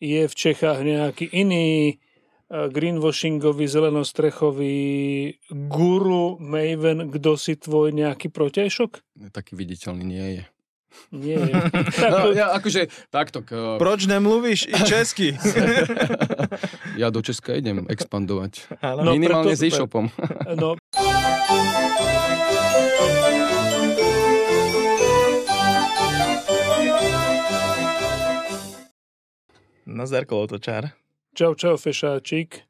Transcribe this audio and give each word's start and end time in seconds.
je 0.00 0.24
v 0.24 0.34
Čechách 0.34 0.80
nejaký 0.80 1.28
iný 1.30 1.68
eh, 1.92 1.96
greenwashingový, 2.48 3.68
zelenostrechový 3.68 4.80
guru, 5.52 6.40
maven, 6.40 7.12
kto 7.12 7.36
si 7.36 7.54
tvoj 7.54 7.92
nejaký 7.92 8.28
protiažok? 8.28 9.04
Taký 9.30 9.54
viditeľný 9.54 10.02
nie 10.02 10.28
je. 10.40 10.44
Nie 11.14 11.38
je. 11.38 11.54
No, 12.10 12.34
ja, 12.34 12.50
akože, 12.50 12.90
takto. 13.14 13.46
K, 13.46 13.78
Proč 13.78 14.10
nemluvíš 14.10 14.66
i 14.66 14.74
česky? 14.82 15.38
ja 17.00 17.14
do 17.14 17.22
Česka 17.22 17.54
idem 17.54 17.86
expandovať. 17.86 18.66
No, 18.82 19.14
Minimálne 19.14 19.54
preto- 19.54 19.60
s 19.60 19.62
e-shopom. 19.62 20.10
No, 20.58 20.74
Nazdar 29.90 30.22
kolotočár. 30.22 30.94
čau, 31.34 31.58
čau, 31.58 31.74
fešáčik. 31.74 32.62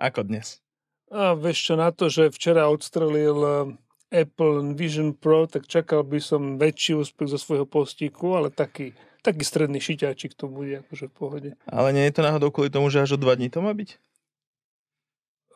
Ako 0.00 0.24
dnes? 0.24 0.64
A 1.12 1.36
vieš 1.36 1.60
čo, 1.68 1.74
na 1.76 1.92
to, 1.92 2.08
že 2.08 2.32
včera 2.32 2.72
odstrelil 2.72 3.38
eh, 3.44 4.24
Apple 4.24 4.72
Vision 4.72 5.12
Pro, 5.12 5.44
tak 5.44 5.68
čakal 5.68 6.08
by 6.08 6.18
som 6.24 6.56
väčší 6.56 6.96
úspech 6.96 7.28
zo 7.28 7.36
svojho 7.36 7.68
postíku, 7.68 8.32
ale 8.32 8.48
taký, 8.48 8.96
taký 9.20 9.44
stredný 9.44 9.76
šiťáčik 9.76 10.32
to 10.32 10.48
bude 10.48 10.80
akože 10.88 11.12
v 11.12 11.14
pohode. 11.14 11.50
Ale 11.68 11.92
nie 11.92 12.08
je 12.08 12.16
to 12.16 12.24
náhodou 12.24 12.48
kvôli 12.48 12.72
tomu, 12.72 12.88
že 12.88 13.04
až 13.04 13.14
o 13.14 13.18
dva 13.20 13.36
dní 13.36 13.52
to 13.52 13.60
má 13.60 13.76
byť? 13.76 13.90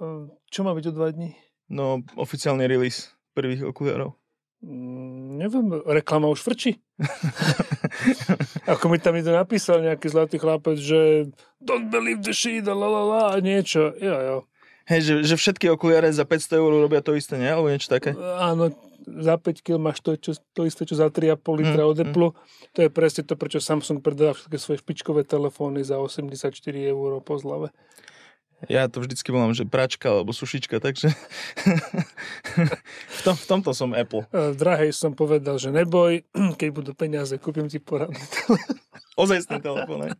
Eh, 0.04 0.24
Čo 0.52 0.60
má 0.60 0.76
byť 0.76 0.84
o 0.92 0.92
dva 0.92 1.08
dní? 1.08 1.32
No, 1.72 2.04
oficiálny 2.20 2.68
release 2.68 3.16
prvých 3.32 3.64
okuliarov. 3.64 4.17
Mm, 4.58 5.38
neviem, 5.38 5.66
reklama 5.86 6.26
už 6.26 6.42
frčí. 6.42 6.82
Ako 8.72 8.90
mi 8.90 8.98
tam 8.98 9.14
niekto 9.14 9.30
napísal 9.30 9.86
nejaký 9.86 10.10
zlatý 10.10 10.36
chlapec, 10.42 10.74
že 10.74 11.30
don't 11.62 11.94
believe 11.94 12.26
the 12.26 12.34
shit, 12.34 12.66
la 12.66 12.74
la 12.74 13.02
la, 13.06 13.22
a 13.32 13.36
niečo. 13.38 13.94
Jo, 14.02 14.16
jo. 14.18 14.36
Hej, 14.88 15.00
že, 15.04 15.14
že 15.22 15.34
všetky 15.36 15.68
okuliare 15.68 16.08
za 16.10 16.24
500 16.24 16.58
eur 16.58 16.72
robia 16.74 17.04
to 17.04 17.12
isté, 17.12 17.36
nie? 17.36 17.46
Alebo 17.46 17.68
niečo 17.68 17.92
také? 17.92 18.16
Áno, 18.18 18.72
za 19.04 19.36
5 19.36 19.60
kg 19.62 19.76
máš 19.76 20.00
to, 20.00 20.16
čo, 20.16 20.32
to 20.56 20.64
isté, 20.64 20.88
čo 20.88 20.96
za 20.96 21.12
3,5 21.12 21.38
litra 21.60 21.84
Mm, 21.84 21.90
od 21.92 21.98
Apple. 22.02 22.28
To 22.72 22.78
je 22.82 22.90
presne 22.90 23.22
to, 23.22 23.36
prečo 23.36 23.60
Samsung 23.60 24.00
predáva 24.00 24.34
všetky 24.34 24.56
svoje 24.56 24.80
špičkové 24.80 25.22
telefóny 25.28 25.84
za 25.84 26.00
84 26.00 26.50
eur 26.72 27.20
po 27.20 27.34
zlave. 27.36 27.68
Ja 28.66 28.90
to 28.90 28.98
vždycky 28.98 29.30
volám, 29.30 29.54
že 29.54 29.62
pračka 29.62 30.10
alebo 30.10 30.34
sušička, 30.34 30.82
takže 30.82 31.14
v, 33.18 33.20
tom, 33.22 33.38
v 33.38 33.46
tomto 33.46 33.70
som 33.70 33.94
Apple. 33.94 34.26
E, 34.34 34.50
Drahej 34.50 34.90
som 34.90 35.14
povedal, 35.14 35.62
že 35.62 35.70
neboj, 35.70 36.26
keď 36.58 36.68
budú 36.74 36.90
peniaze, 36.98 37.38
kúpim 37.38 37.70
ti 37.70 37.78
poradný 37.78 38.18
telefón. 38.18 38.82
Ozajstný 39.18 39.58
telefón. 39.62 40.14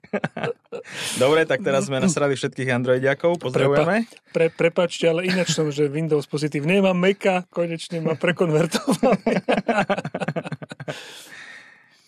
Dobre, 1.22 1.47
tak 1.47 1.62
teraz 1.62 1.86
sme 1.86 2.03
nasrali 2.03 2.34
všetkých 2.34 2.70
Androidiakov, 2.78 3.39
pozdravujeme. 3.42 4.06
Pre, 4.34 4.47
prepačte, 4.55 5.11
ale 5.11 5.27
ináč 5.27 5.55
som, 5.55 5.70
že 5.70 5.86
Windows 5.91 6.27
pozitív 6.27 6.66
nemám 6.66 6.98
Maca, 6.98 7.47
konečne 7.50 8.03
ma 8.03 8.19
prekonvertovali. 8.19 9.39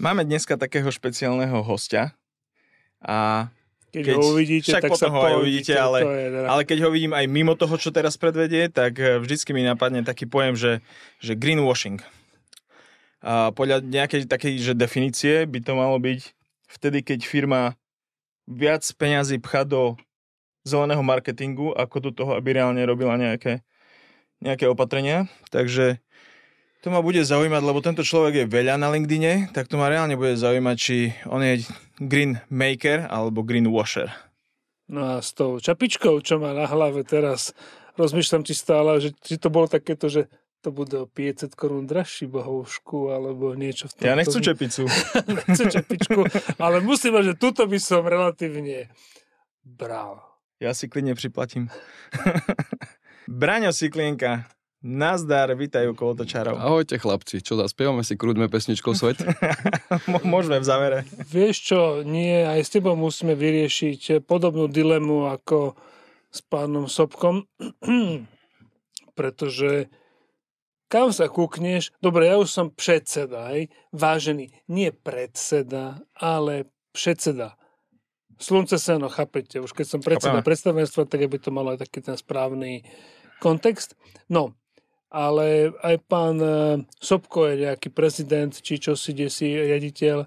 Máme 0.03 0.27
dneska 0.27 0.59
takého 0.59 0.91
špeciálneho 0.91 1.63
hostia 1.63 2.19
a 2.99 3.51
Keď, 3.91 4.05
Keď- 4.07 4.17
ho 4.17 4.23
uvidíte, 4.31 4.71
však 4.71 4.83
tak 4.87 4.93
potom 4.95 5.11
sa 5.11 5.15
ho 5.15 5.19
aj 5.19 5.35
uvidíte, 5.43 5.73
ale- 5.75 6.01
je 6.07 6.29
teda- 6.31 6.49
Ale 6.49 6.63
keď 6.63 6.79
ho 6.87 6.91
vidím 6.95 7.13
aj 7.13 7.27
mimo 7.27 7.59
toho, 7.59 7.75
čo 7.75 7.91
teraz 7.91 8.15
predvedie, 8.15 8.71
tak 8.71 8.99
eh, 9.03 9.19
vždycky 9.19 9.51
mi 9.51 9.67
napadne 9.67 10.07
taký 10.07 10.31
pojem, 10.31 10.55
že, 10.55 10.73
že 11.19 11.35
greenwashing. 11.35 11.99
A 13.21 13.53
podľa 13.53 13.85
nejakej 13.85 14.25
takej 14.31 14.63
že 14.63 14.73
definície 14.73 15.45
by 15.45 15.59
to 15.61 15.73
malo 15.77 15.99
byť 16.01 16.33
vtedy, 16.71 17.03
keď 17.05 17.21
firma 17.27 17.77
viac 18.49 18.87
peňazí 18.97 19.37
pcha 19.43 19.69
do 19.69 19.99
zeleného 20.65 21.03
marketingu, 21.05 21.75
ako 21.77 21.97
do 22.01 22.11
toho, 22.15 22.33
aby 22.39 22.57
reálne 22.57 22.81
robila 22.87 23.19
nejaké, 23.21 23.61
nejaké 24.41 24.65
opatrenia. 24.71 25.29
Takže 25.53 26.01
to 26.81 26.89
ma 26.89 27.05
bude 27.05 27.21
zaujímať, 27.21 27.61
lebo 27.61 27.85
tento 27.85 28.01
človek 28.01 28.45
je 28.45 28.47
veľa 28.49 28.81
na 28.81 28.89
LinkedIne, 28.89 29.53
tak 29.53 29.69
to 29.69 29.77
ma 29.77 29.93
reálne 29.93 30.17
bude 30.17 30.37
zaujímať, 30.37 30.77
či 30.81 31.13
on 31.29 31.45
je 31.45 31.65
green 32.01 32.41
maker 32.49 33.05
alebo 33.05 33.45
green 33.45 33.69
washer. 33.69 34.09
No 34.91 35.17
a 35.17 35.23
s 35.23 35.37
tou 35.37 35.61
čapičkou, 35.61 36.19
čo 36.25 36.41
má 36.41 36.51
na 36.57 36.67
hlave 36.67 37.07
teraz, 37.07 37.55
rozmýšľam 37.95 38.43
ti 38.43 38.57
stále, 38.57 38.99
že 38.99 39.15
či 39.23 39.39
to 39.39 39.53
bolo 39.53 39.71
takéto, 39.71 40.11
že 40.11 40.27
to 40.61 40.73
bude 40.73 40.93
o 40.93 41.09
500 41.09 41.57
korún 41.57 41.89
drahší 41.89 42.29
bohovšku, 42.29 43.09
alebo 43.13 43.57
niečo 43.57 43.89
v 43.89 43.93
tom. 43.97 44.05
Ja 44.05 44.17
nechcú 44.17 44.41
čepicu. 44.45 44.85
nechcem 45.49 45.73
čepičku, 45.73 46.21
ale 46.61 46.85
musím 46.85 47.17
že 47.25 47.37
tuto 47.37 47.65
by 47.65 47.79
som 47.81 48.05
relatívne 48.05 48.93
bral. 49.65 50.21
Ja 50.61 50.77
si 50.77 50.93
klidne 50.93 51.17
priplatím. 51.17 51.73
Braňo 53.41 53.73
Siklienka, 53.73 54.51
nazdar, 54.81 55.53
vítajú 55.53 55.93
kolotočárov. 55.93 56.57
Ahojte 56.57 56.97
chlapci, 56.97 57.45
čo 57.45 57.61
zaspievame 57.61 58.01
si 58.01 58.17
krúdme 58.17 58.49
pesničkou 58.49 58.97
Svet? 58.97 59.21
Môžeme 60.25 60.61
v 60.61 60.67
závere. 60.67 60.99
Vieš 61.29 61.57
čo, 61.61 61.81
nie, 62.01 62.45
aj 62.45 62.61
s 62.65 62.73
tebou 62.73 62.97
musíme 62.97 63.37
vyriešiť 63.37 64.25
podobnú 64.25 64.73
dilemu 64.73 65.29
ako 65.29 65.77
s 66.33 66.41
pánom 66.49 66.89
Sobkom, 66.89 67.45
pretože 69.19 69.93
kam 70.91 71.13
sa 71.15 71.29
kúkneš, 71.31 71.95
dobre, 72.01 72.27
ja 72.27 72.41
už 72.41 72.51
som 72.51 72.67
predseda, 72.73 73.53
hej, 73.55 73.71
vážený, 73.95 74.51
nie 74.67 74.91
predseda, 74.91 76.03
ale 76.17 76.67
predseda. 76.91 77.55
Slunce 78.41 78.81
seno, 78.81 79.13
chápete, 79.13 79.61
už 79.61 79.77
keď 79.77 79.87
som 79.87 80.01
predseda 80.01 80.41
predstavenstva, 80.41 81.05
tak 81.05 81.21
aby 81.29 81.37
to 81.37 81.53
malo 81.53 81.77
aj 81.77 81.85
taký 81.85 82.01
ten 82.01 82.17
správny 82.17 82.89
kontext. 83.45 83.95
No, 84.33 84.57
ale 85.11 85.75
aj 85.83 85.97
pán 86.07 86.37
eh, 86.39 86.55
Sobko 87.03 87.51
je 87.51 87.67
nejaký 87.67 87.91
prezident, 87.91 88.55
či 88.55 88.79
čo 88.79 88.95
si, 88.95 89.11
kde 89.11 89.29
si 89.29 89.51
riaditeľ. 89.51 90.19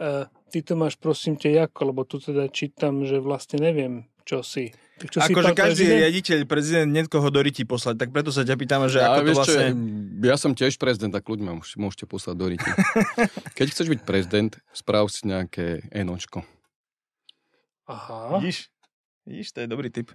Eh, 0.00 0.24
Ty 0.54 0.58
to 0.62 0.78
máš, 0.78 0.94
prosím 0.94 1.34
ťa, 1.34 1.66
ako, 1.66 1.80
lebo 1.90 2.06
tu 2.06 2.22
teda 2.22 2.46
čítam, 2.46 3.02
že 3.02 3.18
vlastne 3.18 3.58
neviem, 3.58 4.06
čo 4.22 4.46
si. 4.46 4.70
Čo 5.02 5.18
si, 5.18 5.34
Akože 5.34 5.50
každý 5.50 5.90
prezident? 5.90 6.00
riaditeľ, 6.06 6.38
prezident 6.46 6.90
niekoho 6.94 7.26
do 7.26 7.42
ryti 7.42 7.66
poslať, 7.66 7.98
tak 7.98 8.08
preto 8.14 8.30
sa 8.30 8.46
ťa 8.46 8.54
pýtame, 8.54 8.86
že 8.86 9.02
ako 9.02 9.10
Ale 9.10 9.18
to 9.18 9.26
vieš 9.26 9.34
čo, 9.34 9.42
vlastne... 9.42 9.66
ja 10.22 10.36
som 10.38 10.50
tiež 10.54 10.78
prezident, 10.78 11.10
tak 11.10 11.26
ľuďmi 11.26 11.46
ma 11.50 11.58
môžete- 11.58 12.06
poslať 12.06 12.34
do 12.38 12.46
ryti. 12.54 12.70
Keď 13.58 13.66
chceš 13.74 13.86
byť 13.90 14.00
prezident, 14.06 14.54
správ 14.70 15.10
si 15.10 15.26
nejaké 15.26 15.82
enočko. 15.90 16.46
Aha. 17.90 18.38
Vidíš? 18.38 18.70
Vidíš, 19.26 19.50
to 19.52 19.58
je 19.60 19.68
dobrý 19.68 19.90
tip. 19.90 20.14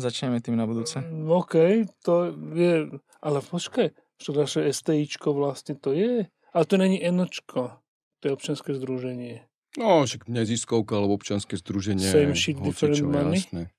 Začneme 0.00 0.40
tým 0.40 0.56
na 0.56 0.64
budúce. 0.64 0.96
Mm, 1.04 1.28
OK, 1.28 1.54
to 2.00 2.32
je... 2.56 2.88
Ale 3.20 3.44
počkaj, 3.44 3.92
čo 4.16 4.32
naše 4.32 4.64
STIčko 4.64 5.36
vlastne 5.36 5.76
to 5.76 5.92
je? 5.92 6.24
Ale 6.56 6.64
to 6.64 6.80
není 6.80 6.96
enočko. 6.96 7.76
To 8.20 8.22
je 8.24 8.32
občianske 8.32 8.72
združenie. 8.72 9.44
No, 9.76 10.02
však 10.02 10.26
neziskovka 10.26 10.96
alebo 10.96 11.14
občianske 11.14 11.54
združenie. 11.60 12.08
Same 12.08 12.32
shit, 12.34 12.56
different 12.58 12.96
money. 13.04 13.44
Jasné. 13.44 13.70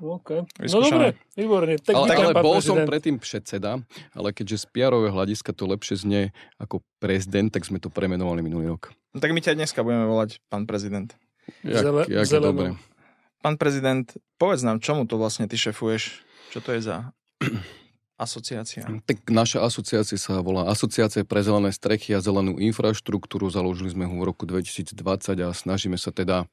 OK. 0.00 0.48
No 0.64 0.78
dobre, 0.80 1.12
výborne. 1.36 1.76
Tak 1.76 1.92
Ale, 1.92 2.08
ale 2.16 2.32
bol 2.40 2.56
prezident. 2.56 2.84
som 2.84 2.88
predtým 2.88 3.16
predseda, 3.20 3.72
ale 4.16 4.28
keďže 4.32 4.64
z 4.64 4.66
PR-ového 4.72 5.12
hľadiska 5.12 5.52
to 5.52 5.68
lepšie 5.68 5.96
znie 6.00 6.22
ako 6.56 6.80
prezident, 6.96 7.52
tak 7.52 7.68
sme 7.68 7.76
to 7.76 7.92
premenovali 7.92 8.40
minulý 8.40 8.72
rok. 8.72 8.96
No, 9.12 9.20
tak 9.20 9.36
my 9.36 9.44
ťa 9.44 9.60
dneska 9.60 9.84
budeme 9.84 10.08
volať 10.08 10.40
pán 10.48 10.64
prezident. 10.64 11.12
Jak, 11.60 11.84
Zele- 11.84 12.08
jak 12.08 12.26
dobre. 12.32 12.80
Pán 13.40 13.56
prezident, 13.56 14.04
povedz 14.36 14.60
nám, 14.60 14.84
čomu 14.84 15.08
to 15.08 15.16
vlastne 15.16 15.48
ty 15.48 15.56
šefuješ? 15.56 16.20
Čo 16.52 16.60
to 16.60 16.76
je 16.76 16.80
za 16.84 17.16
asociácia? 18.24 18.84
Tak 19.08 19.32
naša 19.32 19.64
asociácia 19.64 20.20
sa 20.20 20.44
volá 20.44 20.68
Asociácia 20.68 21.24
pre 21.24 21.40
zelené 21.40 21.72
strechy 21.72 22.12
a 22.12 22.20
zelenú 22.20 22.60
infraštruktúru. 22.60 23.48
Založili 23.48 23.96
sme 23.96 24.04
ho 24.04 24.12
v 24.20 24.28
roku 24.28 24.44
2020 24.44 24.92
a 25.40 25.56
snažíme 25.56 25.96
sa 25.96 26.12
teda 26.12 26.44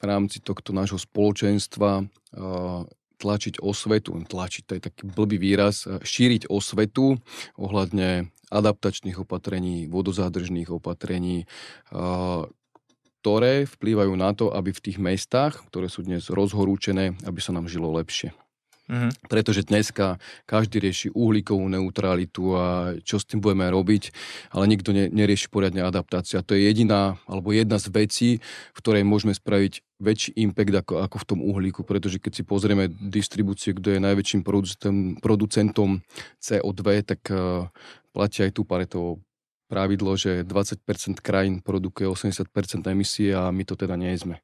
v 0.00 0.04
rámci 0.06 0.38
tohto 0.38 0.70
nášho 0.70 0.96
spoločenstva 0.96 2.06
uh, 2.06 2.86
tlačiť 3.20 3.60
osvetu, 3.60 4.16
tlačiť, 4.16 4.62
to 4.64 4.72
je 4.78 4.82
taký 4.86 5.02
blbý 5.10 5.36
výraz, 5.42 5.84
uh, 5.84 5.98
šíriť 6.00 6.48
osvetu 6.48 7.18
ohľadne 7.58 8.30
adaptačných 8.48 9.18
opatrení, 9.20 9.90
vodozádržných 9.90 10.70
opatrení, 10.70 11.50
uh, 11.92 12.48
ktoré 13.20 13.68
vplývajú 13.68 14.12
na 14.16 14.32
to, 14.32 14.48
aby 14.50 14.72
v 14.72 14.80
tých 14.80 14.98
mestách, 14.98 15.60
ktoré 15.68 15.92
sú 15.92 16.00
dnes 16.00 16.32
rozhorúčené, 16.32 17.20
aby 17.28 17.40
sa 17.44 17.52
nám 17.52 17.68
žilo 17.68 17.92
lepšie 17.92 18.32
Mhm. 18.90 19.30
pretože 19.30 19.62
dneska 19.62 20.18
každý 20.50 20.82
rieši 20.82 21.14
uhlíkovú 21.14 21.62
neutralitu 21.70 22.58
a 22.58 22.98
čo 23.06 23.22
s 23.22 23.24
tým 23.24 23.38
budeme 23.38 23.70
robiť, 23.70 24.10
ale 24.50 24.66
nikto 24.66 24.90
ne, 24.90 25.06
nerieši 25.06 25.46
poriadne 25.46 25.86
adaptáciu. 25.86 26.42
A 26.42 26.46
to 26.46 26.58
je 26.58 26.66
jediná, 26.66 27.14
alebo 27.30 27.54
jedna 27.54 27.78
z 27.78 27.86
vecí, 27.94 28.30
v 28.74 28.78
ktorej 28.82 29.06
môžeme 29.06 29.30
spraviť 29.30 29.86
väčší 30.02 30.34
impact 30.42 30.74
ako, 30.82 30.94
ako 31.06 31.16
v 31.22 31.28
tom 31.30 31.38
uhlíku, 31.46 31.86
pretože 31.86 32.18
keď 32.18 32.32
si 32.34 32.42
pozrieme 32.42 32.90
distribúciu, 32.90 33.78
kto 33.78 33.94
je 33.94 34.00
najväčším 34.02 34.42
producentom, 34.42 35.22
producentom 35.22 36.02
CO2, 36.42 36.82
tak 37.06 37.20
uh, 37.30 37.70
platí 38.10 38.42
aj 38.42 38.58
tu 38.58 38.66
Paretovo 38.66 39.22
pravidlo, 39.70 40.18
že 40.18 40.42
20% 40.42 41.22
krajín 41.22 41.62
produkuje 41.62 42.10
80% 42.10 42.50
emisie 42.90 43.30
a 43.30 43.54
my 43.54 43.62
to 43.62 43.78
teda 43.78 43.94
nie 43.94 44.10
sme. 44.18 44.42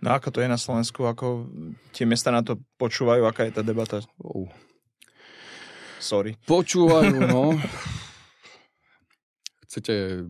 No 0.00 0.16
ako 0.16 0.32
to 0.32 0.38
je 0.40 0.48
na 0.48 0.56
Slovensku? 0.56 1.04
Ako 1.04 1.48
tie 1.92 2.08
miesta 2.08 2.32
na 2.32 2.40
to 2.40 2.56
počúvajú? 2.80 3.28
Aká 3.28 3.44
je 3.44 3.52
tá 3.52 3.60
debata? 3.60 4.00
Oh. 4.20 4.48
Sorry. 6.00 6.36
Počúvajú, 6.48 7.16
no. 7.28 7.56
Chcete 9.68 10.24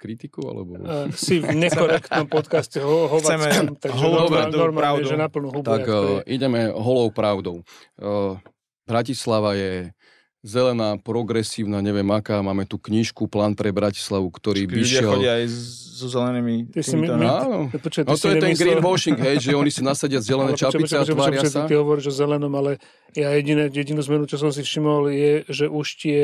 kritiku, 0.00 0.42
alebo... 0.50 0.82
Uh, 0.82 1.06
si 1.14 1.38
v 1.38 1.54
nekorektnom 1.54 2.26
podcaste 2.26 2.82
ho, 2.82 3.06
hovackom, 3.06 3.78
takže 3.78 4.02
holou 4.02 4.26
normálne, 4.26 4.56
normálne 4.58 5.04
že 5.06 5.14
naplnú 5.14 5.54
hubu. 5.54 5.62
Tak 5.62 5.86
uh, 5.86 6.18
ideme 6.26 6.74
holou 6.74 7.14
pravdou. 7.14 7.62
Uh, 8.02 8.34
Bratislava 8.82 9.54
je 9.54 9.94
zelená, 10.42 10.98
progresívna, 10.98 11.78
neviem 11.78 12.06
aká. 12.08 12.38
Máme 12.38 12.62
tu 12.62 12.76
knižku 12.76 13.26
Plán 13.26 13.54
pre 13.54 13.70
Bratislavu, 13.70 14.26
ktorý 14.28 14.66
by 14.66 14.74
Ľudia 14.76 15.00
šiel... 15.00 15.08
chodia 15.08 15.32
aj 15.38 15.44
so 15.92 16.06
zelenými 16.08 16.66
Ty 16.68 16.80
si 16.82 16.94
mi- 16.94 17.06
no. 17.06 17.14
Áno. 17.16 17.58
Počkaj, 17.70 18.02
ty 18.02 18.08
No 18.10 18.14
si 18.14 18.22
to 18.22 18.28
je 18.28 18.34
ten 18.34 18.42
nemyslel- 18.50 18.58
greenwashing, 18.74 19.16
hej, 19.16 19.36
že 19.40 19.50
oni 19.54 19.70
si 19.70 19.82
nasadia 19.86 20.18
zelené 20.18 20.52
čapice 20.52 20.94
a 20.94 21.02
tvária 21.02 21.46
sa. 21.46 21.64
Ty 21.64 21.78
hovoríš 21.78 22.10
o 22.10 22.14
zelenom, 22.16 22.50
ale 22.52 22.82
ja 23.12 23.30
jediné, 23.30 23.70
jedinú 23.70 24.02
zmenu, 24.02 24.26
čo 24.26 24.36
som 24.36 24.50
si 24.50 24.60
všimol, 24.60 25.08
je, 25.08 25.32
že 25.46 25.64
už 25.66 25.86
tie, 25.96 26.20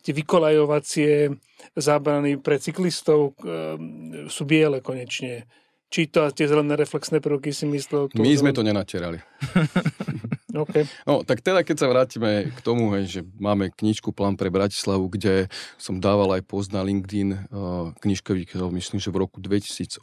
tie 0.00 0.12
vykolajovacie 0.14 1.34
zábrany 1.74 2.38
pre 2.38 2.56
cyklistov 2.56 3.34
um, 3.34 4.24
sú 4.26 4.46
biele 4.46 4.78
konečne. 4.78 5.50
Či 5.88 6.06
to 6.06 6.22
a 6.22 6.30
tie 6.30 6.44
zelené 6.44 6.76
reflexné 6.76 7.18
prvky 7.18 7.48
si 7.48 7.64
myslel? 7.64 8.12
My 8.14 8.30
sme 8.30 8.52
to 8.52 8.62
nenatierali. 8.62 9.18
Okay. 10.66 10.84
No, 11.06 11.22
tak 11.22 11.38
teda, 11.44 11.62
keď 11.62 11.76
sa 11.78 11.86
vrátime 11.86 12.50
k 12.50 12.58
tomu, 12.66 12.90
hej, 12.98 13.06
že 13.06 13.20
máme 13.38 13.70
knižku 13.70 14.10
Plán 14.10 14.34
pre 14.34 14.50
Bratislavu, 14.50 15.06
kde 15.06 15.46
som 15.78 16.02
dával 16.02 16.34
aj 16.34 16.42
post 16.48 16.74
na 16.74 16.82
LinkedIn, 16.82 17.30
uh, 17.54 17.94
knižka 18.02 18.34
vyšiel, 18.34 18.72
myslím, 18.74 18.98
že 18.98 19.14
v 19.14 19.22
roku 19.22 19.38
2018, 19.38 20.02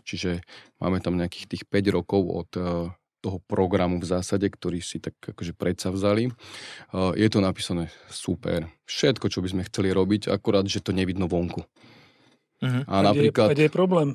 čiže 0.00 0.40
máme 0.80 1.04
tam 1.04 1.20
nejakých 1.20 1.46
tých 1.52 1.64
5 1.68 1.96
rokov 2.00 2.20
od 2.24 2.50
uh, 2.56 2.88
toho 3.20 3.38
programu 3.44 4.00
v 4.00 4.08
zásade, 4.08 4.48
ktorý 4.48 4.80
si 4.80 4.96
tak 4.96 5.12
akože 5.20 5.52
predsa 5.52 5.92
vzali. 5.92 6.32
Uh, 6.90 7.12
je 7.12 7.28
to 7.28 7.44
napísané 7.44 7.92
super. 8.08 8.64
Všetko, 8.88 9.28
čo 9.28 9.44
by 9.44 9.48
sme 9.52 9.62
chceli 9.68 9.92
robiť, 9.92 10.32
akurát, 10.32 10.64
že 10.64 10.80
to 10.80 10.96
nevidno 10.96 11.28
vonku. 11.28 11.60
Mhm. 12.64 12.88
A 12.88 12.94
napríklad... 13.04 13.52
A 13.52 13.54
kde 13.56 13.68
je 13.68 13.72
problém? 13.72 14.08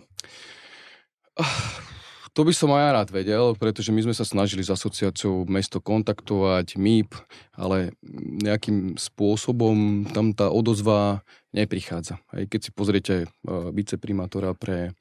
To 2.35 2.43
by 2.43 2.51
som 2.51 2.75
aj 2.75 2.83
ja 2.83 2.91
rád 2.91 3.09
vedel, 3.15 3.55
pretože 3.55 3.95
my 3.95 4.03
sme 4.03 4.11
sa 4.11 4.27
snažili 4.27 4.59
s 4.59 4.67
asociáciou 4.67 5.47
mesto 5.47 5.79
kontaktovať, 5.79 6.75
MIP, 6.75 7.15
ale 7.55 7.95
nejakým 8.43 8.99
spôsobom 8.99 10.03
tam 10.11 10.35
tá 10.35 10.51
odozva 10.51 11.23
neprichádza. 11.55 12.19
Aj 12.35 12.43
keď 12.43 12.59
si 12.59 12.71
pozriete 12.75 13.15
uh, 13.23 13.71
viceprimátora 13.71 14.51
pre 14.51 14.91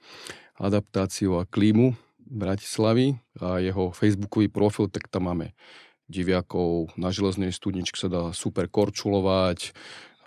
adaptáciu 0.63 1.43
a 1.43 1.49
klímu 1.51 1.99
Bratislavy 2.23 3.19
a 3.43 3.59
jeho 3.59 3.91
facebookový 3.91 4.47
profil, 4.47 4.87
tak 4.87 5.11
tam 5.11 5.27
máme 5.27 5.59
diviakov, 6.07 6.95
na 6.95 7.11
železnej 7.11 7.51
studničke 7.51 7.99
sa 7.99 8.07
dá 8.07 8.23
super 8.31 8.71
korčulovať, 8.71 9.75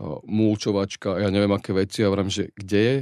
uh, 0.03 0.19
mulčovačka, 0.27 1.23
ja 1.23 1.31
neviem 1.31 1.55
aké 1.55 1.71
veci, 1.71 2.03
ja 2.03 2.11
vrám, 2.11 2.27
že 2.27 2.51
kde 2.51 2.79
je 2.83 2.95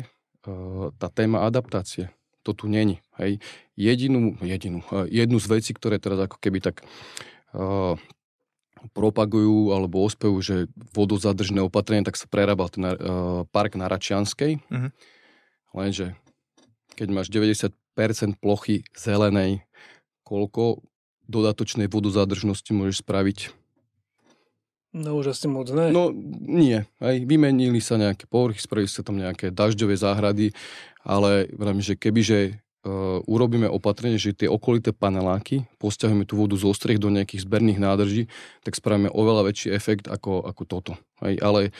uh, 0.45 0.93
tá 1.01 1.09
téma 1.09 1.41
adaptácie? 1.49 2.13
To 2.45 2.53
tu 2.53 2.69
není. 2.69 3.01
Hej. 3.17 3.41
Jedinú, 3.73 4.37
jedinú, 4.39 4.85
uh, 4.93 5.09
jednu 5.09 5.41
z 5.41 5.47
vecí, 5.49 5.71
ktoré 5.73 5.97
teraz 5.97 6.21
ako 6.29 6.37
keby 6.37 6.61
tak 6.61 6.85
uh, 7.57 7.97
propagujú 8.93 9.73
alebo 9.73 10.05
ospevujú, 10.05 10.41
že 10.45 10.55
vodozadržné 10.93 11.65
opatrenie, 11.65 12.05
tak 12.05 12.21
sa 12.21 12.29
prerábal 12.29 12.69
ten 12.69 12.85
uh, 12.85 12.95
park 13.49 13.73
na 13.73 13.89
Račianskej. 13.89 14.61
Mhm. 14.69 14.89
Lenže 15.75 16.15
keď 16.95 17.07
máš 17.11 17.27
90% 17.33 17.73
plochy 18.39 18.87
zelenej, 18.95 19.67
koľko 20.23 20.85
dodatočnej 21.27 21.91
vodozádržnosti 21.91 22.71
môžeš 22.71 23.03
spraviť? 23.03 23.64
No 24.95 25.19
už 25.19 25.35
asi 25.35 25.51
moc 25.51 25.67
ne. 25.75 25.91
No 25.91 26.15
nie. 26.47 26.87
Aj 27.03 27.15
vymenili 27.19 27.83
sa 27.83 27.99
nejaké 27.99 28.31
povrchy, 28.31 28.63
spravili 28.63 28.87
sa 28.87 29.03
tam 29.03 29.19
nejaké 29.19 29.51
dažďové 29.51 29.99
záhrady, 29.99 30.55
ale 31.03 31.51
vrám, 31.51 31.83
že 31.83 31.99
kebyže 31.99 32.63
uh, 32.87 33.19
urobíme 33.27 33.67
opatrenie, 33.67 34.15
že 34.15 34.31
tie 34.31 34.47
okolité 34.47 34.95
paneláky, 34.95 35.67
posťahujeme 35.83 36.23
tú 36.23 36.39
vodu 36.39 36.55
zo 36.55 36.71
striech 36.71 37.03
do 37.03 37.11
nejakých 37.11 37.43
zberných 37.43 37.83
nádrží, 37.83 38.31
tak 38.63 38.79
spravíme 38.79 39.11
oveľa 39.11 39.51
väčší 39.51 39.75
efekt 39.75 40.07
ako, 40.07 40.47
ako 40.47 40.63
toto. 40.63 40.93
Aj, 41.19 41.35
ale 41.43 41.75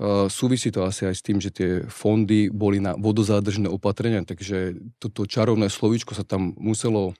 uh, 0.00 0.24
súvisí 0.32 0.72
to 0.72 0.88
asi 0.88 1.12
aj 1.12 1.20
s 1.20 1.22
tým, 1.22 1.44
že 1.44 1.52
tie 1.52 1.70
fondy 1.92 2.48
boli 2.48 2.80
na 2.80 2.96
vodozádržné 2.96 3.68
opatrenia, 3.68 4.24
takže 4.24 4.80
toto 4.96 5.28
čarovné 5.28 5.68
slovíčko 5.68 6.16
sa 6.16 6.24
tam 6.24 6.56
muselo 6.56 7.12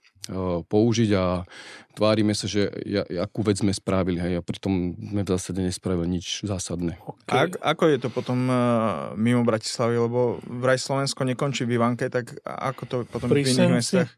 použiť 0.69 1.11
a 1.17 1.49
tvárime 1.97 2.37
sa, 2.37 2.45
že 2.45 2.69
ja, 2.85 3.03
akú 3.25 3.41
vec 3.41 3.59
sme 3.59 3.73
spravili, 3.73 4.21
hej, 4.21 4.39
a 4.39 4.43
pritom 4.45 4.95
sme 4.95 5.25
v 5.25 5.31
zásade 5.33 5.61
nespravili 5.65 6.21
nič 6.21 6.45
zásadné. 6.45 7.01
Okay. 7.01 7.49
A, 7.49 7.73
ako 7.73 7.89
je 7.89 7.99
to 7.99 8.09
potom 8.13 8.47
uh, 8.47 9.17
mimo 9.17 9.43
Bratislavy, 9.43 9.97
lebo 9.97 10.39
vraj 10.45 10.77
Slovensko 10.77 11.25
nekončí 11.25 11.65
v 11.65 11.81
Ivanke, 11.81 12.13
tak 12.13 12.37
ako 12.45 12.83
to 12.87 12.97
potom 13.09 13.33
Pri 13.33 13.49
v 13.49 13.57
iných 13.57 13.73
mestách? 13.81 14.11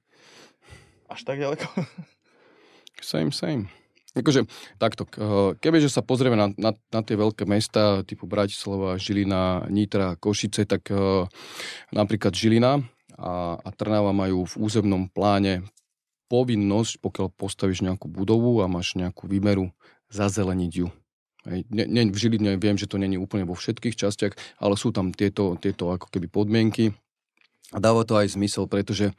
Až 1.07 1.21
tak 1.23 1.39
ďaleko? 1.39 1.67
Same, 3.03 3.35
same. 3.35 3.67
Akože 4.15 4.47
takto, 4.79 5.09
k- 5.09 5.57
kebyže 5.59 5.91
sa 5.91 6.07
pozrieme 6.07 6.39
na, 6.39 6.55
na, 6.55 6.71
na 6.71 7.01
tie 7.03 7.19
veľké 7.19 7.49
mesta 7.49 8.07
typu 8.07 8.31
Bratislava, 8.31 8.95
Žilina, 8.95 9.67
Nitra, 9.73 10.15
Košice, 10.21 10.69
tak 10.69 10.87
eh, 10.93 11.27
napríklad 11.91 12.31
Žilina 12.31 12.79
a, 13.19 13.57
a 13.59 13.69
Trnava 13.75 14.15
majú 14.15 14.45
v 14.47 14.55
územnom 14.63 15.11
pláne 15.11 15.67
povinnosť, 16.33 17.05
pokiaľ 17.05 17.29
postavíš 17.37 17.85
nejakú 17.85 18.09
budovu 18.09 18.65
a 18.65 18.67
máš 18.73 18.97
nejakú 18.97 19.29
výmeru, 19.29 19.69
zazeleniť 20.09 20.73
ju. 20.73 20.89
Hej. 21.45 21.69
Ne, 21.69 21.85
ne, 21.85 22.09
v 22.09 22.17
Žiline 22.17 22.57
viem, 22.57 22.81
že 22.81 22.89
to 22.89 22.97
není 22.97 23.21
úplne 23.21 23.45
vo 23.45 23.53
všetkých 23.53 23.99
častiach, 23.99 24.33
ale 24.57 24.81
sú 24.81 24.97
tam 24.97 25.13
tieto, 25.13 25.61
tieto 25.61 25.93
ako 25.93 26.09
keby 26.09 26.33
podmienky. 26.33 26.97
A 27.73 27.81
dáva 27.81 28.05
to 28.05 28.17
aj 28.17 28.33
zmysel, 28.37 28.65
pretože 28.69 29.13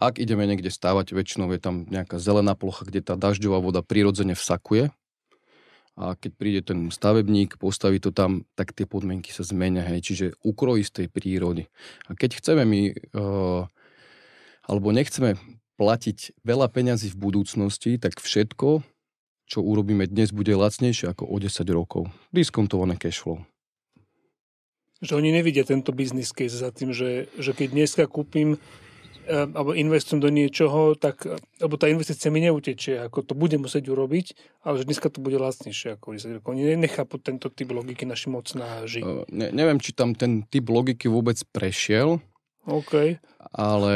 ak 0.00 0.20
ideme 0.20 0.44
niekde 0.44 0.68
stávať, 0.68 1.12
väčšinou 1.12 1.48
je 1.56 1.60
tam 1.60 1.88
nejaká 1.88 2.20
zelená 2.20 2.52
plocha, 2.56 2.84
kde 2.84 3.04
tá 3.04 3.14
dažďová 3.16 3.60
voda 3.64 3.80
prirodzene 3.80 4.36
vsakuje. 4.36 4.92
A 5.98 6.14
keď 6.14 6.30
príde 6.38 6.60
ten 6.62 6.94
stavebník, 6.94 7.58
postaví 7.58 7.98
to 7.98 8.14
tam, 8.14 8.46
tak 8.54 8.70
tie 8.70 8.86
podmienky 8.86 9.34
sa 9.34 9.42
zmenia. 9.42 9.82
Hej. 9.82 10.00
Čiže 10.04 10.26
ukrojí 10.46 10.86
z 10.86 10.92
tej 10.94 11.06
prírody. 11.10 11.66
A 12.06 12.14
keď 12.14 12.38
chceme 12.38 12.62
my, 12.64 12.80
uh, 13.18 13.66
alebo 14.68 14.88
nechceme 14.94 15.36
platiť 15.78 16.42
veľa 16.42 16.66
peňazí 16.68 17.14
v 17.14 17.30
budúcnosti, 17.30 17.96
tak 18.02 18.18
všetko, 18.18 18.82
čo 19.46 19.58
urobíme 19.62 20.04
dnes, 20.10 20.34
bude 20.34 20.52
lacnejšie 20.52 21.14
ako 21.14 21.24
o 21.24 21.36
10 21.38 21.64
rokov. 21.70 22.10
Diskontované 22.34 22.98
cash 22.98 23.22
flow. 23.22 23.46
Že 24.98 25.22
oni 25.22 25.30
nevidia 25.30 25.62
tento 25.62 25.94
business 25.94 26.34
case 26.34 26.58
za 26.58 26.74
tým, 26.74 26.90
že, 26.90 27.30
že 27.38 27.54
keď 27.54 27.70
dneska 27.70 28.04
kúpim 28.10 28.58
eh, 28.58 29.46
alebo 29.46 29.70
investujem 29.70 30.18
do 30.18 30.26
niečoho, 30.26 30.98
tak, 30.98 31.22
eh, 31.22 31.38
lebo 31.62 31.78
tá 31.78 31.86
investícia 31.86 32.34
mi 32.34 32.42
neutečie, 32.42 32.98
ako 32.98 33.22
to 33.22 33.38
bude 33.38 33.54
musieť 33.62 33.86
urobiť, 33.94 34.26
ale 34.66 34.82
že 34.82 34.90
dneska 34.90 35.06
to 35.14 35.22
bude 35.22 35.38
lacnejšie 35.38 35.94
ako 35.94 36.18
10 36.18 36.42
rokov. 36.42 36.50
Oni 36.58 36.74
nechápu 36.74 37.22
tento 37.22 37.46
typ 37.46 37.70
logiky 37.70 38.02
naši 38.02 38.34
mocnáži. 38.34 39.00
Uh, 39.06 39.22
ne, 39.30 39.54
neviem, 39.54 39.78
či 39.78 39.94
tam 39.94 40.18
ten 40.18 40.42
typ 40.50 40.66
logiky 40.66 41.06
vôbec 41.06 41.38
prešiel, 41.54 42.18
OK. 42.66 43.22
ale 43.54 43.94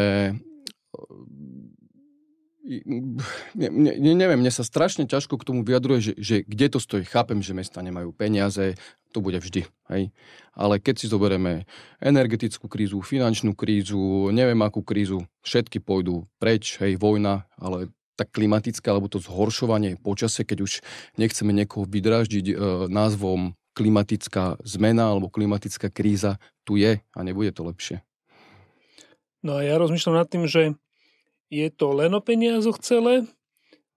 ne, 2.63 3.69
ne, 3.69 3.93
ne- 3.99 4.17
neviem, 4.17 4.39
mne 4.39 4.53
sa 4.55 4.63
strašne 4.63 5.05
ťažko 5.11 5.39
k 5.39 5.47
tomu 5.47 5.61
vyjadruje, 5.67 6.01
že, 6.01 6.13
že 6.19 6.37
kde 6.47 6.67
to 6.73 6.79
stojí. 6.79 7.03
Chápem, 7.03 7.43
že 7.43 7.55
mesta 7.55 7.83
nemajú 7.83 8.15
peniaze, 8.15 8.79
to 9.11 9.19
bude 9.21 9.43
vždy. 9.43 9.67
Hej? 9.91 10.15
Ale 10.55 10.79
keď 10.79 10.95
si 11.03 11.07
zoberieme 11.11 11.67
energetickú 11.99 12.71
krízu, 12.71 13.03
finančnú 13.03 13.53
krízu, 13.59 14.31
neviem 14.31 14.59
akú 14.63 14.81
krízu, 14.87 15.27
všetky 15.43 15.83
pôjdu 15.83 16.25
preč, 16.39 16.79
hej, 16.79 16.97
vojna, 16.97 17.51
ale 17.59 17.91
tak 18.15 18.31
klimatická, 18.31 18.93
alebo 18.93 19.09
to 19.09 19.19
zhoršovanie 19.19 19.99
počasie, 19.99 20.45
keď 20.45 20.59
už 20.63 20.73
nechceme 21.17 21.51
niekoho 21.51 21.89
vydráždiť 21.89 22.47
e, 22.53 22.55
názvom 22.93 23.57
klimatická 23.73 24.61
zmena 24.63 25.17
alebo 25.17 25.33
klimatická 25.33 25.89
kríza, 25.89 26.37
tu 26.63 26.77
je 26.77 27.01
a 27.01 27.19
nebude 27.25 27.51
to 27.57 27.65
lepšie. 27.65 28.05
No 29.43 29.59
a 29.59 29.67
ja 29.67 29.75
rozmýšľam 29.81 30.23
nad 30.23 30.29
tým, 30.31 30.47
že 30.47 30.79
je 31.53 31.69
to 31.69 31.93
len 31.93 32.17
o 32.17 32.25
peniazoch 32.25 32.81
celé, 32.81 33.29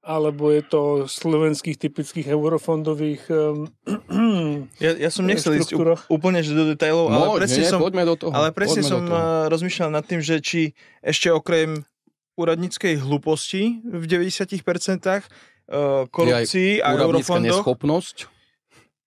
alebo 0.03 0.51
je 0.51 0.61
to 0.67 0.81
slovenských 1.07 1.79
typických 1.79 2.27
eurofondových 2.35 3.23
um, 3.31 3.71
Ja, 4.83 4.91
ja 4.91 5.09
som 5.09 5.23
nechcel 5.23 5.57
ísť 5.57 5.73
úplne 6.11 6.43
že 6.43 6.51
do 6.51 6.67
detailov, 6.67 7.09
ale 7.09 7.39
presne 7.39 7.63
nie, 7.63 7.71
som, 7.71 7.79
poďme 7.79 8.03
do 8.03 8.15
toho. 8.19 8.31
ale 8.35 8.51
presne 8.51 8.83
poďme 8.83 8.91
som 8.91 9.01
do 9.07 9.09
toho. 9.09 9.17
uh, 9.17 9.47
rozmýšľal 9.47 9.89
nad 9.95 10.03
tým, 10.03 10.19
že 10.19 10.43
či 10.43 10.75
ešte 10.99 11.31
okrem 11.31 11.87
úradníckej 12.35 12.99
hlúposti 12.99 13.79
v 13.87 14.03
90% 14.03 14.51
uh, 14.51 16.03
korupcii 16.11 16.83
a 16.83 16.87
eurofondoch, 16.99 17.63
neschopnosť. 17.63 18.34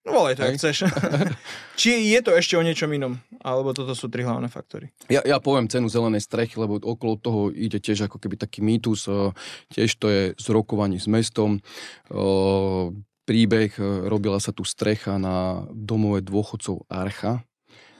No 0.07 0.25
volaj 0.25 0.38
to, 0.38 0.43
ak 0.47 0.57
chceš. 0.57 0.88
Či 1.81 2.14
je 2.14 2.21
to 2.25 2.33
ešte 2.33 2.55
o 2.55 2.62
niečom 2.62 2.88
inom? 2.95 3.19
Alebo 3.43 3.75
toto 3.76 3.93
sú 3.93 4.09
tri 4.09 4.25
hlavné 4.25 4.47
faktory? 4.49 4.95
Ja, 5.11 5.21
ja 5.26 5.37
poviem 5.43 5.69
cenu 5.69 5.90
zelenej 5.90 6.25
strechy, 6.25 6.57
lebo 6.57 6.81
okolo 6.81 7.19
toho 7.19 7.40
ide 7.52 7.83
tiež 7.83 8.09
ako 8.09 8.17
keby 8.17 8.40
taký 8.40 8.64
mýtus. 8.64 9.11
o, 9.11 9.37
Tiež 9.75 9.99
to 10.00 10.07
je 10.09 10.23
z 10.38 10.47
rokovaní 10.49 10.97
s 10.97 11.11
mestom. 11.11 11.61
O, 12.09 12.95
Príbeh, 13.28 13.76
e, 13.76 14.09
robila 14.09 14.40
sa 14.40 14.57
tu 14.57 14.64
strecha 14.64 15.21
na 15.21 15.69
domove 15.69 16.25
dôchodcov 16.25 16.88
Archa 16.88 17.45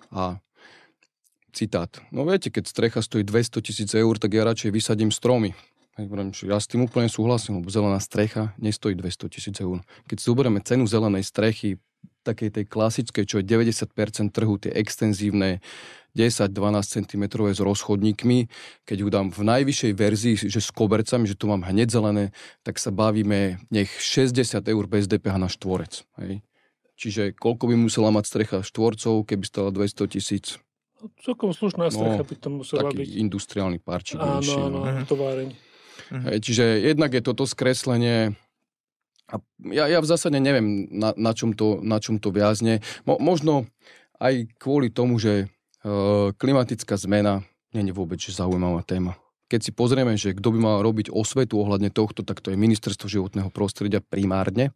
a 0.09 0.41
citát. 1.53 2.01
No 2.09 2.25
viete, 2.25 2.49
keď 2.49 2.65
strecha 2.65 3.01
stojí 3.05 3.29
200 3.29 3.61
tisíc 3.61 3.93
eur, 3.93 4.17
tak 4.17 4.33
ja 4.33 4.49
radšej 4.49 4.73
vysadím 4.73 5.13
stromy. 5.13 5.53
Ja 6.47 6.63
s 6.63 6.71
tým 6.71 6.87
úplne 6.87 7.11
súhlasím, 7.11 7.59
lebo 7.59 7.75
zelená 7.75 7.99
strecha 7.99 8.55
nestojí 8.57 8.95
200 8.95 9.35
tisíc 9.35 9.59
eur. 9.59 9.83
Keď 10.07 10.23
zoberieme 10.23 10.63
cenu 10.63 10.87
zelenej 10.87 11.27
strechy, 11.27 11.83
takej 12.29 12.51
tej 12.61 12.65
klasickej, 12.69 13.25
čo 13.25 13.41
je 13.41 13.45
90% 13.49 14.29
trhu, 14.37 14.55
tie 14.61 14.73
extenzívne 14.77 15.65
10-12 16.13 16.51
cm 16.83 17.25
s 17.55 17.61
rozchodníkmi, 17.63 18.39
keď 18.85 18.97
ju 19.01 19.09
dám 19.09 19.27
v 19.31 19.41
najvyššej 19.47 19.93
verzii, 19.95 20.35
že 20.51 20.61
s 20.61 20.69
kobercami, 20.75 21.31
že 21.31 21.39
tu 21.39 21.47
mám 21.47 21.63
hneď 21.63 21.89
zelené, 21.89 22.25
tak 22.67 22.77
sa 22.83 22.91
bavíme 22.91 23.63
nech 23.71 23.89
60 23.89 24.61
eur 24.67 24.85
bez 24.91 25.07
DPH 25.07 25.37
na 25.39 25.49
štvorec. 25.49 26.03
Hej. 26.19 26.43
Čiže 26.99 27.23
koľko 27.39 27.71
by 27.71 27.75
musela 27.79 28.11
mať 28.11 28.25
strecha 28.27 28.59
štvorcov, 28.67 29.23
keby 29.23 29.45
stala 29.47 29.71
200 29.71 30.11
tisíc? 30.11 30.59
No, 30.99 31.07
celkom 31.23 31.55
slušná 31.55 31.95
strecha 31.95 32.27
No, 32.27 32.27
by 32.27 32.35
to 32.35 32.49
musela 32.51 32.81
Taký 32.91 33.07
byť. 33.07 33.11
industriálny 33.23 33.79
parčík. 33.79 34.19
Áno, 34.19 34.43
menší, 34.43 34.59
áno, 34.59 34.83
no. 34.83 34.91
Mhm. 34.91 35.05
továreň. 35.07 35.49
Hej, 36.09 36.39
čiže 36.43 36.65
jednak 36.83 37.15
je 37.15 37.23
toto 37.23 37.47
skreslenie 37.47 38.35
a 39.29 39.37
ja, 39.69 39.85
ja 39.93 40.01
v 40.01 40.09
zásade 40.09 40.41
neviem, 40.41 40.89
na, 40.89 41.13
na, 41.13 41.37
čom, 41.37 41.53
to, 41.53 41.85
na 41.85 42.01
čom 42.01 42.17
to 42.17 42.33
viazne. 42.33 42.81
Mo, 43.05 43.21
možno 43.21 43.69
aj 44.17 44.49
kvôli 44.57 44.89
tomu, 44.89 45.21
že 45.21 45.45
e, 45.45 45.47
klimatická 46.33 46.97
zmena 46.97 47.45
nie 47.77 47.85
je 47.85 47.93
vôbec 47.93 48.19
zaujímavá 48.19 48.81
téma. 48.89 49.21
Keď 49.49 49.61
si 49.61 49.73
pozrieme, 49.73 50.17
že 50.17 50.37
kto 50.37 50.53
by 50.53 50.59
mal 50.61 50.77
robiť 50.85 51.13
osvetu 51.13 51.61
ohľadne 51.61 51.93
tohto, 51.93 52.25
tak 52.25 52.41
to 52.41 52.53
je 52.53 52.61
Ministerstvo 52.61 53.09
životného 53.09 53.49
prostredia 53.53 54.01
primárne. 54.01 54.73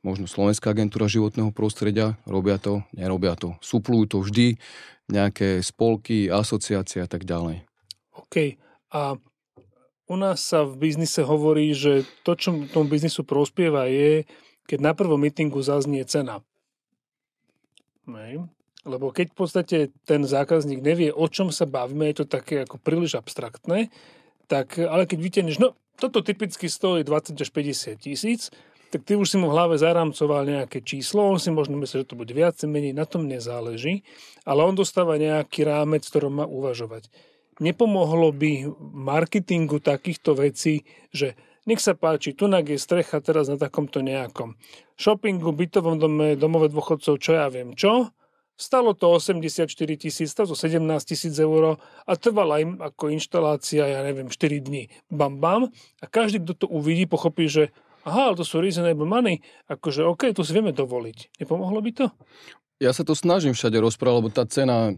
Možno 0.00 0.30
Slovenská 0.30 0.72
agentúra 0.72 1.10
životného 1.10 1.52
prostredia, 1.52 2.16
robia 2.24 2.56
to, 2.56 2.84
nerobia 2.96 3.36
to. 3.36 3.56
Suplujú 3.60 4.04
to 4.08 4.16
vždy 4.24 4.56
nejaké 5.08 5.64
spolky, 5.64 6.28
asociácie 6.28 7.04
a 7.04 7.08
tak 7.08 7.24
ďalej. 7.24 7.64
OK. 8.16 8.60
A 8.92 9.16
u 10.08 10.16
nás 10.16 10.40
sa 10.40 10.64
v 10.64 10.88
biznise 10.88 11.20
hovorí, 11.20 11.76
že 11.76 12.08
to, 12.24 12.32
čo 12.32 12.64
tomu 12.72 12.88
biznisu 12.88 13.28
prospieva, 13.28 13.84
je, 13.86 14.24
keď 14.64 14.78
na 14.80 14.92
prvom 14.96 15.20
mítingu 15.20 15.60
zaznie 15.60 16.02
cena. 16.08 16.40
Hej. 18.08 18.48
Lebo 18.88 19.12
keď 19.12 19.32
v 19.32 19.36
podstate 19.36 19.78
ten 20.08 20.24
zákazník 20.24 20.80
nevie, 20.80 21.12
o 21.12 21.28
čom 21.28 21.52
sa 21.52 21.68
bavíme, 21.68 22.08
je 22.08 22.24
to 22.24 22.26
také 22.26 22.64
ako 22.64 22.80
príliš 22.80 23.20
abstraktné, 23.20 23.92
tak, 24.48 24.80
ale 24.80 25.04
keď 25.04 25.18
vytiahneš, 25.20 25.60
no 25.60 25.76
toto 26.00 26.24
typicky 26.24 26.72
stojí 26.72 27.04
20 27.04 27.36
až 27.36 27.50
50 27.52 28.00
tisíc, 28.00 28.48
tak 28.88 29.04
ty 29.04 29.20
už 29.20 29.28
si 29.28 29.36
mu 29.36 29.52
v 29.52 29.54
hlave 29.60 29.76
zarámcoval 29.76 30.48
nejaké 30.48 30.80
číslo, 30.80 31.28
on 31.28 31.36
si 31.36 31.52
možno 31.52 31.76
myslí, 31.76 32.08
že 32.08 32.08
to 32.08 32.16
bude 32.16 32.32
viac, 32.32 32.56
menej, 32.64 32.96
na 32.96 33.04
tom 33.04 33.28
nezáleží, 33.28 34.00
ale 34.48 34.64
on 34.64 34.72
dostáva 34.72 35.20
nejaký 35.20 35.68
rámec, 35.68 36.08
ktorom 36.08 36.40
má 36.40 36.46
uvažovať. 36.48 37.12
Nepomohlo 37.58 38.30
by 38.30 38.70
marketingu 38.94 39.82
takýchto 39.82 40.38
vecí, 40.38 40.86
že 41.10 41.34
nech 41.68 41.84
sa 41.84 41.92
páči, 41.92 42.32
tunak 42.32 42.70
je 42.70 42.80
strecha 42.80 43.20
teraz 43.20 43.50
na 43.52 43.60
takomto 43.60 44.00
nejakom 44.00 44.56
shoppingu, 44.96 45.52
bytovom 45.52 46.00
dome, 46.00 46.32
domove 46.32 46.72
dôchodcov, 46.72 47.20
čo 47.20 47.30
ja 47.36 47.50
viem 47.52 47.76
čo. 47.76 48.08
Stalo 48.58 48.90
to 48.90 49.14
84 49.14 49.70
tisíc, 49.94 50.34
to 50.34 50.42
17 50.42 50.82
tisíc 51.06 51.34
eur 51.38 51.78
a 51.78 52.12
trvala 52.18 52.58
im 52.58 52.80
ako 52.82 53.14
inštalácia, 53.14 53.86
ja 53.86 54.00
neviem, 54.02 54.26
4 54.26 54.66
dní. 54.66 54.90
Bam, 55.12 55.38
bam. 55.38 55.70
A 56.02 56.04
každý, 56.10 56.42
kto 56.42 56.64
to 56.64 56.66
uvidí, 56.66 57.06
pochopí, 57.06 57.46
že 57.46 57.70
aha, 58.02 58.32
ale 58.32 58.38
to 58.40 58.42
sú 58.42 58.58
reasonable 58.58 59.06
money, 59.06 59.44
akože 59.70 60.02
OK, 60.02 60.34
to 60.34 60.42
si 60.42 60.56
vieme 60.56 60.74
dovoliť. 60.74 61.38
Nepomohlo 61.38 61.78
by 61.78 61.90
to? 61.94 62.06
Ja 62.82 62.90
sa 62.90 63.06
to 63.06 63.14
snažím 63.14 63.54
všade 63.54 63.78
rozprávať, 63.78 64.16
lebo 64.18 64.30
tá 64.30 64.42
cena 64.46 64.94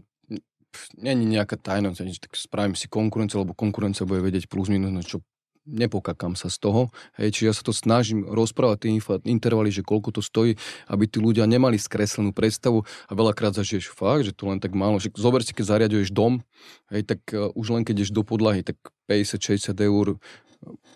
není 0.97 1.25
nejaká 1.25 1.57
tajnosť, 1.59 2.27
tak 2.27 2.33
spravím 2.37 2.75
si 2.75 2.87
konkurenciu, 2.91 3.43
lebo 3.43 3.57
konkurencia 3.57 4.07
bude 4.07 4.23
vedieť 4.23 4.47
plus 4.47 4.67
minus, 4.67 4.91
no 4.91 5.01
čo 5.03 5.21
nepokakám 5.65 6.33
sa 6.33 6.49
z 6.49 6.57
toho. 6.57 6.81
Hej, 7.17 7.37
čiže 7.37 7.47
ja 7.47 7.53
sa 7.53 7.63
to 7.65 7.73
snažím 7.73 8.25
rozprávať 8.25 8.87
tie 8.87 8.91
intervaly, 9.29 9.69
že 9.69 9.85
koľko 9.85 10.09
to 10.17 10.21
stojí, 10.25 10.57
aby 10.89 11.05
tí 11.05 11.21
ľudia 11.21 11.45
nemali 11.45 11.77
skreslenú 11.77 12.33
predstavu 12.33 12.81
a 12.85 13.11
veľakrát 13.13 13.53
zažiješ 13.53 13.93
fakt, 13.93 14.25
že 14.25 14.33
to 14.33 14.49
len 14.49 14.57
tak 14.57 14.73
málo. 14.73 14.97
Že 14.97 15.13
zober 15.17 15.45
si, 15.45 15.53
keď 15.53 15.77
zariaduješ 15.77 16.09
dom, 16.09 16.41
hej, 16.89 17.05
tak 17.05 17.21
uh, 17.33 17.53
už 17.53 17.77
len 17.77 17.83
keď 17.85 18.01
ideš 18.01 18.11
do 18.15 18.25
podlahy, 18.25 18.65
tak 18.65 18.77
50-60 19.05 19.77
eur 19.85 20.17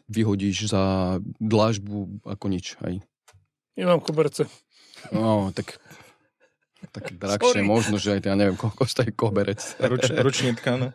vyhodíš 0.09 0.69
za 0.69 1.17
dlážbu 1.41 2.25
ako 2.25 2.45
nič. 2.49 2.77
Hej. 2.85 3.01
Nemám 3.77 4.01
koberce. 4.01 4.45
No, 5.13 5.51
tak 5.53 5.77
tak 6.91 7.15
drahšie 7.15 7.61
Sorry. 7.61 7.65
možno, 7.65 7.95
že 7.97 8.17
aj 8.17 8.21
ja 8.25 8.35
neviem, 8.37 8.57
koľko 8.57 8.83
stojí 8.85 9.11
koberec. 9.13 9.61
Ruč, 9.81 10.11
ručne 10.13 10.53
tkané. 10.57 10.93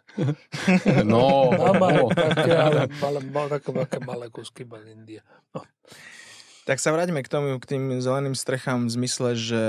No, 1.03 1.51
Mama, 1.51 1.89
no. 1.95 2.05
také, 2.35 2.53
ale 2.55 2.87
malé, 3.01 3.19
malé, 3.31 3.49
také, 3.59 3.71
také 3.75 3.99
malé 4.03 4.27
kusky 4.29 4.63
India. 4.91 5.23
No. 5.55 5.63
Tak 6.69 6.79
sa 6.79 6.95
vráťme 6.95 7.25
k 7.25 7.33
tomu, 7.33 7.57
k 7.59 7.67
tým 7.67 7.99
zeleným 7.99 8.37
strechám 8.37 8.87
v 8.87 8.95
zmysle, 8.95 9.29
že 9.35 9.65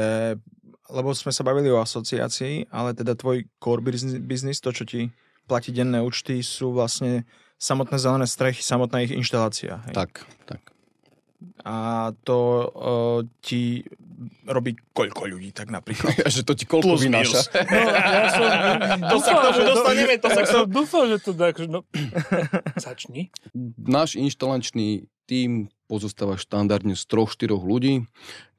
lebo 0.92 1.16
sme 1.16 1.32
sa 1.32 1.48
bavili 1.48 1.72
o 1.72 1.80
asociácii, 1.80 2.68
ale 2.68 2.92
teda 2.92 3.16
tvoj 3.16 3.48
core 3.64 3.82
business, 4.20 4.60
to, 4.60 4.76
čo 4.76 4.84
ti 4.84 5.08
platí 5.48 5.72
denné 5.72 6.04
účty, 6.04 6.44
sú 6.44 6.76
vlastne 6.76 7.24
samotné 7.56 7.96
zelené 7.96 8.28
strechy, 8.28 8.60
samotná 8.60 9.08
ich 9.08 9.16
inštalácia. 9.16 9.80
Hej. 9.88 9.96
Tak, 9.96 10.12
tak. 10.46 10.62
A 11.66 12.10
to 12.26 12.40
uh, 12.70 13.20
ti 13.42 13.86
robí 14.46 14.78
koľko 14.94 15.26
ľudí, 15.26 15.50
tak 15.54 15.74
napríklad. 15.74 16.14
že 16.34 16.46
to 16.46 16.54
ti 16.54 16.66
koľko 16.70 16.98
Plus, 16.98 17.02
vynáša. 17.06 17.40
No, 17.54 17.90
ja 17.90 18.28
som 18.30 18.46
To 19.12 19.18
sa 19.18 19.32
k 19.34 19.40
tomu 19.42 19.54
že 19.58 19.64
dostaneme, 19.66 20.14
to 20.22 20.30
sa 20.30 20.42
k 20.46 20.48
tomu- 20.50 20.70
dúfal, 20.70 21.04
že 21.10 21.18
to 21.22 21.32
tak, 21.34 21.54
že 21.58 21.68
no... 21.70 21.86
Začni. 22.86 23.34
Náš 23.78 24.18
inštalačný 24.18 25.10
tím 25.26 25.72
pozostáva 25.88 26.40
štandardne 26.40 26.96
z 26.96 27.04
troch, 27.08 27.32
štyroch 27.32 27.64
ľudí. 27.64 28.08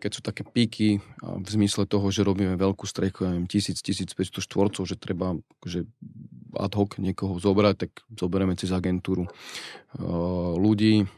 Keď 0.01 0.11
sú 0.12 0.21
také 0.21 0.43
píky 0.45 1.01
v 1.21 1.49
zmysle 1.49 1.89
toho, 1.89 2.09
že 2.12 2.25
robíme 2.25 2.57
veľkú 2.61 2.85
strechu, 2.85 3.25
ja 3.25 3.33
neviem, 3.33 3.49
1000-1500 3.49 4.41
štvorcov, 4.41 4.83
že 4.85 4.97
treba 5.01 5.37
akože 5.61 5.89
ad 6.53 6.73
hoc 6.77 7.01
niekoho 7.01 7.41
zobrať, 7.41 7.89
tak 7.89 7.91
zoberieme 8.12 8.53
cez 8.57 8.69
agentúru 8.69 9.29
uh, 9.29 10.53
ľudí. 10.61 11.09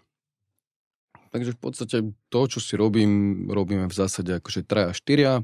Takže 1.34 1.50
v 1.50 1.58
podstate 1.58 1.96
to, 2.30 2.40
čo 2.46 2.62
si 2.62 2.78
robím, 2.78 3.44
robíme 3.50 3.90
v 3.90 3.94
zásade 3.94 4.38
akože 4.38 4.62
traja, 4.62 4.94
štyria. 4.94 5.42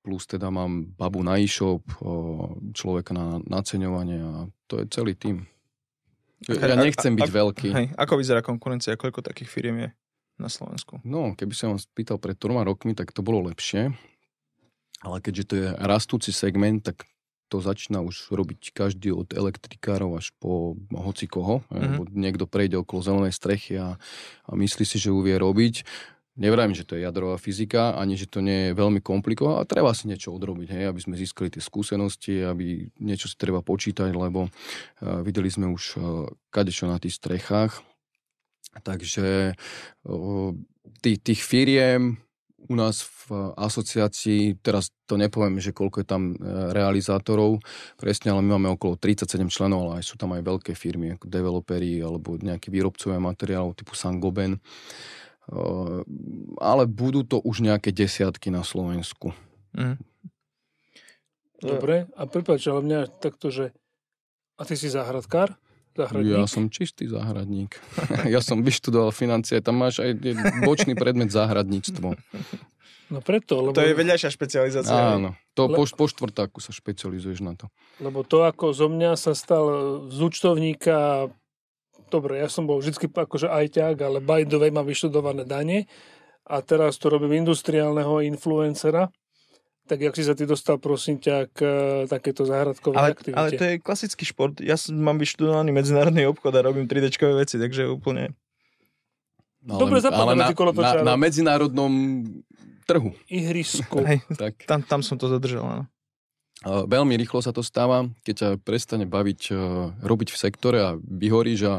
Plus 0.00 0.24
teda 0.24 0.48
mám 0.48 0.88
babu 0.96 1.20
na 1.20 1.36
e-shop, 1.36 1.84
uh, 2.00 2.56
človeka 2.72 3.12
na 3.12 3.44
naceňovanie 3.44 4.18
a 4.24 4.32
to 4.64 4.80
je 4.80 4.84
celý 4.88 5.12
tým. 5.12 5.44
Ja 6.48 6.56
A- 6.64 6.80
nechcem 6.80 7.12
a- 7.12 7.18
byť 7.20 7.28
a- 7.28 7.34
veľký. 7.44 7.68
Hej, 7.76 7.86
ako 7.92 8.14
vyzerá 8.16 8.40
konkurencia? 8.40 8.96
Koľko 8.96 9.20
takých 9.20 9.52
firiem 9.52 9.76
je 9.84 9.88
na 10.40 10.48
Slovensku? 10.48 11.02
No, 11.04 11.36
keby 11.36 11.52
som 11.52 11.76
vám 11.76 11.82
spýtal 11.82 12.16
pred 12.16 12.38
troma 12.40 12.64
rokmi, 12.64 12.96
tak 12.96 13.12
to 13.12 13.20
bolo 13.20 13.44
lepšie. 13.52 13.92
Ale 15.04 15.20
keďže 15.20 15.44
to 15.44 15.54
je 15.60 15.66
rastúci 15.76 16.32
segment, 16.32 16.80
tak 16.80 17.04
to 17.48 17.64
začína 17.64 18.04
už 18.04 18.30
robiť 18.30 18.76
každý 18.76 19.10
od 19.10 19.32
elektrikárov 19.32 20.20
až 20.20 20.30
po 20.36 20.76
hoci 20.92 21.26
koho. 21.26 21.64
Mhm. 21.72 21.80
Mm-hmm. 21.80 22.14
Niekto 22.14 22.44
prejde 22.44 22.76
okolo 22.80 23.00
zelenej 23.02 23.34
strechy 23.34 23.80
a, 23.80 23.96
a 24.44 24.50
myslí 24.52 24.84
si, 24.84 25.00
že 25.00 25.08
ju 25.08 25.18
vie 25.24 25.34
robiť. 25.40 25.82
Nevrajím, 26.38 26.70
že 26.70 26.86
to 26.86 26.94
je 26.94 27.02
jadrová 27.02 27.34
fyzika, 27.34 27.98
ani 27.98 28.14
že 28.14 28.30
to 28.30 28.38
nie 28.38 28.70
je 28.70 28.78
veľmi 28.78 29.02
komplikované, 29.02 29.58
ale 29.58 29.66
treba 29.66 29.90
si 29.90 30.06
niečo 30.06 30.30
odrobiť, 30.30 30.70
hej, 30.70 30.84
aby 30.86 31.00
sme 31.02 31.18
získali 31.18 31.50
tie 31.50 31.58
skúsenosti, 31.58 32.46
aby 32.46 32.86
niečo 33.02 33.26
si 33.26 33.34
treba 33.34 33.58
počítať, 33.58 34.14
lebo 34.14 34.46
uh, 34.46 34.50
videli 35.26 35.50
sme 35.50 35.66
už 35.66 35.84
uh, 35.98 36.30
kadečo 36.54 36.86
na 36.86 37.02
tých 37.02 37.18
strechách. 37.18 37.82
Takže 38.86 39.58
uh, 40.06 40.54
tých, 41.02 41.18
tých 41.26 41.40
firiem 41.42 42.22
u 42.66 42.74
nás 42.74 43.06
v 43.06 43.54
asociácii, 43.54 44.58
teraz 44.58 44.90
to 45.06 45.14
nepoviem, 45.14 45.62
že 45.62 45.70
koľko 45.70 46.02
je 46.02 46.06
tam 46.08 46.22
e, 46.34 46.36
realizátorov 46.74 47.62
presne, 47.94 48.34
ale 48.34 48.42
my 48.42 48.58
máme 48.58 48.74
okolo 48.74 48.98
37 48.98 49.46
členov, 49.46 49.86
ale 49.86 50.02
aj 50.02 50.04
sú 50.10 50.18
tam 50.18 50.34
aj 50.34 50.42
veľké 50.42 50.74
firmy, 50.74 51.14
ako 51.14 51.30
developeri 51.30 52.02
alebo 52.02 52.34
nejakí 52.34 52.74
výrobcovia 52.74 53.22
materiálov 53.22 53.78
typu 53.78 53.94
Sangoben. 53.94 54.58
E, 54.58 54.60
Ale 56.58 56.90
budú 56.90 57.22
to 57.22 57.38
už 57.38 57.62
nejaké 57.62 57.94
desiatky 57.94 58.50
na 58.50 58.66
Slovensku. 58.66 59.30
Mhm. 59.78 60.02
Dobre. 61.58 62.06
A 62.14 62.22
prepáč, 62.26 62.70
ale 62.70 62.86
mňa 62.86 63.00
takto, 63.18 63.50
že... 63.50 63.74
A 64.58 64.62
ty 64.62 64.78
si 64.78 64.90
záhradkár? 64.90 65.58
Záhradník? 65.98 66.30
Ja 66.30 66.46
som 66.46 66.70
čistý 66.70 67.10
záhradník. 67.10 67.74
ja 68.34 68.38
som 68.38 68.62
vyštudoval 68.62 69.10
financie, 69.10 69.58
tam 69.58 69.82
máš 69.82 69.98
aj 69.98 70.14
bočný 70.62 70.94
predmet 70.94 71.34
záhradníctvo. 71.34 72.14
No 73.08 73.18
preto, 73.24 73.58
lebo... 73.64 73.74
To 73.74 73.82
je 73.82 73.96
vedľajšia 73.96 74.30
špecializácia. 74.30 74.94
Áno, 74.94 75.34
to 75.56 75.66
po, 75.72 75.82
po 75.88 76.06
štvrtáku 76.06 76.60
sa 76.60 76.76
špecializuješ 76.76 77.40
na 77.40 77.56
to. 77.56 77.66
Lebo 77.98 78.22
to, 78.22 78.44
ako 78.44 78.76
zo 78.76 78.86
mňa 78.92 79.16
sa 79.16 79.32
stal 79.32 79.66
z 80.12 80.18
účtovníka, 80.22 81.26
dobre, 82.12 82.38
ja 82.38 82.52
som 82.52 82.68
bol 82.68 82.78
vždy 82.78 83.08
akože 83.10 83.48
ajťák, 83.48 83.96
ale 83.98 84.20
by 84.20 84.44
the 84.44 84.60
way 84.60 84.68
mám 84.68 84.86
vyštudované 84.86 85.48
dane 85.48 85.88
a 86.44 86.60
teraz 86.60 87.00
to 87.00 87.08
robím 87.08 87.42
industriálneho 87.42 88.22
influencera, 88.22 89.08
tak 89.88 90.04
jak 90.04 90.12
si 90.12 90.22
sa 90.22 90.36
ty 90.36 90.44
dostal, 90.44 90.76
prosím 90.76 91.16
ťa, 91.16 91.48
k 91.48 91.58
e, 91.64 91.72
takéto 92.12 92.44
záhradkové 92.44 92.94
ale, 93.00 93.16
aktivite? 93.16 93.38
ale 93.40 93.48
to 93.56 93.64
je 93.64 93.74
klasický 93.80 94.28
šport. 94.28 94.60
Ja 94.60 94.76
som, 94.76 94.92
mám 95.00 95.16
vyštudovaný 95.16 95.72
medzinárodný 95.72 96.28
obchod 96.28 96.52
a 96.52 96.60
robím 96.60 96.84
3D 96.84 97.16
veci, 97.32 97.56
takže 97.56 97.88
úplne... 97.88 98.36
No, 99.64 99.80
Dobre 99.80 100.04
zapadlo 100.04 100.36
na, 100.36 100.52
na, 100.52 100.92
na 101.02 101.14
medzinárodnom 101.16 101.92
trhu. 102.84 103.16
Ihrisku. 103.28 104.04
Hej, 104.08 104.20
Tak. 104.36 104.68
tam, 104.68 104.84
tam 104.84 105.00
som 105.00 105.16
to 105.16 105.32
zadržal, 105.32 105.64
áno. 105.64 105.84
Uh, 106.66 106.82
Veľmi 106.90 107.14
rýchlo 107.14 107.38
sa 107.38 107.54
to 107.54 107.62
stáva, 107.62 108.10
keď 108.26 108.34
ťa 108.34 108.48
prestane 108.66 109.06
baviť 109.06 109.54
uh, 109.54 109.94
robiť 110.02 110.34
v 110.34 110.40
sektore 110.42 110.78
a 110.82 110.98
vyhoríš 110.98 111.60
a 111.70 111.74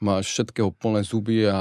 máš 0.00 0.32
všetkého 0.32 0.72
plné 0.72 1.04
zuby 1.04 1.44
a 1.44 1.60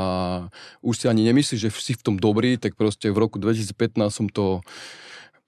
už 0.80 1.04
si 1.04 1.06
ani 1.12 1.28
nemyslíš, 1.28 1.68
že 1.68 1.70
si 1.76 2.00
v 2.00 2.04
tom 2.08 2.16
dobrý, 2.16 2.56
tak 2.56 2.80
proste 2.80 3.12
v 3.12 3.28
roku 3.28 3.44
2015 3.44 3.76
som 4.08 4.28
to 4.32 4.64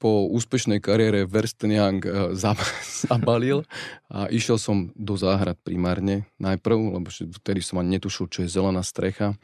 po 0.03 0.27
úspešnej 0.27 0.83
kariére 0.83 1.23
v 1.23 1.39
uh, 1.39 2.35
zab- 2.35 2.59
zabalil 3.07 3.63
a 4.11 4.27
išiel 4.27 4.59
som 4.59 4.91
do 4.99 5.15
záhrad 5.15 5.55
primárne 5.63 6.27
najprv, 6.43 6.99
lebo 6.99 7.07
vtedy 7.07 7.63
som 7.63 7.79
ani 7.79 7.95
netušil, 7.95 8.27
čo 8.27 8.43
je 8.43 8.51
zelená 8.51 8.83
strecha 8.83 9.39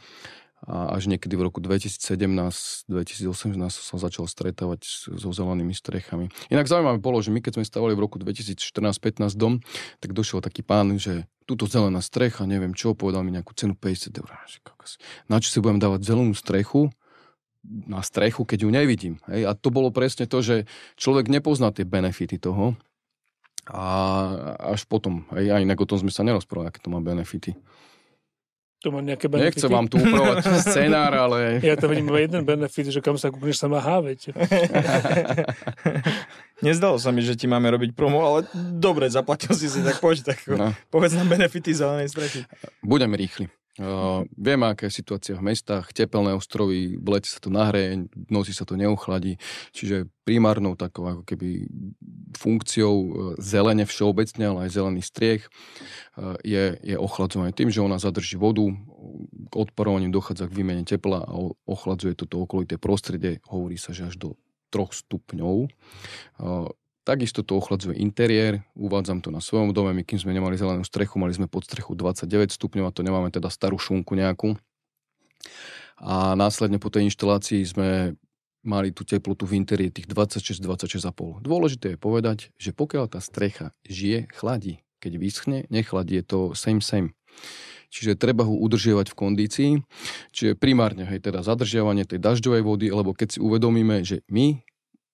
a 0.67 0.91
až 0.91 1.07
niekedy 1.07 1.39
v 1.39 1.47
roku 1.47 1.63
2017-2018 1.63 2.91
som 3.71 3.95
začal 3.95 4.27
stretávať 4.27 4.83
so 5.15 5.31
zelenými 5.31 5.71
strechami. 5.71 6.27
Inak 6.51 6.67
zaujímavé 6.67 6.99
bolo, 6.99 7.23
že 7.23 7.31
my 7.31 7.39
keď 7.39 7.59
sme 7.59 7.63
stavali 7.63 7.95
v 7.95 8.03
roku 8.03 8.19
2014-15 8.19 9.39
dom, 9.39 9.63
tak 10.03 10.11
došiel 10.11 10.43
taký 10.43 10.59
pán, 10.59 10.99
že 10.99 11.23
túto 11.47 11.65
zelená 11.65 12.03
strecha, 12.03 12.43
neviem 12.43 12.75
čo, 12.75 12.91
povedal 12.91 13.23
mi 13.23 13.31
nejakú 13.31 13.55
cenu 13.55 13.73
50 13.73 14.19
eur. 14.19 14.29
Na 15.31 15.39
čo 15.39 15.49
si 15.49 15.63
budem 15.63 15.79
dávať 15.79 16.03
zelenú 16.03 16.35
strechu, 16.35 16.91
na 17.65 18.01
strechu, 18.01 18.47
keď 18.47 18.65
ju 18.65 18.69
nevidím. 18.71 19.15
Hej? 19.27 19.47
A 19.47 19.51
to 19.55 19.69
bolo 19.69 19.91
presne 19.91 20.25
to, 20.25 20.39
že 20.39 20.63
človek 20.95 21.27
nepozná 21.27 21.75
tie 21.75 21.83
benefity 21.83 22.39
toho 22.39 22.79
a 23.69 23.85
až 24.73 24.87
potom, 24.89 25.27
hej? 25.35 25.53
a 25.53 25.61
inak 25.61 25.77
o 25.77 25.85
tom 25.85 25.99
sme 25.99 26.09
sa 26.09 26.25
nerozprávali, 26.25 26.71
aké 26.71 26.79
to 26.81 26.89
má 26.89 27.03
benefity. 27.03 27.53
To 28.79 28.95
má 28.95 29.03
nejaké 29.03 29.27
benefity. 29.27 29.59
Nechcem 29.59 29.75
vám 29.75 29.91
tu 29.91 29.99
upravovať 29.99 30.39
scenár, 30.71 31.11
ale 31.11 31.59
Ja 31.59 31.75
tam 31.75 31.91
vidím 31.91 32.15
iba 32.15 32.23
jeden 32.23 32.47
benefit, 32.47 32.95
že 32.95 33.03
kam 33.03 33.19
sa 33.19 33.27
kúkneš, 33.27 33.59
sa 33.59 33.67
má 33.67 33.83
háveť. 33.83 34.31
Nezdalo 36.65 36.95
sa 36.95 37.11
mi, 37.11 37.19
že 37.19 37.35
ti 37.35 37.43
máme 37.43 37.67
robiť 37.75 37.91
promo, 37.91 38.23
ale 38.23 38.47
dobre, 38.55 39.11
zaplatil 39.11 39.51
si 39.51 39.67
si, 39.67 39.83
tak 39.83 39.99
poď, 39.99 40.31
tak 40.31 40.47
no, 40.47 40.71
povedz 40.87 41.11
nám 41.11 41.27
benefity 41.27 41.75
zelenej 41.75 42.07
strechy. 42.07 42.47
budem 42.79 43.11
rýchly. 43.11 43.51
Uh, 43.79 44.27
vieme, 44.35 44.67
aká 44.67 44.91
je 44.91 44.99
situácia 44.99 45.39
v 45.39 45.55
mestách, 45.55 45.95
tepelné 45.95 46.35
ostrovy, 46.35 46.99
v 46.99 47.07
lete 47.07 47.31
sa 47.31 47.39
to 47.39 47.47
nahreje, 47.47 48.11
v 48.11 48.27
noci 48.27 48.51
sa 48.51 48.67
to 48.67 48.75
neuchladí, 48.75 49.39
čiže 49.71 50.11
primárnou 50.27 50.75
takou 50.75 51.07
ako 51.07 51.23
keby 51.23 51.63
funkciou 52.35 52.95
uh, 52.99 53.09
zelene 53.39 53.87
všeobecne, 53.87 54.51
ale 54.51 54.59
aj 54.67 54.75
zelený 54.75 54.99
striech 54.99 55.47
uh, 55.47 56.35
je, 56.43 56.75
je 56.83 56.95
ochladzovanie. 56.99 57.55
Tým, 57.55 57.71
že 57.71 57.79
ona 57.79 58.03
zadrží 58.03 58.35
vodu, 58.35 58.67
k 59.47 59.53
odparovaním 59.55 60.11
dochádza 60.11 60.51
k 60.51 60.59
výmene 60.59 60.83
tepla 60.83 61.23
a 61.23 61.33
ochladzuje 61.63 62.19
toto 62.19 62.43
okolité 62.43 62.75
prostredie, 62.75 63.39
hovorí 63.47 63.79
sa, 63.79 63.95
že 63.95 64.11
až 64.11 64.19
do 64.19 64.29
3 64.75 64.91
stupňov. 64.91 65.55
Uh, 66.35 66.67
Takisto 67.07 67.41
to 67.41 67.57
ochladzuje 67.57 67.97
interiér, 67.97 68.61
uvádzam 68.75 69.23
to 69.23 69.33
na 69.33 69.41
svojom 69.41 69.73
dome, 69.73 69.95
my 69.95 70.03
kým 70.05 70.19
sme 70.19 70.35
nemali 70.35 70.59
zelenú 70.59 70.85
strechu, 70.85 71.17
mali 71.17 71.33
sme 71.33 71.49
pod 71.49 71.65
strechu 71.65 71.95
29 71.95 72.53
stupňov 72.53 72.85
a 72.85 72.93
to 72.93 73.01
nemáme 73.01 73.33
teda 73.33 73.49
starú 73.49 73.79
šunku 73.79 74.13
nejakú. 74.13 74.59
A 75.99 76.35
následne 76.35 76.79
po 76.79 76.91
tej 76.91 77.11
inštalácii 77.11 77.63
sme 77.65 78.19
mali 78.63 78.91
tú 78.91 79.07
teplotu 79.07 79.47
v 79.47 79.59
interiéri 79.59 79.91
tých 79.91 80.07
26-26,5. 80.11 81.43
Dôležité 81.43 81.95
je 81.95 81.99
povedať, 81.99 82.51
že 82.59 82.75
pokiaľ 82.75 83.07
tá 83.07 83.19
strecha 83.23 83.71
žije, 83.87 84.27
chladí. 84.35 84.83
Keď 84.99 85.13
vyschne, 85.15 85.57
nechladí, 85.71 86.19
je 86.19 86.25
to 86.27 86.39
same 86.59 86.83
same. 86.83 87.15
Čiže 87.89 88.19
treba 88.19 88.45
ho 88.45 88.53
udržiavať 88.53 89.11
v 89.11 89.17
kondícii. 89.17 89.71
Čiže 90.35 90.59
primárne 90.59 91.09
hej, 91.09 91.23
teda 91.23 91.41
zadržiavanie 91.41 92.05
tej 92.05 92.21
dažďovej 92.21 92.61
vody, 92.61 92.87
lebo 92.93 93.15
keď 93.17 93.27
si 93.35 93.39
uvedomíme, 93.41 94.05
že 94.05 94.21
my 94.29 94.61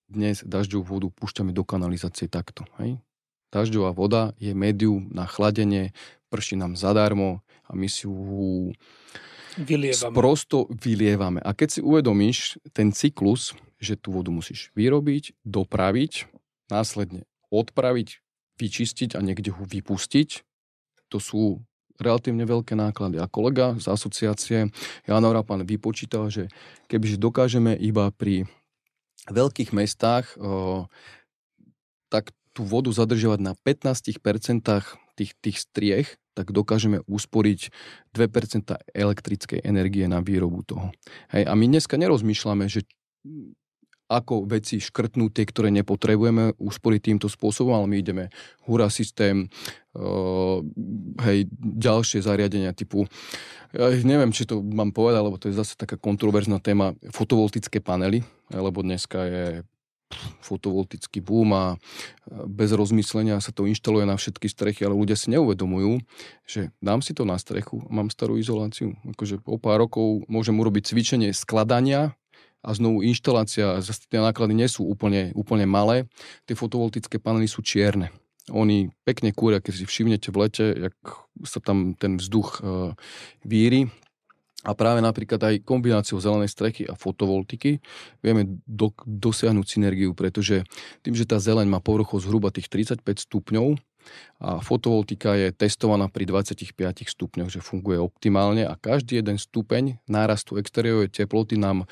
dnes 0.10 0.46
dažďovú 0.46 0.86
vodu 0.86 1.08
púšťame 1.12 1.52
do 1.52 1.66
kanalizácie 1.66 2.30
takto. 2.30 2.66
Hej? 2.82 3.02
Dažďová 3.50 3.96
voda 3.96 4.36
je 4.42 4.52
médium 4.52 5.08
na 5.14 5.26
chladenie, 5.26 5.96
prší 6.28 6.60
nám 6.60 6.76
zadarmo 6.76 7.46
a 7.66 7.72
my 7.74 7.88
si 7.88 8.06
ju 8.06 8.76
Vylievame. 9.56 10.16
prosto 10.16 10.68
vylievame. 10.68 11.40
A 11.40 11.56
keď 11.56 11.80
si 11.80 11.82
uvedomíš 11.82 12.60
ten 12.76 12.92
cyklus, 12.92 13.56
že 13.80 13.96
tú 13.96 14.12
vodu 14.12 14.30
musíš 14.30 14.76
vyrobiť, 14.76 15.40
dopraviť, 15.48 16.28
následne 16.68 17.24
odpraviť, 17.54 18.20
vyčistiť 18.60 19.16
a 19.16 19.24
niekde 19.24 19.56
ho 19.56 19.64
vypustiť, 19.64 20.44
to 21.08 21.18
sú 21.22 21.64
relatívne 21.96 22.44
veľké 22.44 22.76
náklady. 22.76 23.24
A 23.24 23.32
kolega 23.32 23.76
z 23.80 23.88
asociácie 23.88 24.60
Jan 25.08 25.24
Orapan 25.24 25.64
vypočítal, 25.64 26.28
že 26.28 26.52
kebyže 26.92 27.16
dokážeme 27.16 27.72
iba 27.80 28.12
pri 28.12 28.44
veľkých 29.30 29.74
mestách 29.74 30.38
tak 32.14 32.32
tú 32.56 32.64
vodu 32.64 32.88
zadržiavať 32.88 33.40
na 33.44 33.54
15% 33.60 34.16
tých, 35.20 35.32
tých 35.44 35.58
striech, 35.60 36.10
tak 36.36 36.56
dokážeme 36.56 37.04
usporiť 37.08 37.72
2% 38.16 38.76
elektrickej 38.96 39.60
energie 39.64 40.08
na 40.08 40.24
výrobu 40.24 40.64
toho. 40.64 40.88
Hej, 41.32 41.48
a 41.48 41.54
my 41.56 41.66
dneska 41.68 42.00
nerozmýšľame, 42.00 42.68
že 42.72 42.88
ako 44.06 44.46
veci 44.46 44.78
škrtnúť 44.78 45.32
tie, 45.34 45.46
ktoré 45.50 45.70
nepotrebujeme 45.74 46.58
usporiť 46.62 47.02
týmto 47.02 47.28
spôsobom, 47.28 47.74
ale 47.74 47.90
my 47.90 47.98
ideme 47.98 48.24
hura 48.70 48.90
systém, 48.94 49.50
uh, 49.98 50.62
hej, 51.26 51.50
ďalšie 51.60 52.22
zariadenia 52.22 52.72
typu, 52.78 53.10
ja 53.74 53.92
neviem, 54.06 54.32
či 54.32 54.46
to 54.46 54.62
mám 54.62 54.94
povedať, 54.94 55.22
lebo 55.26 55.38
to 55.42 55.50
je 55.50 55.58
zase 55.58 55.76
taká 55.76 55.98
kontroverzná 55.98 56.62
téma, 56.62 56.94
fotovoltické 57.10 57.82
panely, 57.82 58.24
lebo 58.54 58.86
dneska 58.86 59.20
je 59.26 59.46
fotovoltický 60.40 61.20
boom 61.20 61.50
a 61.52 61.66
bez 62.46 62.72
rozmyslenia 62.72 63.42
sa 63.42 63.50
to 63.50 63.66
inštaluje 63.66 64.06
na 64.06 64.16
všetky 64.16 64.48
strechy, 64.48 64.86
ale 64.86 64.94
ľudia 64.94 65.18
si 65.18 65.34
neuvedomujú, 65.34 65.98
že 66.46 66.70
dám 66.80 67.02
si 67.02 67.18
to 67.18 67.26
na 67.26 67.36
strechu 67.42 67.82
mám 67.90 68.14
starú 68.14 68.38
izoláciu. 68.38 68.94
Akože 69.18 69.42
o 69.50 69.58
pár 69.58 69.90
rokov 69.90 70.24
môžem 70.30 70.56
urobiť 70.56 70.94
cvičenie 70.94 71.34
skladania 71.34 72.14
a 72.66 72.74
znovu 72.74 73.06
inštalácia, 73.06 73.78
zase 73.86 74.10
tie 74.10 74.18
náklady 74.18 74.58
nie 74.58 74.66
sú 74.66 74.90
úplne, 74.90 75.30
úplne 75.38 75.70
malé. 75.70 76.10
Tie 76.50 76.58
fotovoltické 76.58 77.22
panely 77.22 77.46
sú 77.46 77.62
čierne. 77.62 78.10
Oni 78.50 78.90
pekne 79.06 79.34
kúria, 79.34 79.62
keď 79.62 79.74
si 79.74 79.86
všimnete 79.86 80.34
v 80.34 80.38
lete, 80.42 80.66
jak 80.90 80.98
sa 81.46 81.62
tam 81.62 81.94
ten 81.94 82.18
vzduch 82.18 82.62
uh, 82.62 82.94
víri, 83.46 83.90
a 84.66 84.74
práve 84.74 84.98
napríklad 84.98 85.38
aj 85.38 85.62
kombináciou 85.62 86.18
zelenej 86.18 86.50
strechy 86.50 86.90
a 86.90 86.98
fotovoltiky 86.98 87.78
vieme 88.26 88.58
do, 88.66 88.90
dosiahnuť 89.06 89.66
synergiu, 89.70 90.18
pretože 90.18 90.66
tým, 91.06 91.14
že 91.14 91.30
tá 91.30 91.38
zeleň 91.38 91.70
má 91.70 91.78
povrchov 91.78 92.26
zhruba 92.26 92.50
tých 92.50 92.66
35 92.74 93.06
stupňov 93.30 93.78
a 94.42 94.62
fotovoltika 94.62 95.38
je 95.38 95.54
testovaná 95.54 96.10
pri 96.10 96.30
25 96.30 96.74
stupňoch, 97.06 97.50
že 97.50 97.62
funguje 97.62 98.02
optimálne 98.02 98.66
a 98.66 98.74
každý 98.78 99.22
jeden 99.22 99.38
stupeň 99.38 100.02
nárastu 100.10 100.58
exteriérovej 100.58 101.14
teploty 101.14 101.62
nám 101.62 101.86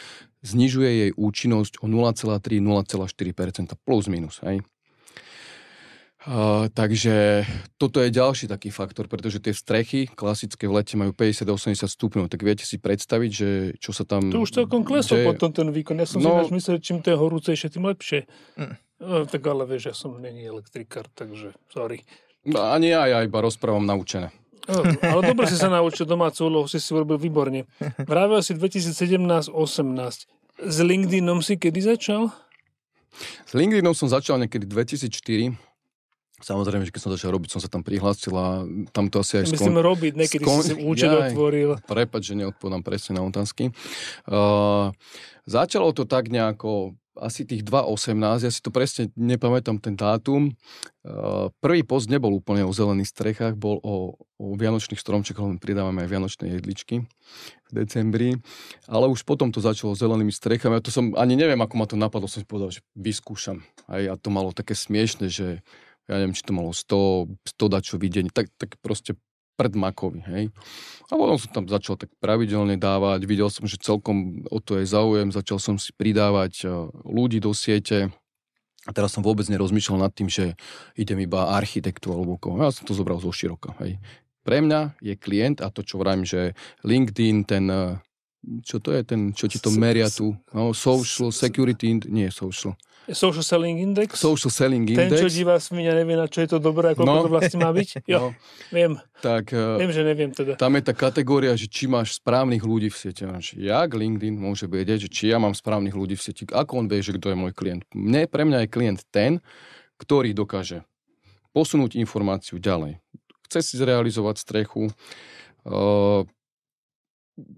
znižuje 0.43 0.89
jej 0.91 1.11
účinnosť 1.15 1.79
o 1.79 1.87
0,3-0,4% 1.87 3.73
plus 3.81 4.05
minus. 4.07 4.43
Hej. 4.43 4.61
Uh, 6.23 6.71
takže 6.71 7.43
toto 7.75 7.99
je 7.99 8.07
ďalší 8.07 8.47
taký 8.47 8.71
faktor, 8.71 9.11
pretože 9.11 9.43
tie 9.43 9.51
strechy 9.51 10.07
klasické 10.07 10.71
v 10.71 10.79
lete 10.79 10.95
majú 10.95 11.11
50-80 11.11 11.83
stupňov, 11.83 12.31
tak 12.31 12.47
viete 12.47 12.63
si 12.63 12.79
predstaviť, 12.79 13.31
že 13.35 13.49
čo 13.75 13.91
sa 13.91 14.07
tam... 14.07 14.31
To 14.31 14.47
už 14.47 14.55
celkom 14.55 14.87
klesol 14.87 15.19
deje. 15.19 15.27
potom 15.35 15.51
ten 15.51 15.67
výkon. 15.67 15.99
Ja 15.99 16.07
som 16.07 16.23
No. 16.23 16.47
si 16.47 16.55
myslel, 16.55 16.79
čím 16.79 17.03
to 17.03 17.11
je 17.11 17.19
horúcejšie, 17.19 17.75
tým 17.75 17.83
lepšie. 17.91 18.23
Mm. 18.55 18.75
No, 19.03 19.27
tak 19.27 19.43
ale 19.43 19.67
vieš, 19.67 19.91
ja 19.91 19.95
som 19.99 20.15
není 20.15 20.47
elektrikár, 20.47 21.11
takže 21.11 21.51
sorry. 21.67 22.07
No, 22.47 22.71
ani 22.71 22.95
ja, 22.95 23.03
ja 23.03 23.19
iba 23.19 23.43
rozprávam 23.43 23.83
naučené. 23.83 24.31
No, 24.63 24.79
ale 25.03 25.21
dobre 25.27 25.45
si 25.51 25.59
sa 25.59 25.67
naučil 25.67 26.07
domácu 26.07 26.47
úlohu, 26.47 26.65
si 26.71 26.79
si 26.79 26.89
urobil 26.95 27.19
výborne. 27.19 27.67
Vravel 28.07 28.39
si 28.39 28.55
2017-18. 28.55 29.51
S 30.63 30.77
LinkedInom 30.79 31.43
si 31.43 31.59
kedy 31.59 31.79
začal? 31.83 32.31
S 33.43 33.51
LinkedInom 33.51 33.91
som 33.91 34.07
začal 34.07 34.39
niekedy 34.39 34.63
2004. 34.65 35.53
Samozrejme, 36.43 36.83
že 36.83 36.91
keď 36.91 37.01
som 37.07 37.11
začal 37.15 37.31
robiť, 37.31 37.55
som 37.55 37.61
sa 37.63 37.71
tam 37.71 37.87
prihlásil 37.87 38.35
a 38.35 38.67
tam 38.91 39.07
to 39.07 39.23
asi 39.23 39.39
aj 39.39 39.55
Myslím 39.55 39.79
robiť, 39.79 40.13
nekedy 40.27 40.43
skon- 40.43 40.65
si 40.67 40.75
účet 40.75 41.07
Jaj. 41.07 41.31
otvoril. 41.31 41.79
Prepač, 41.87 42.21
že 42.27 42.35
neodpovedám 42.35 42.83
presne 42.83 43.15
na 43.15 43.23
otázky. 43.23 43.71
Uh, 44.27 44.91
začalo 45.47 45.95
to 45.95 46.03
tak 46.03 46.27
nejako 46.27 46.99
asi 47.13 47.45
tých 47.45 47.61
2.18, 47.63 48.43
ja 48.43 48.51
si 48.51 48.59
to 48.59 48.73
presne 48.73 49.13
nepamätám 49.13 49.77
ten 49.79 49.93
dátum. 49.95 50.51
Uh, 51.05 51.47
prvý 51.63 51.85
post 51.85 52.11
nebol 52.11 52.33
úplne 52.35 52.65
o 52.67 52.73
zelených 52.75 53.13
strechách, 53.13 53.53
bol 53.55 53.79
o, 53.79 54.17
o 54.43 54.59
vianočných 54.59 54.99
stromčekoch, 54.99 55.55
len 55.55 55.59
pridávame 55.63 56.03
aj 56.03 56.09
vianočné 56.11 56.45
jedličky 56.59 57.07
v 57.69 57.71
decembri. 57.71 58.35
Ale 58.91 59.07
už 59.07 59.23
potom 59.23 59.55
to 59.55 59.63
začalo 59.63 59.95
zelenými 59.95 60.35
strechami. 60.35 60.77
A 60.77 60.83
to 60.83 60.91
som, 60.91 61.15
ani 61.15 61.39
neviem, 61.39 61.59
ako 61.63 61.75
ma 61.79 61.87
to 61.87 61.95
napadlo, 61.95 62.27
som 62.27 62.43
si 62.43 62.47
povedal, 62.47 62.75
že 62.75 62.83
vyskúšam. 62.99 63.63
Aj 63.87 64.03
a 64.03 64.19
to 64.19 64.27
malo 64.27 64.51
také 64.51 64.75
smiešne, 64.75 65.31
že 65.31 65.63
ja 66.11 66.15
neviem, 66.19 66.35
či 66.35 66.43
to 66.43 66.51
malo 66.51 66.75
100, 66.75 67.55
100 67.55 67.73
dačo 67.73 67.95
videní, 67.95 68.27
tak, 68.27 68.51
tak 68.59 68.75
proste 68.83 69.15
pred 69.55 69.71
Makovi, 69.77 70.25
hej. 70.27 70.43
A 71.07 71.15
potom 71.15 71.37
som 71.37 71.49
tam 71.53 71.65
začal 71.69 71.95
tak 71.95 72.09
pravidelne 72.17 72.75
dávať, 72.75 73.23
videl 73.29 73.47
som, 73.53 73.69
že 73.69 73.77
celkom 73.77 74.43
o 74.49 74.57
to 74.57 74.81
je 74.81 74.85
záujem, 74.89 75.29
začal 75.29 75.61
som 75.61 75.75
si 75.77 75.93
pridávať 75.93 76.65
eh, 76.65 76.69
ľudí 77.05 77.37
do 77.37 77.53
siete, 77.53 78.11
a 78.83 78.91
teraz 78.91 79.15
som 79.15 79.23
vôbec 79.23 79.47
nerozmýšľal 79.47 79.95
nad 79.95 80.11
tým, 80.11 80.27
že 80.27 80.59
idem 80.99 81.23
iba 81.23 81.55
architektu 81.55 82.11
alebo 82.11 82.35
koho. 82.35 82.59
Ja 82.59 82.75
som 82.75 82.83
to 82.83 82.91
zobral 82.91 83.15
zo 83.15 83.31
široka. 83.31 83.71
Hej. 83.79 83.95
Pre 84.43 84.57
mňa 84.59 84.99
je 84.99 85.15
klient 85.15 85.63
a 85.63 85.71
to, 85.71 85.81
čo 85.83 85.99
vrajím, 85.99 86.27
že 86.27 86.51
LinkedIn, 86.83 87.47
ten, 87.47 87.65
eh, 87.67 87.99
čo 88.63 88.83
to 88.83 88.91
je, 88.91 89.01
ten, 89.07 89.31
čo 89.31 89.47
ti 89.47 89.57
to 89.59 89.71
meria 89.71 90.11
tu, 90.11 90.35
no, 90.51 90.75
social 90.75 91.31
security, 91.31 91.95
nie 92.11 92.27
social, 92.27 92.75
Social 93.11 93.43
Selling 93.43 93.83
Index? 93.83 94.15
Social 94.15 94.47
Selling 94.47 94.87
Index. 94.87 95.11
Ten, 95.11 95.19
čo 95.19 95.27
divá 95.27 95.59
smiňa, 95.59 95.91
nevie, 95.91 96.15
na 96.15 96.31
čo 96.31 96.39
je 96.39 96.55
to 96.55 96.63
dobré, 96.63 96.95
ako 96.95 97.03
no. 97.03 97.27
to 97.27 97.31
vlastne 97.35 97.59
má 97.59 97.75
byť? 97.75 98.07
Jo, 98.07 98.31
no. 98.31 98.39
viem. 98.71 98.95
Tak, 99.19 99.51
uh, 99.51 99.75
viem, 99.75 99.91
že 99.91 100.07
neviem 100.07 100.31
teda. 100.31 100.55
Tam 100.55 100.71
je 100.79 100.83
tá 100.87 100.95
kategória, 100.95 101.51
že 101.59 101.67
či 101.67 101.91
máš 101.91 102.15
správnych 102.23 102.63
ľudí 102.63 102.87
v 102.87 102.95
sieti. 102.95 103.27
Jak 103.59 103.89
LinkedIn 103.91 104.39
môže 104.39 104.71
vedieť, 104.71 105.07
že 105.07 105.09
či 105.11 105.23
ja 105.35 105.37
mám 105.39 105.51
správnych 105.51 105.91
ľudí 105.91 106.15
v 106.15 106.23
sieti. 106.23 106.47
Ako 106.47 106.79
on 106.79 106.87
vie, 106.87 107.03
že 107.03 107.11
kto 107.19 107.35
je 107.35 107.37
môj 107.39 107.51
klient? 107.51 107.83
Mne, 107.91 108.23
pre 108.31 108.47
mňa 108.47 108.63
je 108.63 108.69
klient 108.71 108.99
ten, 109.11 109.43
ktorý 109.99 110.31
dokáže 110.31 110.87
posunúť 111.51 111.99
informáciu 111.99 112.55
ďalej. 112.55 113.03
Chce 113.53 113.61
si 113.61 113.75
zrealizovať 113.77 114.41
strechu, 114.41 114.89
uh, 114.89 116.25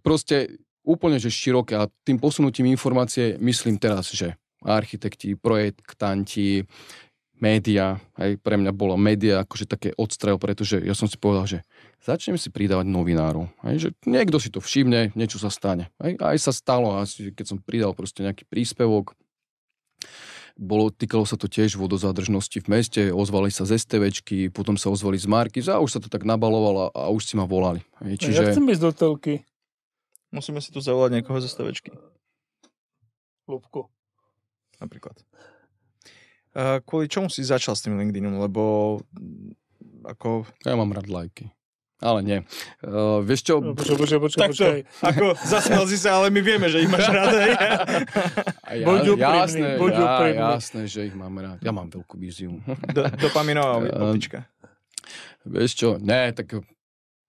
proste 0.03 0.59
úplne, 0.83 1.23
že 1.23 1.31
široké 1.31 1.79
a 1.79 1.87
tým 2.03 2.19
posunutím 2.19 2.67
informácie 2.67 3.39
myslím 3.39 3.79
teraz, 3.79 4.11
že 4.11 4.35
architekti, 4.59 5.39
projektanti, 5.39 6.67
média, 7.39 7.99
aj 8.15 8.39
pre 8.39 8.55
mňa 8.55 8.71
bolo 8.71 8.95
média 8.95 9.43
akože 9.43 9.67
také 9.67 9.89
odstrel, 9.99 10.39
pretože 10.39 10.79
ja 10.79 10.95
som 10.95 11.07
si 11.07 11.19
povedal, 11.19 11.47
že 11.47 11.59
začnem 11.99 12.39
si 12.39 12.47
pridávať 12.47 12.87
novinárov. 12.87 13.51
Aj, 13.59 13.75
že 13.75 13.91
niekto 14.07 14.39
si 14.39 14.47
to 14.47 14.63
všimne, 14.63 15.11
niečo 15.19 15.39
sa 15.39 15.51
stane. 15.51 15.91
Aj, 15.99 16.15
aj 16.15 16.37
sa 16.39 16.51
stalo, 16.55 16.95
asi, 16.95 17.35
keď 17.35 17.45
som 17.55 17.57
pridal 17.59 17.91
proste 17.91 18.23
nejaký 18.23 18.47
príspevok, 18.47 19.15
bolo, 20.55 20.87
týkalo 20.87 21.27
sa 21.27 21.35
to 21.35 21.51
tiež 21.51 21.75
vodozádržnosti 21.75 22.63
v 22.63 22.67
meste, 22.71 23.01
ozvali 23.11 23.51
sa 23.51 23.67
z 23.67 23.75
STVčky, 23.75 24.47
potom 24.49 24.79
sa 24.79 24.87
ozvali 24.87 25.19
z 25.19 25.27
Marky 25.27 25.59
a 25.67 25.83
už 25.83 25.91
sa 25.95 25.99
to 25.99 26.07
tak 26.07 26.23
nabalovalo 26.23 26.95
a 26.95 27.11
už 27.11 27.27
si 27.27 27.35
ma 27.35 27.43
volali. 27.43 27.83
Aj, 27.99 28.15
čiže... 28.15 28.39
Ja 28.39 28.51
chcem 28.55 28.71
ísť 28.71 28.83
do 28.83 28.91
telky. 28.95 29.43
Musíme 30.31 30.63
si 30.63 30.71
tu 30.71 30.79
zavolať 30.79 31.19
niekoho 31.19 31.43
z 31.43 31.51
STVčky. 31.51 31.91
Lúbku 33.45 33.91
napríklad. 34.79 35.15
Kvôli 36.87 37.11
čomu 37.11 37.27
si 37.27 37.43
začal 37.43 37.75
s 37.75 37.83
tým 37.83 37.99
LinkedInom? 37.99 38.39
Lebo 38.39 38.99
ako... 40.07 40.47
Ja 40.63 40.79
mám 40.79 40.95
rád 40.95 41.11
lajky. 41.11 41.51
Ale 42.05 42.19
nie. 42.21 42.37
Uh, 42.85 43.25
vieš 43.25 43.49
čo? 43.49 43.57
Počkaj, 43.73 43.97
počkaj, 43.97 44.19
počkaj. 44.21 44.49
počkaj. 44.53 44.79
Ako, 45.09 45.25
zasmiel 45.41 45.85
si 45.89 45.97
sa, 45.97 46.21
ale 46.21 46.29
my 46.29 46.41
vieme, 46.45 46.69
že 46.69 46.85
ich 46.85 46.89
máš 46.93 47.09
rád. 47.09 47.33
ja, 48.77 48.85
buď 48.85 49.01
úprimný, 49.17 49.41
jasné, 49.41 49.67
buď 49.81 49.93
ja, 49.97 50.05
úprimný. 50.05 50.53
jasné, 50.53 50.81
že 50.85 50.99
ich 51.09 51.15
mám 51.17 51.33
rád. 51.41 51.57
Ja 51.65 51.73
mám 51.73 51.89
veľkú 51.89 52.21
víziu. 52.21 52.61
Do, 52.93 53.09
dopaminová 53.17 53.81
opička. 54.13 54.45
Uh, 54.45 55.57
vieš 55.57 55.81
čo? 55.81 55.89
Ne, 55.97 56.29
tak 56.29 56.61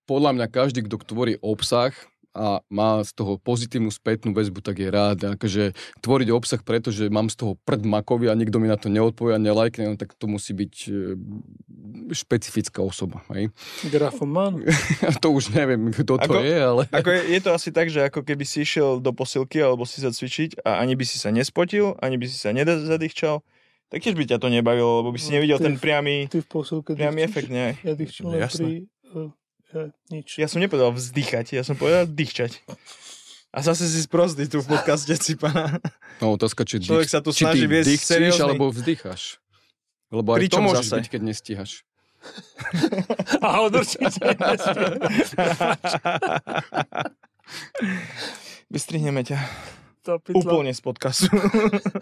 podľa 0.04 0.36
mňa 0.36 0.46
každý, 0.52 0.84
kto 0.84 1.00
tvorí 1.08 1.40
obsah, 1.40 1.96
a 2.36 2.60
má 2.68 3.00
z 3.00 3.16
toho 3.16 3.40
pozitívnu 3.40 3.88
spätnú 3.88 4.36
väzbu, 4.36 4.60
tak 4.60 4.76
je 4.76 4.92
rád. 4.92 5.24
Akože 5.24 5.72
tvoriť 6.04 6.28
obsah, 6.28 6.60
pretože 6.60 7.08
mám 7.08 7.32
z 7.32 7.40
toho 7.40 7.56
prd 7.64 7.88
makovi 7.88 8.28
a 8.28 8.36
nikto 8.36 8.60
mi 8.60 8.68
na 8.68 8.76
to 8.76 8.92
neodpovie 8.92 9.32
a 9.32 9.40
nelajkne, 9.40 9.88
no 9.88 9.96
tak 9.96 10.12
to 10.12 10.28
musí 10.28 10.52
byť 10.52 10.74
e, 10.84 10.92
špecifická 12.12 12.82
osoba. 12.82 13.22
Hej. 13.34 13.50
Grafoman? 13.90 14.62
to 15.24 15.28
už 15.32 15.50
neviem, 15.54 15.90
kto 15.90 16.18
to 16.18 16.22
ako, 16.22 16.42
je, 16.42 16.58
ale... 16.58 16.82
Ako 16.92 17.08
je, 17.10 17.20
je 17.34 17.40
to 17.42 17.50
asi 17.54 17.70
tak, 17.74 17.90
že 17.90 18.06
ako 18.06 18.22
keby 18.22 18.44
si 18.46 18.62
išiel 18.62 19.02
do 19.02 19.10
posilky 19.10 19.58
alebo 19.58 19.88
si 19.88 19.98
sa 19.98 20.12
cvičiť 20.12 20.62
a 20.62 20.78
ani 20.82 20.94
by 20.94 21.04
si 21.06 21.18
sa 21.18 21.34
nespotil, 21.34 21.98
ani 21.98 22.20
by 22.20 22.26
si 22.30 22.36
sa 22.38 22.54
nedzadýchčal, 22.54 23.42
tak 23.86 23.98
tiež 24.02 24.18
by 24.18 24.24
ťa 24.26 24.38
to 24.42 24.50
nebavilo, 24.50 25.02
lebo 25.02 25.14
by 25.14 25.18
si 25.18 25.30
no, 25.30 25.40
nevidel 25.40 25.58
ty, 25.62 25.64
ten 25.70 25.76
priamy, 25.78 26.26
ty 26.26 26.42
v 26.42 26.48
posilke 26.50 26.98
priamy 26.98 27.22
efekt. 27.22 27.50
Nie? 27.50 27.78
Ja 27.86 27.94
dýchčím 27.94 28.30
no, 28.30 28.34
pri 28.34 28.90
uh, 29.14 29.30
nič. 30.10 30.38
Ja 30.38 30.50
som 30.50 30.58
nepovedal 30.58 30.94
vzdychať, 30.94 31.54
ja 31.54 31.62
som 31.62 31.78
povedal 31.78 32.10
dýchčať. 32.10 32.66
A 33.56 33.64
zase 33.64 33.88
si 33.88 34.04
sprostý 34.04 34.44
tu 34.52 34.60
v 34.60 34.68
podcaste 34.68 35.16
Cipana. 35.16 35.80
No 36.20 36.36
otázka, 36.36 36.68
či, 36.68 36.76
Človek 36.82 37.08
sa 37.08 37.24
tu 37.24 37.32
či 37.32 37.48
snaží 37.48 37.64
viesť 37.64 37.88
seriózny. 38.04 38.52
alebo 38.52 38.68
vzdycháš. 38.68 39.40
Lebo 40.12 40.36
aj 40.36 40.40
Pričom 40.44 40.60
to 40.60 40.66
môžeš 40.68 40.86
zase? 40.86 40.96
byť, 41.00 41.06
keď 41.08 41.20
nestíhaš. 41.24 41.70
A 43.46 43.62
on 43.62 43.72
určite 43.72 44.22
Vystrihneme 48.66 49.22
ťa. 49.22 49.38
Úplne 50.34 50.72
z 50.74 50.80
podcastu. 50.82 51.30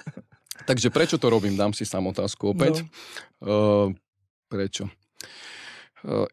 Takže 0.68 0.88
prečo 0.92 1.16
to 1.16 1.28
robím? 1.28 1.56
Dám 1.56 1.72
si 1.72 1.84
sam 1.84 2.08
otázku 2.08 2.52
opäť. 2.52 2.84
No. 3.40 3.44
Uh, 3.44 3.86
prečo? 4.48 4.88
Uh, 6.04 6.28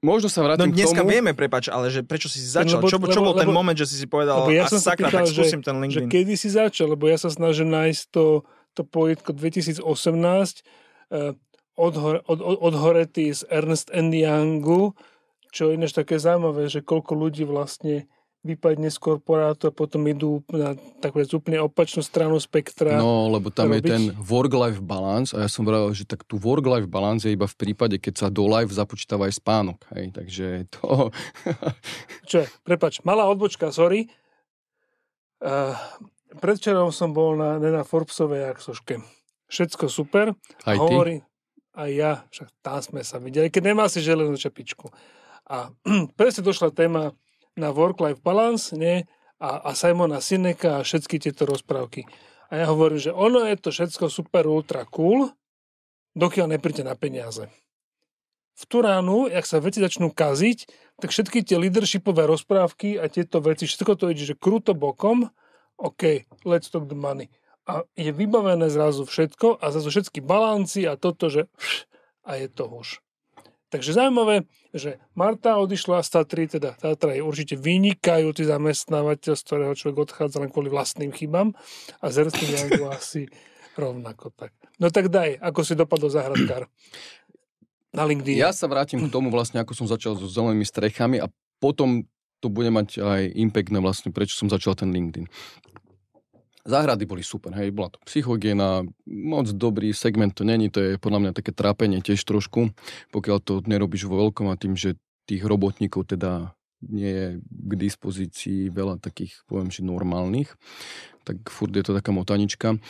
Možno 0.00 0.32
sa 0.32 0.40
vrátim 0.40 0.72
no 0.72 0.76
dneska 0.76 0.96
k 0.96 1.04
tomu. 1.04 1.12
vieme, 1.12 1.36
prepač, 1.36 1.68
ale 1.68 1.92
že 1.92 2.00
prečo 2.00 2.32
si 2.32 2.40
začal? 2.40 2.80
Lebo, 2.80 2.88
čo, 2.88 2.96
čo 3.04 3.20
bol 3.20 3.36
lebo, 3.36 3.44
ten 3.44 3.52
moment, 3.52 3.76
že 3.76 3.84
si 3.84 4.00
si 4.00 4.08
povedal, 4.08 4.48
ja 4.48 4.64
a 4.64 4.72
sakra, 4.72 5.12
pýtal, 5.12 5.28
tak 5.28 5.28
skúsim 5.28 5.60
že, 5.60 5.66
ten 5.68 5.76
LinkedIn. 5.76 6.08
Že 6.08 6.12
kedy 6.16 6.34
si 6.40 6.48
začal, 6.48 6.96
lebo 6.96 7.04
ja 7.04 7.20
sa 7.20 7.28
snažím 7.28 7.68
nájsť 7.68 8.02
to, 8.08 8.48
to 8.72 8.82
pojitko 8.88 9.36
2018 9.36 9.84
uh, 9.84 11.36
od, 11.80 11.94
od, 12.28 12.40
od, 12.44 12.58
od 12.60 12.74
Horety 12.76 13.32
z 13.32 13.48
Ernst 13.48 13.88
Youngu, 13.96 14.92
čo 15.48 15.72
je 15.72 15.80
ináč 15.80 15.96
také 15.96 16.20
zaujímavé, 16.20 16.68
že 16.68 16.84
koľko 16.84 17.16
ľudí 17.16 17.48
vlastne 17.48 18.06
vypadne 18.40 18.88
z 18.88 18.96
korporátu 18.96 19.68
a 19.68 19.72
potom 19.72 20.00
idú 20.08 20.40
na 20.48 20.72
takú 21.04 21.20
úplne 21.36 21.60
opačnú 21.60 22.00
stranu 22.00 22.40
spektra. 22.40 22.96
No, 22.96 23.28
lebo 23.28 23.52
tam 23.52 23.68
robiť. 23.68 23.84
je 23.84 23.84
ten 23.84 24.04
work-life 24.16 24.80
balance 24.80 25.36
a 25.36 25.44
ja 25.44 25.48
som 25.52 25.68
vravel, 25.68 25.92
že 25.92 26.08
tak 26.08 26.24
tu 26.24 26.40
work-life 26.40 26.88
balance 26.88 27.28
je 27.28 27.36
iba 27.36 27.44
v 27.44 27.56
prípade, 27.60 28.00
keď 28.00 28.14
sa 28.16 28.26
do 28.32 28.48
life 28.48 28.72
započítava 28.72 29.28
aj 29.28 29.36
spánok. 29.36 29.84
Hej, 29.92 30.16
takže 30.16 30.46
to... 30.72 31.12
Čo 32.32 32.36
je, 32.40 32.46
prepač, 32.64 33.04
malá 33.04 33.28
odbočka, 33.28 33.68
sorry. 33.76 34.08
Uh, 35.44 35.76
predčerom 36.40 36.96
som 36.96 37.12
bol 37.12 37.36
na, 37.36 37.60
na 37.60 37.84
Forbesovej 37.84 38.48
aksoške. 38.56 39.04
Všetko 39.52 39.84
super. 39.92 40.32
Aj 40.64 40.76
ty? 40.76 40.80
Hovorí, 40.80 41.20
aj 41.80 41.90
ja, 41.96 42.12
však 42.28 42.48
tam 42.60 42.78
sme 42.84 43.00
sa 43.00 43.16
videli, 43.16 43.48
keď 43.48 43.72
nemá 43.72 43.88
si 43.88 44.04
želenú 44.04 44.36
čepičku. 44.36 44.92
A 45.48 45.72
presne 46.18 46.44
došla 46.44 46.76
téma 46.76 47.16
na 47.56 47.72
work-life 47.72 48.20
balance, 48.20 48.76
nie? 48.76 49.08
A, 49.40 49.56
a 49.64 49.70
Simona 49.72 50.20
Sineka 50.20 50.80
a 50.80 50.84
všetky 50.84 51.16
tieto 51.16 51.48
rozprávky. 51.48 52.04
A 52.52 52.60
ja 52.60 52.66
hovorím, 52.68 53.00
že 53.00 53.14
ono 53.14 53.48
je 53.48 53.56
to 53.56 53.72
všetko 53.72 54.12
super 54.12 54.44
ultra 54.44 54.84
cool, 54.84 55.32
dokiaľ 56.12 56.58
nepríte 56.58 56.84
na 56.84 56.92
peniaze. 56.92 57.48
V 58.60 58.68
tú 58.68 58.84
ránu, 58.84 59.32
jak 59.32 59.48
sa 59.48 59.62
veci 59.62 59.80
začnú 59.80 60.12
kaziť, 60.12 60.68
tak 61.00 61.16
všetky 61.16 61.40
tie 61.40 61.56
leadershipové 61.56 62.28
rozprávky 62.28 63.00
a 63.00 63.08
tieto 63.08 63.40
veci, 63.40 63.64
všetko 63.64 63.96
to 63.96 64.12
ide, 64.12 64.28
že 64.28 64.36
kruto 64.36 64.76
bokom, 64.76 65.32
OK, 65.80 66.28
let's 66.44 66.68
talk 66.68 66.84
the 66.84 66.98
money. 66.98 67.32
A 67.68 67.84
je 67.94 68.10
vybavené 68.10 68.72
zrazu 68.72 69.04
všetko 69.04 69.60
a 69.60 69.64
zrazu 69.70 69.88
všetky 69.92 70.24
balanci 70.24 70.88
a 70.88 70.96
toto, 70.96 71.28
že 71.28 71.46
a 72.24 72.36
je 72.40 72.48
to 72.48 72.68
už. 72.68 73.02
Takže 73.70 73.94
zaujímavé, 73.94 74.50
že 74.74 74.98
Marta 75.14 75.54
odišla 75.62 76.02
z 76.02 76.10
Tatry, 76.10 76.50
teda 76.50 76.74
Tatra 76.74 77.14
je 77.14 77.22
určite 77.22 77.54
vynikajúci 77.54 78.42
zamestnávateľ, 78.42 79.34
z 79.38 79.42
ktorého 79.46 79.74
človek 79.78 80.10
odchádza 80.10 80.42
len 80.42 80.50
kvôli 80.50 80.66
vlastným 80.66 81.14
chybám 81.14 81.54
a 82.02 82.06
z 82.10 82.26
Ernst 82.26 82.42
asi 82.98 83.30
rovnako 83.78 84.34
tak. 84.34 84.50
No 84.82 84.90
tak 84.90 85.06
daj, 85.06 85.38
ako 85.38 85.60
si 85.62 85.78
dopadol 85.78 86.10
zahradkár 86.10 86.66
na 87.94 88.02
LinkedIn. 88.02 88.42
Ja 88.42 88.50
sa 88.50 88.66
vrátim 88.66 89.06
k 89.06 89.10
tomu 89.10 89.30
vlastne, 89.30 89.62
ako 89.62 89.74
som 89.74 89.86
začal 89.86 90.18
so 90.18 90.26
zelenými 90.26 90.66
strechami 90.66 91.22
a 91.22 91.30
potom 91.62 92.10
to 92.42 92.50
bude 92.50 92.72
mať 92.74 92.98
aj 92.98 93.22
impact 93.36 93.70
na 93.70 93.78
vlastne, 93.84 94.10
prečo 94.10 94.34
som 94.34 94.50
začal 94.50 94.74
ten 94.74 94.90
LinkedIn. 94.90 95.30
Záhrady 96.60 97.08
boli 97.08 97.24
super, 97.24 97.56
hej, 97.56 97.72
bola 97.72 97.88
to 97.88 97.98
psychogiena, 98.04 98.84
moc 99.08 99.48
dobrý 99.48 99.96
segment 99.96 100.36
to 100.36 100.44
není, 100.44 100.68
to 100.68 100.80
je 100.80 100.90
podľa 101.00 101.28
mňa 101.28 101.32
také 101.32 101.56
trápenie 101.56 102.04
tiež 102.04 102.20
trošku, 102.20 102.76
pokiaľ 103.10 103.38
to 103.40 103.64
nerobíš 103.64 104.04
vo 104.04 104.28
veľkom 104.28 104.52
a 104.52 104.60
tým, 104.60 104.76
že 104.76 105.00
tých 105.24 105.40
robotníkov 105.40 106.12
teda 106.12 106.52
nie 106.84 107.12
je 107.12 107.28
k 107.44 107.72
dispozícii 107.76 108.72
veľa 108.72 109.00
takých, 109.00 109.44
poviem, 109.48 109.72
že 109.72 109.84
normálnych, 109.84 110.52
tak 111.24 111.40
furt 111.48 111.72
je 111.72 111.84
to 111.84 111.96
taká 111.96 112.12
motanička. 112.12 112.80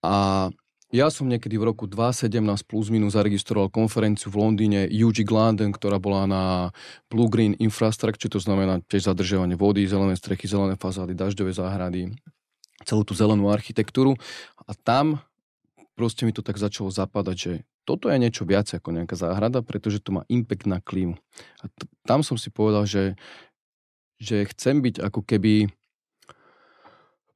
A 0.00 0.48
ja 0.88 1.12
som 1.12 1.28
niekedy 1.28 1.60
v 1.60 1.68
roku 1.68 1.84
2017 1.84 2.40
plus 2.64 2.88
minus 2.88 3.12
zaregistroval 3.12 3.68
konferenciu 3.68 4.32
v 4.32 4.40
Londýne 4.40 4.88
UG 4.88 5.28
London, 5.28 5.68
ktorá 5.68 6.00
bola 6.00 6.24
na 6.24 6.42
Blue 7.12 7.28
Green 7.28 7.52
Infrastructure, 7.60 8.32
to 8.32 8.40
znamená 8.40 8.80
tiež 8.88 9.12
zadržiavanie 9.12 9.52
vody, 9.52 9.84
zelené 9.84 10.16
strechy, 10.16 10.48
zelené 10.48 10.80
fazády, 10.80 11.12
dažďové 11.12 11.52
záhrady, 11.52 12.16
celú 12.88 13.04
tú 13.04 13.12
zelenú 13.12 13.52
architektúru. 13.52 14.16
A 14.64 14.72
tam 14.72 15.20
proste 15.92 16.24
mi 16.24 16.32
to 16.32 16.40
tak 16.40 16.56
začalo 16.56 16.88
zapadať, 16.88 17.36
že 17.36 17.52
toto 17.84 18.08
je 18.08 18.16
niečo 18.16 18.46
viac 18.48 18.70
ako 18.70 18.94
nejaká 18.94 19.16
záhrada, 19.16 19.60
pretože 19.60 20.00
to 20.00 20.16
má 20.16 20.22
impact 20.28 20.64
na 20.64 20.78
klímu. 20.78 21.16
A 21.60 21.68
t- 21.68 21.88
tam 22.04 22.24
som 22.24 22.36
si 22.40 22.48
povedal, 22.52 22.86
že, 22.86 23.16
že 24.22 24.46
chcem 24.54 24.78
byť 24.80 25.02
ako 25.02 25.20
keby 25.26 25.72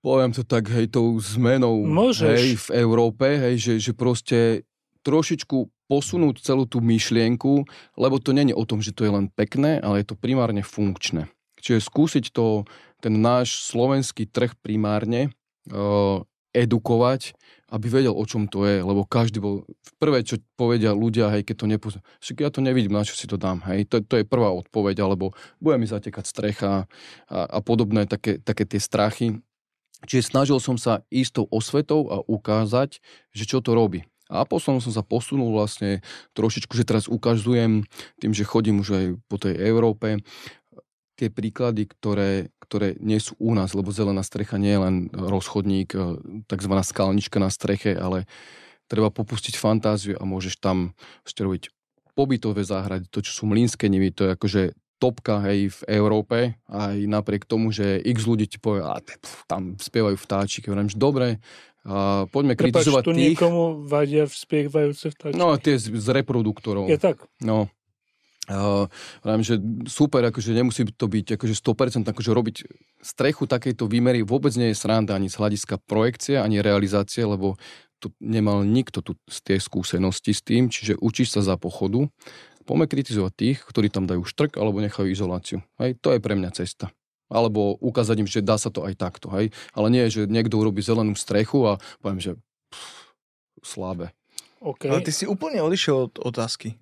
poviem 0.03 0.35
to 0.35 0.43
tak, 0.43 0.67
hej, 0.69 0.91
tou 0.91 1.15
zmenou 1.23 1.87
Môžeš. 1.87 2.37
hej, 2.37 2.51
v 2.59 2.69
Európe, 2.83 3.27
hej, 3.27 3.55
že, 3.59 3.75
že 3.79 3.93
proste 3.95 4.67
trošičku 5.07 5.71
posunúť 5.87 6.43
celú 6.43 6.67
tú 6.67 6.83
myšlienku, 6.83 7.67
lebo 7.99 8.17
to 8.19 8.35
je 8.35 8.55
o 8.55 8.65
tom, 8.67 8.83
že 8.83 8.95
to 8.95 9.07
je 9.07 9.13
len 9.15 9.31
pekné, 9.31 9.79
ale 9.79 10.03
je 10.03 10.13
to 10.13 10.19
primárne 10.19 10.63
funkčné. 10.63 11.31
Čiže 11.63 11.87
skúsiť 11.87 12.25
to, 12.35 12.67
ten 12.99 13.15
náš 13.23 13.71
slovenský 13.71 14.27
trh 14.27 14.59
primárne 14.59 15.31
edukovať, 16.53 17.33
aby 17.73 17.87
vedel, 17.89 18.13
o 18.13 18.25
čom 18.29 18.45
to 18.45 18.69
je, 18.69 18.85
lebo 18.85 19.09
každý 19.09 19.41
bol, 19.41 19.65
prvé, 19.97 20.21
čo 20.21 20.37
povedia 20.61 20.93
ľudia, 20.93 21.33
hej, 21.33 21.49
keď 21.49 21.57
to 21.57 21.67
nepozná, 21.67 22.01
však 22.21 22.37
ja 22.45 22.51
to 22.53 22.61
nevidím, 22.61 22.93
na 22.93 23.09
čo 23.09 23.17
si 23.17 23.25
to 23.25 23.41
dám, 23.41 23.65
hej, 23.73 23.89
to, 23.89 24.05
to 24.05 24.21
je 24.21 24.29
prvá 24.29 24.53
odpoveď, 24.53 25.01
alebo 25.01 25.33
bude 25.65 25.81
mi 25.81 25.89
zatekať 25.89 26.25
strecha 26.29 26.73
a, 27.33 27.39
a 27.49 27.59
podobné 27.65 28.05
také, 28.05 28.37
také 28.37 28.69
tie 28.69 28.81
strachy, 28.83 29.41
Čiže 30.03 30.35
snažil 30.35 30.59
som 30.59 30.75
sa 30.75 31.07
ísť 31.15 31.43
tou 31.43 31.47
osvetou 31.47 32.11
a 32.11 32.17
ukázať, 32.27 32.99
že 33.31 33.45
čo 33.47 33.63
to 33.63 33.75
robí. 33.75 34.03
A 34.33 34.49
potom 34.49 34.81
som 34.81 34.91
sa 34.91 35.05
posunul 35.05 35.53
vlastne 35.53 36.01
trošičku, 36.33 36.73
že 36.73 36.89
teraz 36.89 37.05
ukazujem 37.07 37.85
tým, 38.19 38.33
že 38.33 38.49
chodím 38.49 38.81
už 38.81 38.89
aj 38.97 39.07
po 39.29 39.37
tej 39.37 39.55
Európe, 39.61 40.25
tie 41.21 41.29
príklady, 41.29 41.87
ktoré, 41.87 42.51
ktoré 42.73 42.97
nie 43.05 43.21
sú 43.21 43.37
u 43.37 43.53
nás, 43.53 43.77
lebo 43.77 43.93
zelená 43.93 44.25
strecha 44.25 44.57
nie 44.57 44.73
je 44.73 44.81
len 44.81 44.97
rozchodník, 45.13 45.93
e, 45.93 46.17
tzv. 46.49 46.73
skalnička 46.81 47.37
na 47.37 47.53
streche, 47.53 47.93
ale 47.93 48.25
treba 48.89 49.13
popustiť 49.13 49.61
fantáziu 49.61 50.17
a 50.17 50.25
môžeš 50.25 50.57
tam 50.57 50.97
robiť 51.29 51.69
pobytové 52.17 52.65
záhrady, 52.65 53.13
to, 53.13 53.21
čo 53.21 53.45
sú 53.45 53.45
mlínske 53.45 53.93
nivy, 53.93 54.09
to 54.17 54.25
je 54.25 54.31
akože 54.33 54.63
topka 54.97 55.45
hej, 55.45 55.69
v 55.69 55.81
Európe, 56.01 56.57
aj 56.73 56.97
napriek 57.05 57.45
tomu, 57.45 57.77
že 57.77 58.01
x 58.01 58.25
ľudí 58.25 58.49
ti 58.49 58.57
povie, 58.57 58.81
a 58.81 58.97
tam 59.45 59.77
spievajú 59.77 60.17
vtáčiky. 60.17 60.73
Hovorím, 60.73 60.89
že 60.89 60.97
dobre, 60.97 61.45
a 61.83 62.31
poďme 62.31 62.55
Prepač, 62.55 62.87
kritizovať 62.87 63.03
tu 63.03 63.13
tých... 63.13 63.35
niekomu 63.35 63.85
vadia 63.85 64.25
spievajúce 64.31 65.11
vtáčiky. 65.13 65.37
No, 65.37 65.59
tie 65.59 65.75
z, 65.77 65.91
z 65.91 66.09
reproduktorov. 66.15 66.87
Je 66.87 66.97
tak? 66.97 67.27
No, 67.43 67.67
Uh, 68.51 68.91
vravím, 69.23 69.47
že 69.47 69.55
super, 69.87 70.19
akože 70.27 70.51
nemusí 70.51 70.83
to 70.83 71.07
byť 71.07 71.39
akože 71.39 71.55
100%, 71.55 72.11
akože 72.11 72.31
robiť 72.35 72.57
strechu 72.99 73.47
takejto 73.47 73.87
výmery 73.87 74.27
vôbec 74.27 74.51
nie 74.59 74.75
je 74.75 74.81
sranda 74.83 75.15
ani 75.15 75.31
z 75.31 75.39
hľadiska 75.39 75.79
projekcie, 75.87 76.43
ani 76.43 76.59
realizácie, 76.59 77.23
lebo 77.23 77.55
tu 78.03 78.11
nemal 78.19 78.67
nikto 78.67 78.99
tu 78.99 79.15
z 79.31 79.39
tej 79.47 79.59
skúsenosti 79.63 80.35
s 80.35 80.43
tým, 80.43 80.67
čiže 80.75 80.99
učíš 80.99 81.39
sa 81.39 81.41
za 81.47 81.55
pochodu 81.55 82.11
Poďme 82.63 82.87
kritizovať 82.87 83.33
tých, 83.35 83.59
ktorí 83.67 83.91
tam 83.91 84.07
dajú 84.07 84.23
štrk 84.23 84.55
alebo 84.55 84.79
nechajú 84.79 85.11
izoláciu. 85.11 85.59
Hej, 85.83 85.99
to 85.99 86.15
je 86.15 86.23
pre 86.23 86.39
mňa 86.39 86.51
cesta. 86.55 86.95
Alebo 87.27 87.75
ukázať 87.81 88.17
im, 88.23 88.29
že 88.29 88.45
dá 88.45 88.61
sa 88.61 88.71
to 88.71 88.87
aj 88.87 88.95
takto. 88.95 89.33
Hej. 89.35 89.51
Ale 89.75 89.89
nie, 89.91 90.07
že 90.13 90.31
niekto 90.31 90.61
urobí 90.61 90.85
zelenú 90.85 91.17
strechu 91.19 91.65
a 91.67 91.73
poviem, 91.99 92.21
že 92.23 92.33
pff, 92.71 93.19
slabé. 93.67 94.15
Okay. 94.63 94.95
Ale 94.95 95.03
ty 95.03 95.11
si 95.11 95.27
úplne 95.27 95.59
odišiel 95.59 96.13
od 96.13 96.15
otázky. 96.23 96.79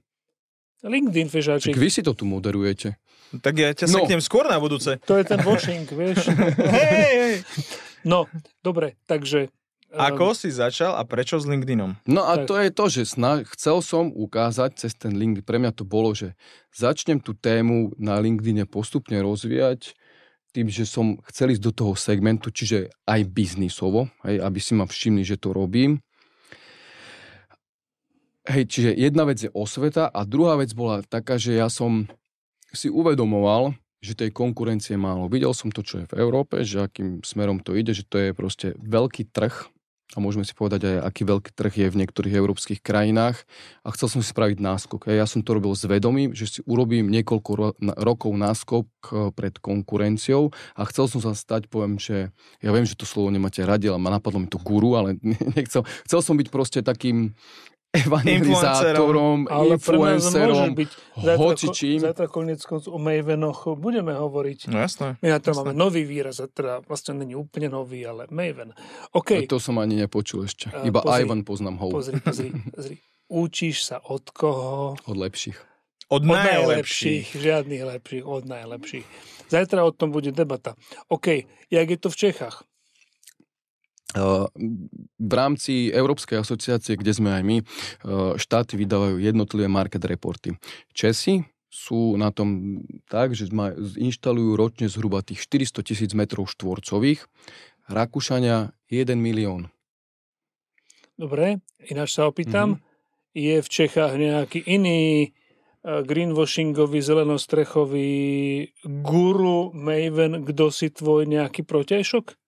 LinkedIn, 0.84 1.28
fežáčik. 1.28 1.76
vy 1.76 1.88
si 1.92 2.00
to 2.00 2.16
tu 2.16 2.24
moderujete. 2.24 2.96
Tak 3.30 3.54
ja 3.54 3.70
ťa 3.70 3.86
no. 3.90 3.96
seknem 4.02 4.22
skôr 4.24 4.50
na 4.50 4.58
budúce. 4.58 4.98
To 5.06 5.14
je 5.14 5.24
ten 5.24 5.38
washing, 5.44 5.86
vieš. 6.00 6.32
hej, 6.58 7.12
hej. 7.14 7.36
No, 8.02 8.26
dobre, 8.64 8.96
takže 9.04 9.52
ako 9.90 10.30
um, 10.30 10.38
si 10.38 10.54
začal 10.54 10.94
a 10.94 11.02
prečo 11.02 11.34
s 11.34 11.50
LinkedInom? 11.50 11.98
No 12.06 12.22
a 12.22 12.38
tak. 12.38 12.46
to 12.46 12.54
je 12.62 12.70
to, 12.70 12.84
že 12.86 13.02
sna- 13.18 13.42
chcel 13.42 13.82
som 13.82 14.14
ukázať 14.14 14.78
cez 14.78 14.94
ten 14.94 15.10
LinkedIn, 15.10 15.42
pre 15.42 15.58
mňa 15.58 15.74
to 15.74 15.82
bolo, 15.82 16.14
že 16.14 16.38
začnem 16.70 17.18
tú 17.18 17.34
tému 17.34 17.98
na 17.98 18.14
LinkedIne 18.22 18.70
postupne 18.70 19.18
rozvíjať 19.18 19.98
tým, 20.50 20.66
že 20.70 20.86
som 20.86 21.18
chcel 21.30 21.54
ísť 21.54 21.62
do 21.62 21.72
toho 21.74 21.92
segmentu, 21.94 22.50
čiže 22.50 22.90
aj 23.06 23.22
biznisovo, 23.30 24.10
hej, 24.26 24.42
aby 24.42 24.58
si 24.58 24.74
ma 24.74 24.86
všimli, 24.86 25.22
že 25.22 25.38
to 25.38 25.54
robím. 25.54 26.02
Hej, 28.50 28.66
čiže 28.66 28.90
jedna 28.98 29.22
vec 29.30 29.38
je 29.46 29.50
osveta 29.54 30.10
a 30.10 30.26
druhá 30.26 30.58
vec 30.58 30.74
bola 30.74 31.06
taká, 31.06 31.38
že 31.38 31.54
ja 31.54 31.70
som 31.70 32.10
si 32.74 32.90
uvedomoval, 32.90 33.78
že 34.02 34.18
tej 34.18 34.34
konkurencie 34.34 34.98
málo. 34.98 35.30
Videl 35.30 35.54
som 35.54 35.70
to, 35.70 35.86
čo 35.86 36.02
je 36.02 36.10
v 36.10 36.18
Európe, 36.18 36.66
že 36.66 36.82
akým 36.82 37.22
smerom 37.22 37.62
to 37.62 37.78
ide, 37.78 37.94
že 37.94 38.02
to 38.02 38.18
je 38.18 38.34
proste 38.34 38.74
veľký 38.82 39.30
trh, 39.30 39.54
a 40.10 40.18
môžeme 40.18 40.42
si 40.42 40.58
povedať 40.58 40.90
aj, 40.90 40.96
aký 41.06 41.22
veľký 41.22 41.50
trh 41.54 41.74
je 41.86 41.86
v 41.86 41.98
niektorých 42.02 42.34
európskych 42.34 42.82
krajinách. 42.82 43.46
A 43.86 43.94
chcel 43.94 44.10
som 44.10 44.18
si 44.18 44.34
spraviť 44.34 44.58
náskok. 44.58 45.06
Ja 45.06 45.22
som 45.22 45.46
to 45.46 45.54
robil 45.54 45.70
s 45.78 45.86
vedomím, 45.86 46.34
že 46.34 46.50
si 46.50 46.60
urobím 46.66 47.06
niekoľko 47.14 47.50
ro- 47.54 47.76
rokov 47.94 48.34
náskok 48.34 48.86
eh, 48.90 49.30
pred 49.30 49.54
konkurenciou 49.62 50.50
a 50.74 50.82
chcel 50.90 51.06
som 51.06 51.22
sa 51.22 51.30
stať, 51.30 51.70
poviem, 51.70 52.02
že 52.02 52.34
ja 52.58 52.70
viem, 52.74 52.82
že 52.82 52.98
to 52.98 53.06
slovo 53.06 53.30
nemáte 53.30 53.62
radi, 53.62 53.86
ale 53.86 54.02
ma 54.02 54.10
napadlo 54.10 54.42
mi 54.42 54.50
to 54.50 54.58
guru, 54.58 54.98
ale 54.98 55.14
nechcel. 55.56 55.86
Chcel 56.10 56.20
som 56.26 56.34
byť 56.34 56.48
proste 56.50 56.82
takým 56.82 57.38
evangelizátorom, 57.90 59.50
ale 59.50 59.74
influencerom, 59.74 60.78
byť 60.78 60.90
hocičím. 61.34 61.98
Zajtra 62.06 62.30
konec 62.30 62.62
o 62.70 62.98
Mavenoch 63.02 63.66
budeme 63.74 64.14
hovoriť. 64.14 64.70
No 64.70 64.78
jasné. 64.78 65.18
My 65.18 65.34
na 65.34 65.38
to 65.42 65.50
máme 65.58 65.74
nový 65.74 66.06
výraz, 66.06 66.38
a 66.38 66.46
teda 66.46 66.86
vlastne 66.86 67.18
není 67.18 67.34
úplne 67.34 67.66
nový, 67.66 68.06
ale 68.06 68.30
Maven. 68.30 68.70
OK. 69.10 69.42
No, 69.42 69.50
to 69.50 69.58
som 69.58 69.82
ani 69.82 69.98
nepočul 69.98 70.46
ešte. 70.46 70.70
Iba 70.86 71.02
pozri, 71.02 71.26
Ivan 71.26 71.42
poznám 71.42 71.82
ho. 71.82 71.86
Pozri, 71.90 72.22
pozri, 72.22 72.54
pozri. 72.70 73.02
Učíš 73.30 73.86
sa 73.86 74.02
od 74.02 74.26
koho? 74.30 74.94
Od 74.94 75.16
lepších. 75.18 75.58
Od, 76.10 76.22
od 76.22 76.26
najlepších. 76.26 76.58
najlepších. 76.66 77.26
Žiadnych 77.38 77.82
lepších, 77.86 78.24
od 78.26 78.42
najlepších. 78.46 79.06
Zajtra 79.50 79.86
o 79.86 79.90
tom 79.90 80.10
bude 80.14 80.30
debata. 80.30 80.74
OK, 81.10 81.46
jak 81.70 81.86
je 81.90 81.98
to 81.98 82.10
v 82.10 82.16
Čechách? 82.16 82.66
V 85.20 85.32
rámci 85.32 85.94
Európskej 85.94 86.42
asociácie, 86.42 86.98
kde 86.98 87.12
sme 87.14 87.30
aj 87.30 87.42
my, 87.46 87.56
štáty 88.34 88.74
vydávajú 88.74 89.22
jednotlivé 89.22 89.70
market 89.70 90.02
reporty. 90.02 90.58
Česi 90.90 91.46
sú 91.70 92.18
na 92.18 92.34
tom 92.34 92.82
tak, 93.06 93.38
že 93.38 93.46
inštalujú 93.94 94.58
ročne 94.58 94.90
zhruba 94.90 95.22
tých 95.22 95.46
400 95.46 95.86
tisíc 95.86 96.10
metrov 96.18 96.50
štvorcových, 96.50 97.22
Rakúšania 97.90 98.74
1 98.86 99.18
milión. 99.18 99.70
Dobre, 101.18 101.60
ináč 101.84 102.16
sa 102.16 102.30
opýtam, 102.30 102.78
mm-hmm. 102.78 103.36
je 103.36 103.56
v 103.60 103.68
Čechách 103.68 104.14
nejaký 104.14 104.62
iný 104.64 105.34
greenwashingový, 105.84 107.00
zelenostrechový 107.00 108.12
guru, 108.84 109.74
maven, 109.76 110.44
kto 110.48 110.72
si 110.72 110.88
tvoj 110.92 111.28
nejaký 111.28 111.64
protešok? 111.64 112.39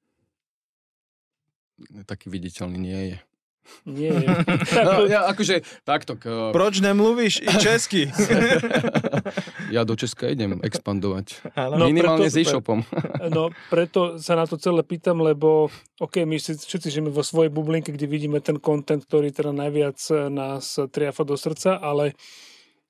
Taký 2.06 2.32
viditeľný 2.32 2.78
nie 2.78 3.02
je. 3.14 3.18
Nie 3.86 4.10
je. 4.14 4.26
no, 4.86 5.06
ja 5.06 5.26
akože 5.30 5.62
takto. 5.86 6.18
K... 6.18 6.50
Proč 6.54 6.82
nemluvíš 6.82 7.42
i 7.42 7.48
česky? 7.58 8.02
ja 9.74 9.86
do 9.86 9.94
Česka 9.94 10.30
idem 10.30 10.60
expandovať. 10.60 11.54
No, 11.56 11.88
Minimálne 11.88 12.28
preto, 12.28 12.34
s 12.34 12.36
e-shopom. 12.36 12.78
no 13.32 13.50
preto 13.72 14.18
sa 14.18 14.36
na 14.36 14.44
to 14.44 14.58
celé 14.58 14.84
pýtam, 14.84 15.22
lebo 15.22 15.72
ok, 15.98 16.26
my 16.26 16.36
si 16.36 16.58
všetci 16.58 16.88
žijeme 16.90 17.10
vo 17.10 17.24
svojej 17.24 17.48
bublinke, 17.48 17.94
kde 17.94 18.06
vidíme 18.10 18.42
ten 18.42 18.58
kontent, 18.58 19.06
ktorý 19.06 19.32
teda 19.32 19.54
najviac 19.54 19.98
nás 20.28 20.76
triafa 20.92 21.22
do 21.24 21.38
srdca, 21.38 21.78
ale 21.80 22.18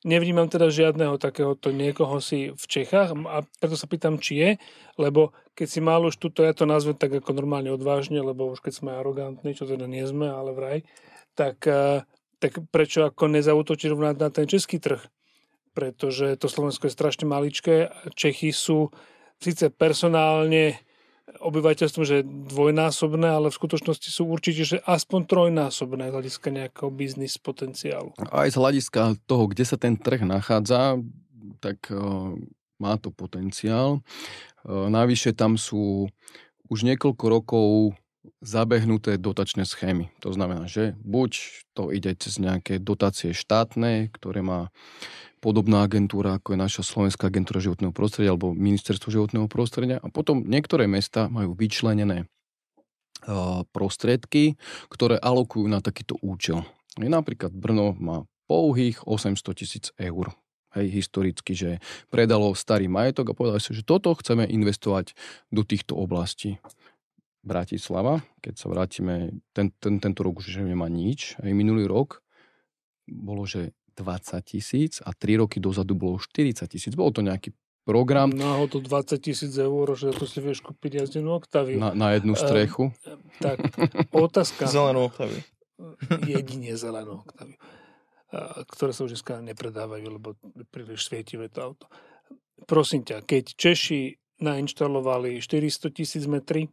Nevnímam 0.02 0.50
teda 0.50 0.66
žiadneho 0.66 1.14
takéhoto 1.14 1.70
niekoho 1.70 2.18
si 2.18 2.50
v 2.50 2.64
Čechách 2.66 3.14
a 3.14 3.46
preto 3.62 3.78
sa 3.78 3.86
pýtam, 3.86 4.18
či 4.18 4.32
je, 4.34 4.50
lebo 4.98 5.30
keď 5.54 5.66
si 5.70 5.78
mal 5.78 6.02
už 6.02 6.18
tuto, 6.18 6.42
ja 6.42 6.50
to 6.50 6.66
nazvem 6.66 6.98
tak 6.98 7.14
ako 7.22 7.30
normálne 7.30 7.70
odvážne, 7.70 8.18
lebo 8.18 8.50
už 8.50 8.66
keď 8.66 8.82
sme 8.82 8.90
arogantní, 8.98 9.54
čo 9.54 9.62
teda 9.62 9.86
nie 9.86 10.02
sme, 10.02 10.26
ale 10.26 10.50
vraj, 10.50 10.78
tak, 11.38 11.62
eh, 11.70 12.02
tak 12.42 12.58
prečo 12.74 13.06
ako 13.06 13.30
nezautočiť 13.30 13.94
na, 13.94 14.10
na 14.10 14.28
ten 14.34 14.50
český 14.50 14.82
trh? 14.82 15.06
Pretože 15.70 16.34
to 16.34 16.50
Slovensko 16.50 16.90
je 16.90 16.98
strašne 16.98 17.30
maličké, 17.30 17.94
Čechy 18.18 18.50
sú 18.50 18.90
síce 19.38 19.70
personálne 19.70 20.82
obyvateľstvom, 21.38 22.04
že 22.06 22.26
dvojnásobné, 22.26 23.28
ale 23.30 23.48
v 23.50 23.58
skutočnosti 23.58 24.08
sú 24.10 24.26
určite, 24.26 24.62
že 24.66 24.78
aspoň 24.82 25.26
trojnásobné 25.26 26.10
z 26.10 26.14
hľadiska 26.14 26.48
nejakého 26.50 26.90
biznis 26.90 27.38
potenciálu. 27.38 28.14
Aj 28.18 28.48
z 28.50 28.56
hľadiska 28.58 29.18
toho, 29.26 29.46
kde 29.50 29.64
sa 29.66 29.78
ten 29.78 29.94
trh 29.94 30.26
nachádza, 30.26 30.98
tak 31.62 31.78
uh, 31.90 32.34
má 32.82 32.98
to 32.98 33.14
potenciál. 33.14 34.02
Uh, 34.66 34.90
navyše 34.90 35.30
tam 35.34 35.54
sú 35.54 36.10
už 36.66 36.82
niekoľko 36.86 37.24
rokov 37.28 37.68
zabehnuté 38.42 39.18
dotačné 39.18 39.66
schémy. 39.66 40.10
To 40.22 40.34
znamená, 40.34 40.66
že 40.66 40.94
buď 41.02 41.30
to 41.74 41.90
ide 41.94 42.14
cez 42.18 42.38
nejaké 42.38 42.78
dotácie 42.78 43.34
štátne, 43.34 44.10
ktoré 44.14 44.42
má 44.42 44.70
podobná 45.42 45.82
agentúra, 45.82 46.38
ako 46.38 46.54
je 46.54 46.58
naša 46.62 46.82
Slovenská 46.86 47.26
agentúra 47.26 47.58
životného 47.58 47.90
prostredia 47.90 48.30
alebo 48.30 48.54
Ministerstvo 48.54 49.10
životného 49.10 49.50
prostredia. 49.50 49.98
A 49.98 50.06
potom 50.06 50.46
niektoré 50.46 50.86
mesta 50.86 51.26
majú 51.26 51.58
vyčlenené 51.58 52.30
prostriedky, 53.74 54.54
ktoré 54.86 55.18
alokujú 55.18 55.66
na 55.66 55.82
takýto 55.82 56.14
účel. 56.22 56.62
Napríklad 56.98 57.50
Brno 57.54 57.94
má 57.98 58.26
pouhých 58.46 59.02
800 59.06 59.58
tisíc 59.58 59.90
eur 59.98 60.34
hej, 60.74 60.86
historicky, 60.90 61.52
že 61.54 61.70
predalo 62.08 62.52
starý 62.56 62.90
majetok 62.90 63.32
a 63.32 63.36
povedali 63.36 63.62
si, 63.62 63.72
že 63.76 63.86
toto 63.86 64.12
chceme 64.18 64.48
investovať 64.48 65.14
do 65.52 65.62
týchto 65.62 65.96
oblastí. 65.96 66.58
Bratislava, 67.42 68.22
keď 68.38 68.54
sa 68.54 68.66
vrátime, 68.70 69.42
ten, 69.50 69.74
ten, 69.82 69.98
tento 69.98 70.22
rok 70.22 70.38
už 70.38 70.62
nemá 70.62 70.86
nič, 70.86 71.34
aj 71.42 71.50
minulý 71.50 71.90
rok 71.90 72.22
bolo, 73.10 73.42
že 73.50 73.74
20 73.94 74.40
tisíc 74.44 75.00
a 75.04 75.12
3 75.12 75.44
roky 75.44 75.60
dozadu 75.60 75.94
bolo 75.94 76.16
40 76.18 76.66
tisíc. 76.68 76.92
Bol 76.96 77.12
to 77.12 77.20
nejaký 77.20 77.52
program. 77.84 78.30
to 78.70 78.78
20 78.78 79.18
tisíc 79.18 79.52
eur, 79.58 79.86
že 79.98 80.14
to 80.14 80.24
si 80.24 80.38
vieš 80.38 80.62
kúpiť 80.62 81.02
jazdenú 81.02 81.34
Octaviu. 81.36 81.82
Na, 81.82 81.92
na 81.92 82.14
jednu 82.14 82.38
strechu. 82.38 82.94
Um, 83.06 83.18
tak, 83.42 83.58
otázka. 84.14 84.70
Zelenú 84.70 85.10
Octaviu. 85.10 85.42
Jedine 86.24 86.78
zelenú 86.78 87.26
Octaviu 87.26 87.58
ktoré 88.64 88.96
sa 88.96 89.04
už 89.04 89.20
dneska 89.20 89.44
nepredávajú, 89.44 90.06
lebo 90.08 90.28
príliš 90.72 91.08
svietivé 91.08 91.52
to 91.52 91.60
auto. 91.60 91.86
Prosím 92.64 93.04
ťa, 93.04 93.26
keď 93.28 93.44
Češi 93.52 94.16
nainštalovali 94.40 95.38
400 95.38 95.92
tisíc 95.92 96.24
metrí 96.24 96.72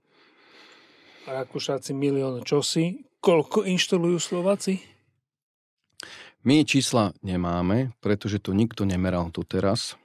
a 1.27 1.43
Rakúšáci 1.43 1.91
milión 1.91 2.41
čosi, 2.47 3.03
koľko 3.19 3.67
inštalujú 3.67 4.17
Slováci? 4.17 4.79
My 6.47 6.63
čísla 6.63 7.11
nemáme, 7.19 7.91
pretože 7.99 8.39
to 8.39 8.55
nikto 8.55 8.87
nemeral 8.87 9.27
tu 9.29 9.43
teraz. 9.43 9.99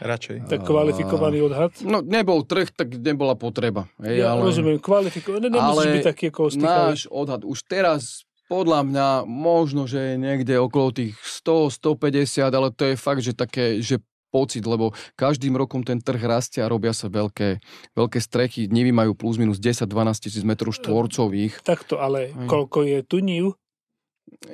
Radšej. 0.00 0.48
Tak 0.48 0.64
kvalifikovaný 0.64 1.44
odhad? 1.46 1.72
No, 1.84 2.00
nebol 2.00 2.42
trh, 2.42 2.72
tak 2.72 2.90
nebola 2.96 3.36
potreba. 3.36 3.86
Ej, 4.00 4.24
ja 4.24 4.34
ale... 4.34 4.48
rozumiem, 4.48 4.80
kvalifikovaný. 4.80 5.52
Nemusíš 5.52 5.68
ale 5.68 5.82
byť 6.00 6.06
taký 6.08 6.24
ako 6.32 6.42
náš 6.56 6.98
odhad 7.12 7.44
už 7.44 7.58
teraz 7.68 8.24
podľa 8.50 8.82
mňa 8.82 9.08
možno, 9.30 9.86
že 9.86 10.02
je 10.02 10.14
niekde 10.18 10.58
okolo 10.58 10.90
tých 10.90 11.14
100, 11.22 11.70
150, 11.78 12.50
ale 12.50 12.74
to 12.74 12.82
je 12.90 12.94
fakt, 12.98 13.22
že 13.22 13.30
také, 13.30 13.78
že 13.78 14.02
pocit, 14.30 14.62
lebo 14.66 14.94
každým 15.18 15.54
rokom 15.58 15.82
ten 15.82 15.98
trh 15.98 16.18
rastie 16.22 16.62
a 16.62 16.70
robia 16.70 16.94
sa 16.94 17.10
veľké, 17.10 17.62
veľké 17.98 18.18
strechy. 18.22 18.70
Nivy 18.70 18.94
majú 18.94 19.14
plus 19.18 19.36
minus 19.36 19.58
10-12 19.58 19.90
tisíc 20.22 20.42
metrov 20.46 20.74
štvorcových. 20.74 21.62
Takto, 21.66 21.98
ale 21.98 22.30
Aj. 22.30 22.46
koľko 22.50 22.86
je 22.86 22.98
tu 23.06 23.18
niv? 23.22 23.58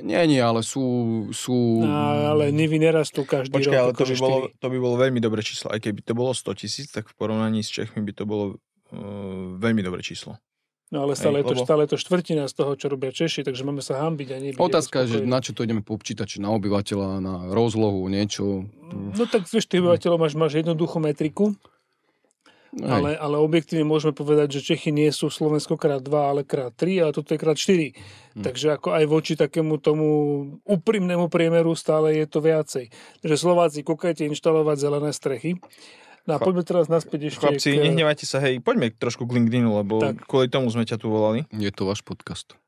Nie, 0.02 0.26
nie, 0.26 0.40
ale 0.42 0.64
sú... 0.66 0.82
sú... 1.30 1.84
No, 1.84 2.34
ale 2.34 2.50
nivy 2.50 2.80
nerastú 2.80 3.22
každý 3.22 3.54
Počkaj, 3.54 3.78
rok. 3.78 3.84
ale 3.84 3.92
to 3.94 4.04
by, 4.04 4.16
bolo, 4.18 4.38
to 4.56 4.66
by 4.72 4.78
bolo 4.80 4.94
veľmi 4.98 5.20
dobré 5.22 5.40
číslo. 5.44 5.70
Aj 5.70 5.78
keby 5.78 6.02
to 6.02 6.12
bolo 6.16 6.32
100 6.34 6.60
tisíc, 6.60 6.86
tak 6.90 7.06
v 7.06 7.14
porovnaní 7.14 7.62
s 7.62 7.70
Čechmi 7.70 8.02
by 8.02 8.12
to 8.16 8.24
bolo 8.24 8.44
uh, 8.56 9.56
veľmi 9.56 9.84
dobré 9.84 10.00
číslo. 10.00 10.40
No 10.86 11.02
ale 11.02 11.18
stále, 11.18 11.42
Ej, 11.42 11.42
je 11.42 11.46
to, 11.50 11.54
lebo... 11.58 11.66
stále 11.66 11.80
je 11.82 11.90
to 11.92 11.98
štvrtina 11.98 12.44
z 12.46 12.54
toho, 12.54 12.72
čo 12.78 12.86
robia 12.86 13.10
Češi, 13.10 13.42
takže 13.42 13.66
máme 13.66 13.82
sa 13.82 14.06
hambiť 14.06 14.28
a 14.30 14.36
nebyť. 14.38 14.62
Otázka 14.62 15.02
je, 15.02 15.06
že 15.06 15.18
na 15.26 15.42
čo 15.42 15.50
to 15.50 15.66
ideme 15.66 15.82
počítať, 15.82 16.26
či 16.26 16.38
na 16.38 16.54
obyvateľa, 16.54 17.18
na 17.18 17.34
rozlohu, 17.50 18.06
niečo. 18.06 18.70
No 18.94 19.24
tak 19.26 19.50
vieš, 19.50 19.66
tých 19.66 19.82
obyvateľov 19.82 20.18
máš, 20.22 20.38
máš 20.38 20.62
jednoduchú 20.62 21.02
metriku, 21.02 21.58
ale, 22.84 23.16
ale 23.16 23.36
objektívne 23.40 23.88
môžeme 23.88 24.12
povedať, 24.12 24.60
že 24.60 24.74
Čechy 24.74 24.92
nie 24.92 25.08
sú 25.08 25.32
Slovensko 25.32 25.80
krát 25.80 26.04
2, 26.04 26.12
ale 26.12 26.40
krát 26.44 26.76
3 26.76 27.08
a 27.08 27.14
toto 27.14 27.32
je 27.32 27.38
krát 27.40 27.56
4. 27.56 27.92
Hm. 28.36 28.44
Takže 28.44 28.66
ako 28.76 28.88
aj 28.92 29.04
voči 29.08 29.32
takému 29.32 29.80
tomu 29.80 30.08
úprimnému 30.68 31.32
priemeru 31.32 31.72
stále 31.72 32.12
je 32.20 32.26
to 32.28 32.44
viacej. 32.44 32.92
Takže 33.24 33.36
Slováci, 33.40 33.80
kúkajte 33.80 34.28
inštalovať 34.28 34.76
zelené 34.76 35.10
strechy 35.16 35.56
No 36.26 36.36
a 36.36 36.38
poďme 36.42 36.66
teraz 36.66 36.90
naspäť 36.90 37.30
ešte. 37.30 37.38
Chlapci, 37.38 37.78
k... 37.78 37.86
nehnevajte 37.86 38.26
sa, 38.26 38.42
hej, 38.42 38.58
poďme 38.58 38.90
trošku 38.90 39.30
k 39.30 39.38
LinkedInu, 39.38 39.70
lebo 39.78 40.02
tak. 40.02 40.26
kvôli 40.26 40.50
tomu 40.50 40.66
sme 40.74 40.82
ťa 40.82 40.98
tu 40.98 41.06
volali. 41.06 41.46
Je 41.54 41.70
to 41.70 41.86
váš 41.86 42.02
podcast. 42.02 42.58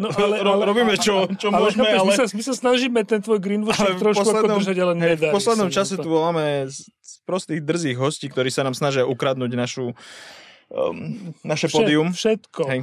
No, 0.00 0.08
ale, 0.24 0.40
ale, 0.40 0.62
Robíme 0.64 0.96
čo, 0.96 1.28
čo 1.36 1.52
ale, 1.52 1.68
môžeme, 1.68 1.84
ale... 1.92 2.08
My 2.08 2.16
sa, 2.16 2.24
my 2.24 2.42
sa 2.42 2.54
snažíme 2.56 3.00
ten 3.04 3.20
tvoj 3.20 3.36
greenwashing 3.36 4.00
trošku 4.00 4.24
ako 4.24 4.64
držať, 4.64 4.76
ale 4.80 4.92
hej, 4.96 5.16
V 5.20 5.36
poslednom 5.36 5.68
čase 5.68 6.00
to. 6.00 6.08
tu 6.08 6.08
voláme 6.08 6.64
z, 6.72 6.88
z 6.88 7.14
prostých 7.28 7.60
drzých 7.60 8.00
hostí, 8.00 8.32
ktorí 8.32 8.48
sa 8.48 8.64
nám 8.64 8.72
snažia 8.72 9.04
ukradnúť 9.04 9.52
našu, 9.52 9.92
um, 10.72 11.36
naše 11.44 11.68
Všet, 11.68 11.76
pódium. 11.76 12.16
Všetko. 12.16 12.62
Hej. 12.64 12.80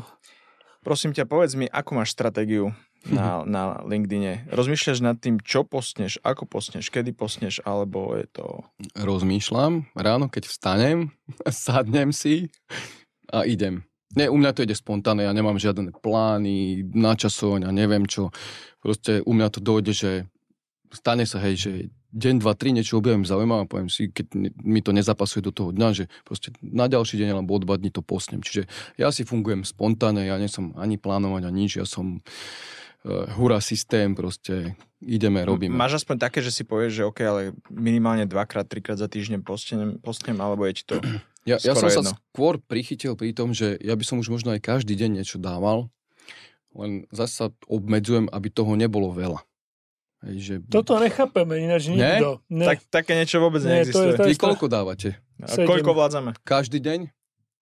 Prosím 0.86 1.18
ťa, 1.18 1.26
povedz 1.26 1.58
mi, 1.58 1.66
ako 1.66 1.90
máš 1.98 2.14
stratégiu 2.14 2.70
na, 3.10 3.42
na 3.58 3.82
LinkedIne. 3.82 4.46
Rozmýšľaš 4.54 5.00
nad 5.02 5.18
tým, 5.18 5.42
čo 5.42 5.66
postneš, 5.66 6.22
ako 6.22 6.46
postneš, 6.46 6.94
kedy 6.94 7.18
postneš, 7.18 7.66
alebo 7.66 8.14
je 8.14 8.30
to... 8.30 8.46
Rozmýšľam. 8.94 9.90
Ráno, 9.98 10.30
keď 10.30 10.54
vstanem, 10.54 11.10
sadnem 11.50 12.14
si 12.14 12.54
a 13.34 13.42
idem. 13.42 13.87
Nie, 14.16 14.32
u 14.32 14.38
mňa 14.40 14.56
to 14.56 14.64
ide 14.64 14.72
spontánne, 14.72 15.28
ja 15.28 15.36
nemám 15.36 15.60
žiadne 15.60 15.92
plány, 16.00 16.88
načasovania, 16.96 17.76
neviem 17.76 18.08
čo. 18.08 18.32
Proste 18.80 19.20
u 19.28 19.36
mňa 19.36 19.48
to 19.52 19.60
dojde, 19.60 19.92
že 19.92 20.12
stane 20.96 21.28
sa, 21.28 21.44
hej, 21.44 21.56
že 21.60 21.72
deň, 22.16 22.40
dva, 22.40 22.56
tri 22.56 22.72
niečo 22.72 22.98
objavím 22.98 23.28
zaujímavé 23.28 23.68
a 23.68 23.70
poviem 23.70 23.92
si, 23.92 24.08
keď 24.08 24.32
mi 24.64 24.80
to 24.80 24.96
nezapasuje 24.96 25.44
do 25.44 25.52
toho 25.52 25.76
dňa, 25.76 25.90
že 25.92 26.04
proste 26.24 26.56
na 26.64 26.88
ďalší 26.88 27.20
deň 27.20 27.36
alebo 27.36 27.60
o 27.60 27.60
dva 27.60 27.76
dní 27.76 27.92
to 27.92 28.00
posnem. 28.00 28.40
Čiže 28.40 28.72
ja 28.96 29.12
si 29.12 29.28
fungujem 29.28 29.68
spontánne, 29.68 30.24
ja 30.24 30.40
nie 30.40 30.48
som 30.48 30.72
ani 30.80 30.96
plánovať 30.96 31.44
ani 31.52 31.68
nič, 31.68 31.84
ja 31.84 31.86
som 31.86 32.24
uh, 32.24 33.28
hura 33.36 33.60
systém, 33.60 34.16
proste 34.16 34.80
ideme, 35.04 35.44
robíme. 35.44 35.76
Máš 35.76 36.02
aspoň 36.02 36.16
také, 36.32 36.40
že 36.40 36.56
si 36.56 36.64
povieš, 36.64 37.04
že 37.04 37.04
OK, 37.06 37.20
ale 37.28 37.42
minimálne 37.70 38.24
dvakrát, 38.24 38.66
trikrát 38.66 38.98
za 38.98 39.12
týždeň 39.12 39.44
postnem, 39.44 40.00
postnem 40.00 40.40
alebo 40.40 40.64
je 40.66 40.82
ti 40.82 40.84
to 40.88 41.04
Ja, 41.48 41.58
ja 41.64 41.74
som 41.74 41.88
jedno. 41.88 42.12
sa 42.12 42.20
skôr 42.36 42.60
prichytil 42.60 43.16
pri 43.16 43.32
tom, 43.32 43.56
že 43.56 43.80
ja 43.80 43.96
by 43.96 44.04
som 44.04 44.20
už 44.20 44.28
možno 44.28 44.52
aj 44.52 44.60
každý 44.60 45.00
deň 45.00 45.24
niečo 45.24 45.40
dával, 45.40 45.88
len 46.76 47.08
zase 47.10 47.34
sa 47.34 47.48
obmedzujem, 47.72 48.28
aby 48.30 48.52
toho 48.52 48.76
nebolo 48.76 49.10
veľa. 49.16 49.40
Hej, 50.28 50.36
že... 50.42 50.54
Toto 50.68 50.98
nechápeme 51.00 51.62
ináč 51.62 51.88
nikto. 51.94 52.42
Ne? 52.52 52.66
Tak, 52.68 52.78
také 52.90 53.16
niečo 53.16 53.40
vôbec 53.40 53.62
Nie, 53.64 53.82
neexistuje. 53.82 54.14
To 54.14 54.14
je, 54.14 54.20
to 54.20 54.24
je 54.28 54.32
Vy 54.34 54.38
koľko 54.38 54.66
dávate? 54.68 55.10
A 55.40 55.54
koľko 55.56 55.94
vládzame? 55.94 56.36
Každý 56.42 56.84
deň? 56.84 57.00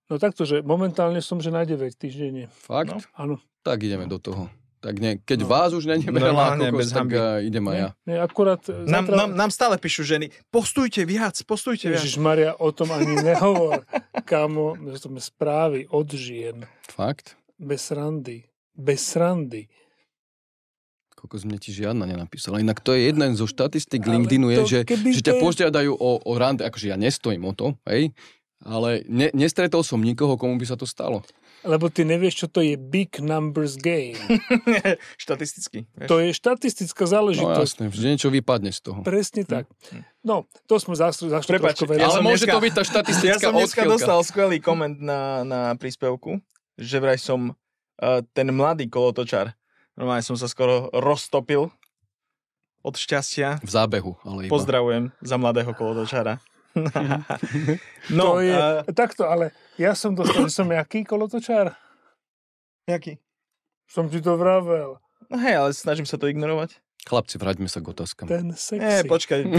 No 0.10 0.22
takto, 0.22 0.46
že 0.46 0.62
momentálne 0.62 1.20
som, 1.20 1.42
že 1.42 1.52
na 1.52 1.66
9 1.68 1.78
týždenne. 1.98 2.48
Fakt? 2.50 2.94
No. 2.94 3.00
Áno. 3.18 3.36
Tak 3.66 3.84
ideme 3.84 4.08
do 4.08 4.22
toho. 4.22 4.48
Tak 4.86 5.02
ne, 5.02 5.18
keď 5.18 5.40
no. 5.42 5.48
vás 5.50 5.74
už 5.74 5.90
neneme 5.90 6.14
Normálne, 6.22 6.70
kokos, 6.70 6.78
bez 6.78 6.90
tak 6.94 7.10
uh, 7.10 7.42
idem 7.42 7.66
aj 7.74 7.78
ja. 7.82 7.90
Nie, 8.06 8.18
akurát... 8.22 8.62
Nám, 8.70 9.10
zatra... 9.10 9.18
nám, 9.18 9.30
nám 9.34 9.50
stále 9.50 9.76
píšu 9.82 10.06
ženy, 10.06 10.30
postujte 10.54 11.02
viac, 11.10 11.34
postujte 11.42 11.90
viac. 11.90 12.06
Ježiš 12.06 12.22
Maria, 12.22 12.54
o 12.54 12.70
tom 12.70 12.94
ani 12.94 13.18
nehovor. 13.18 13.82
Kamo, 14.30 14.78
že 14.94 15.02
to 15.02 15.10
správy 15.18 15.90
od 15.90 16.06
žien. 16.14 16.70
Fakt? 16.86 17.34
Bez 17.58 17.90
srandy. 17.90 18.46
Bez 18.78 19.02
srandy. 19.02 19.66
Koľko 21.18 21.50
mne 21.50 21.58
ti 21.58 21.74
žiadna 21.74 22.06
nenapísala. 22.06 22.62
Inak 22.62 22.86
to 22.86 22.94
je 22.94 23.10
jedna 23.10 23.26
zo 23.34 23.50
štatistik 23.50 24.06
LinkedInu, 24.06 24.54
je, 24.54 24.62
že, 24.70 24.80
že 24.86 25.22
ťa 25.26 25.42
požiadajú 25.42 25.98
o, 25.98 26.12
o 26.22 26.32
rande, 26.38 26.62
akože 26.62 26.94
ja 26.94 26.98
nestojím 27.02 27.50
o 27.50 27.58
to, 27.58 27.74
hej, 27.90 28.14
ale 28.62 29.02
ne, 29.10 29.34
nestretol 29.34 29.82
som 29.82 29.98
nikoho, 29.98 30.38
komu 30.38 30.62
by 30.62 30.70
sa 30.70 30.78
to 30.78 30.86
stalo. 30.86 31.26
Lebo 31.66 31.90
ty 31.90 32.06
nevieš, 32.06 32.46
čo 32.46 32.48
to 32.48 32.62
je 32.62 32.78
big 32.78 33.18
numbers 33.18 33.76
game. 33.76 34.16
Štatisticky. 35.24 35.90
Vieš? 35.98 36.08
To 36.08 36.22
je 36.22 36.30
štatistická 36.30 37.04
záležitosť. 37.10 37.58
No 37.58 37.66
jasné, 37.66 37.86
vždy 37.90 38.06
niečo 38.14 38.30
vypadne 38.30 38.70
z 38.70 38.80
toho. 38.86 39.02
Presne 39.02 39.44
hm. 39.44 39.50
tak. 39.50 39.66
No, 40.22 40.46
to 40.70 40.78
sme 40.78 40.94
zašli 40.94 41.34
trošku 41.34 41.90
ja 41.98 42.06
Ale 42.06 42.22
môže 42.22 42.46
dneska, 42.46 42.54
to 42.54 42.62
byť 42.62 42.74
tá 42.74 42.84
štatistická 42.86 43.30
Ja 43.30 43.38
som 43.42 43.54
dneska 43.58 43.82
odchylka. 43.82 43.94
dostal 43.98 44.20
skvelý 44.22 44.58
koment 44.62 45.02
na, 45.02 45.42
na 45.42 45.60
príspevku, 45.74 46.38
že 46.78 47.02
vraj 47.02 47.18
som 47.18 47.52
uh, 47.52 48.22
ten 48.38 48.48
mladý 48.54 48.86
kolotočar. 48.86 49.58
Normálne 49.98 50.22
som 50.22 50.38
sa 50.38 50.46
skoro 50.46 50.94
roztopil 50.94 51.74
od 52.86 52.94
šťastia. 52.94 53.66
V 53.66 53.72
zábehu, 53.74 54.14
ale 54.22 54.46
iba. 54.46 54.54
Pozdravujem 54.54 55.10
za 55.26 55.36
mladého 55.42 55.74
kolotočara. 55.74 56.38
No, 58.18 58.38
to 58.38 58.44
je, 58.44 58.56
uh, 58.56 58.84
takto, 58.92 59.24
ale 59.26 59.56
ja 59.80 59.96
som 59.96 60.12
dostal, 60.12 60.48
že 60.48 60.60
som 60.60 60.68
jaký 60.68 61.08
kolotočár? 61.08 61.72
Jaký? 62.86 63.18
Som 63.88 64.12
ti 64.12 64.20
to 64.20 64.36
vravel. 64.36 65.00
No 65.32 65.36
hej, 65.40 65.56
ale 65.58 65.70
snažím 65.74 66.06
sa 66.06 66.20
to 66.20 66.30
ignorovať. 66.30 66.78
Chlapci, 67.06 67.38
vráťme 67.38 67.70
sa 67.70 67.86
k 67.86 67.94
otázkam. 67.94 68.26
Ten 68.26 68.50
sexy. 68.58 68.82
Nie, 68.82 69.06
počkaj. 69.06 69.46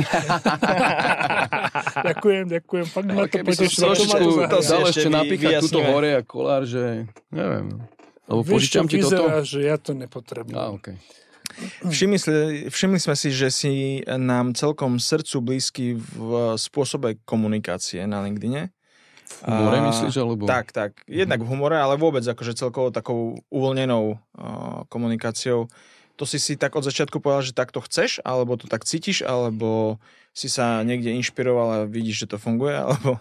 ďakujem, 2.10 2.44
ďakujem. 2.50 2.86
Fakt 2.90 3.06
ma 3.06 3.30
to 3.30 3.38
potešilo. 3.46 3.94
Trošičku 3.94 4.50
dal 4.50 4.82
ešte 4.90 5.06
napíchať 5.06 5.62
túto 5.62 5.78
hore 5.86 6.18
a 6.18 6.22
kolár, 6.26 6.66
že 6.66 7.06
neviem. 7.30 7.86
Lebo 8.26 8.42
Vieš, 8.42 8.66
čo 8.66 8.82
ti 8.90 8.98
vyzerá, 8.98 9.38
toto? 9.38 9.46
že 9.46 9.58
ja 9.62 9.78
to 9.78 9.94
nepotrebujem. 9.94 10.58
Á, 10.58 10.74
okay. 10.74 10.98
Všimli, 11.88 12.18
všimli 12.68 12.98
sme 13.00 13.14
si, 13.16 13.28
že 13.32 13.48
si 13.48 14.04
nám 14.04 14.52
celkom 14.52 15.00
srdcu 15.00 15.36
blízky 15.40 15.84
v 15.96 16.54
spôsobe 16.60 17.16
komunikácie 17.24 18.04
na 18.04 18.20
LinkedIne. 18.20 18.72
V 19.26 19.50
humore 19.50 19.78
A- 19.80 19.86
myslíš, 19.90 20.14
alebo? 20.20 20.44
Tak, 20.44 20.70
tak. 20.70 20.90
Jednak 21.08 21.42
v 21.42 21.48
humore, 21.50 21.76
ale 21.76 21.98
vôbec 21.98 22.22
akože 22.22 22.54
celkovo 22.54 22.94
takou 22.94 23.40
uvoľnenou 23.50 24.04
uh, 24.14 24.18
komunikáciou. 24.86 25.66
To 26.16 26.24
si 26.24 26.40
si 26.40 26.56
tak 26.56 26.72
od 26.76 26.84
začiatku 26.84 27.20
povedal, 27.20 27.44
že 27.44 27.52
tak 27.52 27.72
to 27.72 27.84
chceš, 27.84 28.24
alebo 28.24 28.56
to 28.56 28.68
tak 28.68 28.88
cítiš, 28.88 29.20
alebo 29.20 30.00
si 30.32 30.48
sa 30.48 30.80
niekde 30.80 31.12
inšpiroval 31.12 31.68
a 31.68 31.78
vidíš, 31.84 32.24
že 32.24 32.30
to 32.32 32.36
funguje, 32.40 32.72
alebo 32.72 33.20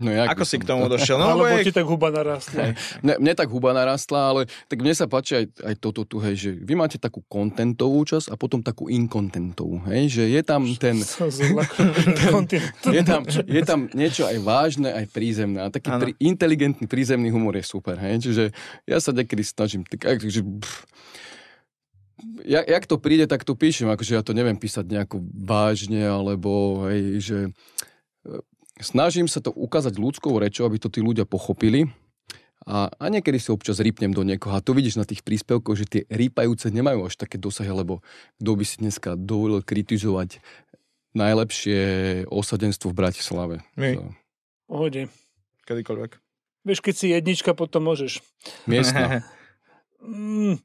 No, 0.00 0.08
jak 0.08 0.32
ako 0.32 0.42
si 0.42 0.56
k 0.56 0.64
tomu 0.64 0.88
to- 0.88 0.96
došiel? 0.96 1.14
No, 1.14 1.28
Alebo 1.28 1.44
je- 1.46 1.60
ti 1.62 1.72
tak 1.72 1.84
huba 1.84 2.08
narastla. 2.08 2.72
Mne, 3.04 3.14
mne 3.20 3.32
tak 3.34 3.46
huba 3.46 3.70
narastla, 3.70 4.20
ale 4.26 4.40
tak 4.64 4.80
mne 4.80 4.90
sa 4.90 5.04
páči 5.04 5.36
aj, 5.36 5.44
aj 5.62 5.74
toto 5.76 6.02
tu, 6.02 6.16
hej, 6.18 6.34
že 6.34 6.50
vy 6.54 6.72
máte 6.72 6.96
takú 6.96 7.20
kontentovú 7.22 8.00
časť 8.02 8.28
a 8.28 8.34
potom 8.34 8.58
takú 8.58 8.88
inkontentovú, 8.88 9.84
hej, 9.86 10.08
že 10.10 10.24
je 10.26 10.40
tam 10.40 10.64
ten, 10.74 10.96
kontinent. 12.26 12.72
je 12.82 13.02
tam, 13.02 13.20
je 13.28 13.62
tam 13.62 13.80
niečo 13.90 14.24
aj 14.24 14.36
vážne, 14.38 14.88
aj 14.88 15.04
prízemné. 15.06 15.60
A 15.60 15.68
taký 15.68 15.92
prí, 15.92 16.10
inteligentný 16.18 16.86
prízemný 16.86 17.28
humor 17.28 17.54
je 17.54 17.62
super. 17.62 17.96
Hej? 17.96 18.24
Čiže 18.24 18.44
ja 18.84 18.98
sa 18.98 19.10
niekedy 19.10 19.42
snažím, 19.42 19.84
tak, 19.84 20.00
ak- 20.02 20.24
že, 20.24 20.40
pff, 20.40 20.88
jak, 22.42 22.64
jak 22.66 22.84
to 22.84 22.96
príde, 22.96 23.24
tak 23.24 23.42
to 23.42 23.52
píšem. 23.52 23.88
Akože 23.88 24.12
ja 24.12 24.22
to 24.22 24.32
neviem 24.32 24.54
písať 24.54 24.84
nejako 24.86 25.20
vážne, 25.34 26.04
alebo 26.04 26.50
hej, 26.86 27.02
že 27.18 27.38
snažím 28.80 29.28
sa 29.28 29.40
to 29.40 29.52
ukázať 29.52 29.96
ľudskou 29.96 30.36
rečou, 30.36 30.66
aby 30.66 30.80
to 30.80 30.88
tí 30.88 31.00
ľudia 31.00 31.24
pochopili. 31.24 31.88
A, 32.68 32.92
a 32.92 33.04
niekedy 33.08 33.40
si 33.40 33.48
občas 33.48 33.80
rýpnem 33.80 34.12
do 34.12 34.20
niekoho. 34.20 34.52
A 34.52 34.60
to 34.60 34.76
vidíš 34.76 35.00
na 35.00 35.08
tých 35.08 35.24
príspevkoch, 35.24 35.80
že 35.80 35.86
tie 35.88 36.02
rýpajúce 36.12 36.68
nemajú 36.68 37.08
až 37.08 37.16
také 37.16 37.40
dosahy, 37.40 37.72
lebo 37.72 38.04
kto 38.36 38.50
by 38.52 38.64
si 38.68 38.76
dneska 38.84 39.16
dovolil 39.16 39.64
kritizovať 39.64 40.44
najlepšie 41.16 41.80
osadenstvo 42.28 42.92
v 42.92 42.98
Bratislave. 43.00 43.54
My. 43.80 43.96
To- 43.96 44.12
Pohode. 44.70 45.08
kedykoľvek. 45.66 46.10
Vieš, 46.62 46.80
keď 46.84 46.94
si 46.94 47.06
jednička, 47.10 47.56
potom 47.56 47.88
môžeš. 47.88 48.20
Miestna. 48.68 49.20
Mm, 50.00 50.56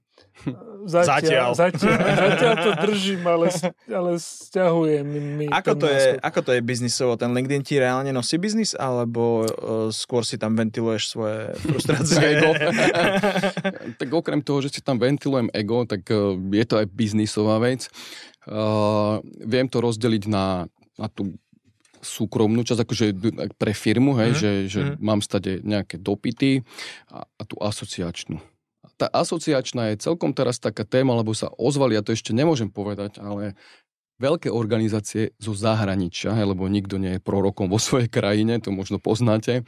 Zatiaľ. 0.86 1.08
Zatiaľ, 1.16 1.50
zatiaľ, 1.58 1.98
zatiaľ 2.30 2.54
to 2.62 2.72
držím, 2.86 3.24
ale, 3.26 3.48
ale 3.90 4.12
stiahujem 4.22 5.08
mi 5.08 5.50
Ako 5.50 5.74
to, 5.74 5.90
je, 5.90 6.22
ako 6.22 6.40
to 6.46 6.52
je 6.54 6.62
biznisovo? 6.62 7.18
Ten 7.18 7.34
LinkedIn 7.34 7.66
ti 7.66 7.82
reálne 7.82 8.14
nosí 8.14 8.38
biznis, 8.38 8.78
alebo 8.78 9.48
uh, 9.48 9.90
skôr 9.90 10.22
si 10.22 10.38
tam 10.38 10.54
ventiluješ 10.54 11.10
svoje 11.10 11.58
frustrácie? 11.66 12.22
Ego. 12.38 12.52
tak 14.02 14.10
okrem 14.14 14.46
toho, 14.46 14.62
že 14.62 14.78
si 14.78 14.82
tam 14.86 15.02
ventilujem 15.02 15.50
ego, 15.56 15.88
tak 15.90 16.06
eh, 16.14 16.38
je 16.38 16.66
to 16.68 16.78
aj 16.78 16.88
biznisová 16.94 17.58
vec. 17.58 17.90
Uh, 18.46 19.26
viem 19.42 19.66
to 19.66 19.82
rozdeliť 19.82 20.30
na, 20.30 20.70
na 21.02 21.08
tú 21.10 21.34
súkromnú 22.06 22.62
časť, 22.62 22.86
akože 22.86 23.06
pre 23.58 23.74
firmu, 23.74 24.14
hej, 24.22 24.38
Mhm, 24.38 24.38
že, 24.38 24.52
že 24.70 24.82
mhm. 24.86 24.96
mám 25.02 25.20
stade 25.26 25.66
nejaké 25.66 25.98
dopity 25.98 26.62
a, 27.10 27.26
a 27.26 27.42
tú 27.42 27.58
asociačnú. 27.58 28.38
Tá 28.96 29.12
asociačná 29.12 29.92
je 29.92 30.02
celkom 30.02 30.32
teraz 30.32 30.56
taká 30.58 30.88
téma, 30.88 31.20
lebo 31.20 31.36
sa 31.36 31.52
ozvali, 31.60 32.00
ja 32.00 32.04
to 32.04 32.16
ešte 32.16 32.32
nemôžem 32.32 32.72
povedať, 32.72 33.20
ale 33.20 33.60
veľké 34.24 34.48
organizácie 34.48 35.36
zo 35.36 35.52
zahraničia, 35.52 36.32
lebo 36.32 36.68
nikto 36.72 36.96
nie 36.96 37.20
je 37.20 37.24
prorokom 37.24 37.68
vo 37.68 37.80
svojej 37.80 38.08
krajine, 38.08 38.64
to 38.64 38.72
možno 38.72 39.00
poznáte. 39.00 39.68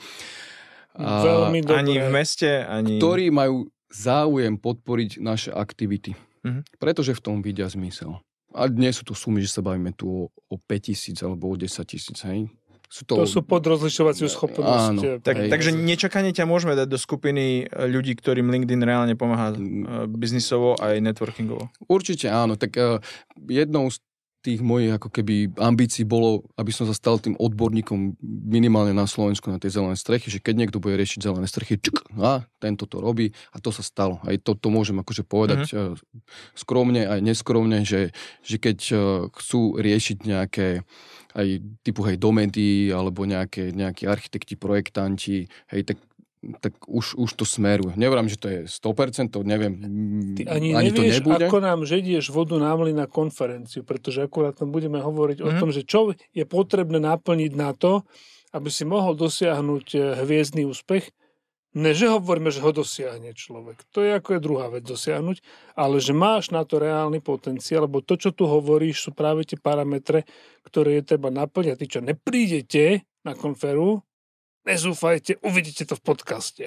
A- 0.96 1.24
Veľmi 1.24 1.60
dobre. 1.62 1.78
Ani 1.78 1.96
v 2.00 2.10
meste, 2.10 2.50
ani... 2.64 2.98
ktorí 2.98 3.30
majú 3.30 3.68
záujem 3.92 4.56
podporiť 4.60 5.20
naše 5.20 5.50
aktivity. 5.52 6.16
Mhm. 6.48 6.80
Pretože 6.80 7.16
v 7.16 7.22
tom 7.24 7.36
vidia 7.44 7.68
zmysel. 7.68 8.20
A 8.56 8.72
dnes 8.72 8.96
sú 8.98 9.04
to 9.04 9.14
sumy, 9.14 9.44
že 9.44 9.52
sa 9.52 9.62
bavíme 9.62 9.92
tu 9.92 10.08
o, 10.08 10.22
o 10.32 10.56
5 10.56 10.88
tisíc 10.88 11.20
alebo 11.20 11.52
o 11.52 11.56
10 11.60 11.68
tisíc, 11.84 12.18
hej? 12.24 12.48
Sú 12.88 13.04
to, 13.04 13.20
To 13.20 13.28
sú 13.28 13.44
pod 13.44 13.68
rozlišovaciu 13.68 14.32
schopnosť. 14.32 14.88
Áno. 14.96 15.02
Tak, 15.20 15.36
Hej. 15.36 15.50
takže 15.52 15.70
nečakane 15.76 16.32
ťa 16.32 16.48
môžeme 16.48 16.72
dať 16.72 16.88
do 16.88 16.96
skupiny 16.96 17.68
e, 17.68 17.84
ľudí, 17.92 18.16
ktorým 18.16 18.48
LinkedIn 18.48 18.80
reálne 18.80 19.20
pomáha 19.20 19.52
e, 19.52 19.60
biznisovo 20.08 20.80
aj 20.80 21.04
networkingovo. 21.04 21.68
Určite 21.92 22.32
áno. 22.32 22.56
Tak 22.56 22.72
uh, 22.80 23.04
jednou 23.52 23.92
z 23.92 24.00
tých 24.48 24.64
mojich 24.64 24.96
ako 24.96 25.12
keby 25.12 25.60
ambícií 25.60 26.08
bolo, 26.08 26.48
aby 26.56 26.72
som 26.72 26.88
sa 26.88 26.96
stal 26.96 27.20
tým 27.20 27.36
odborníkom 27.36 28.16
minimálne 28.24 28.96
na 28.96 29.04
Slovensku 29.04 29.52
na 29.52 29.60
tej 29.60 29.76
zelené 29.76 30.00
strechy, 30.00 30.32
že 30.32 30.40
keď 30.40 30.56
niekto 30.56 30.80
bude 30.80 30.96
riešiť 30.96 31.20
zelené 31.20 31.52
strechy, 31.52 31.76
čuk, 31.76 32.08
a 32.16 32.48
tento 32.64 32.88
to 32.88 33.04
robí 33.04 33.36
a 33.52 33.60
to 33.60 33.76
sa 33.76 33.84
stalo. 33.84 34.24
Aj 34.24 34.40
to, 34.40 34.56
to 34.56 34.72
môžem 34.72 35.04
akože 35.04 35.28
povedať 35.28 35.76
mm-hmm. 35.76 36.00
skromne 36.56 37.04
aj 37.04 37.20
neskromne, 37.20 37.84
že, 37.84 38.16
že 38.40 38.56
keď 38.56 38.78
chcú 39.36 39.76
riešiť 39.76 40.18
nejaké 40.24 40.88
aj 41.38 41.48
typu 41.86 42.02
hej 42.04 42.18
domény 42.18 42.90
alebo 42.90 43.24
nejaké, 43.24 43.70
nejakí 43.72 44.10
architekti, 44.10 44.58
projektanti, 44.58 45.46
hej, 45.70 45.84
tak 45.86 46.02
tak 46.62 46.78
už, 46.86 47.18
už 47.18 47.34
to 47.34 47.44
smeruje. 47.44 47.98
Nevrám, 47.98 48.30
že 48.30 48.38
to 48.38 48.48
je 48.48 48.60
100%, 48.70 49.34
to 49.34 49.42
neviem, 49.42 49.74
Ty 50.38 50.46
ani, 50.54 50.70
ani 50.78 50.94
to 50.94 51.02
nevieš, 51.02 51.26
nebude. 51.26 51.50
ako 51.50 51.58
nám 51.60 51.80
žedieš 51.82 52.30
vodu 52.30 52.56
na 52.62 52.78
mly 52.78 52.94
na 52.94 53.10
konferenciu, 53.10 53.82
pretože 53.82 54.22
akurát 54.22 54.54
tam 54.54 54.70
budeme 54.70 55.02
hovoriť 55.02 55.38
mm-hmm. 55.42 55.50
o 55.50 55.58
Mhm. 55.58 55.60
tom, 55.60 55.70
že 55.74 55.82
čo 55.82 56.14
je 56.14 56.46
potrebné 56.46 57.02
naplniť 57.02 57.52
na 57.58 57.74
to, 57.74 58.06
aby 58.54 58.70
si 58.70 58.86
mohol 58.86 59.18
dosiahnuť 59.18 59.86
eh, 59.94 60.02
hviezdny 60.24 60.64
úspech. 60.64 61.10
Ne, 61.78 61.94
že 61.94 62.10
hovoríme, 62.10 62.50
že 62.50 62.66
ho 62.66 62.74
dosiahne 62.74 63.38
človek. 63.38 63.86
To 63.94 64.02
je 64.02 64.18
ako 64.18 64.30
je 64.34 64.42
druhá 64.42 64.66
vec 64.74 64.82
dosiahnuť, 64.82 65.46
ale 65.78 66.02
že 66.02 66.10
máš 66.10 66.50
na 66.50 66.66
to 66.66 66.82
reálny 66.82 67.22
potenciál, 67.22 67.86
lebo 67.86 68.02
to, 68.02 68.18
čo 68.18 68.34
tu 68.34 68.50
hovoríš, 68.50 69.06
sú 69.06 69.10
práve 69.14 69.46
tie 69.46 69.62
parametre, 69.62 70.26
ktoré 70.66 70.98
je 70.98 71.14
treba 71.14 71.30
naplňať. 71.30 71.78
Tí, 71.78 71.86
čo 71.86 72.02
neprídete 72.02 73.06
na 73.22 73.38
konferu, 73.38 74.02
nezúfajte, 74.66 75.38
uvidíte 75.46 75.86
to 75.86 75.94
v 75.94 76.02
podcaste. 76.02 76.64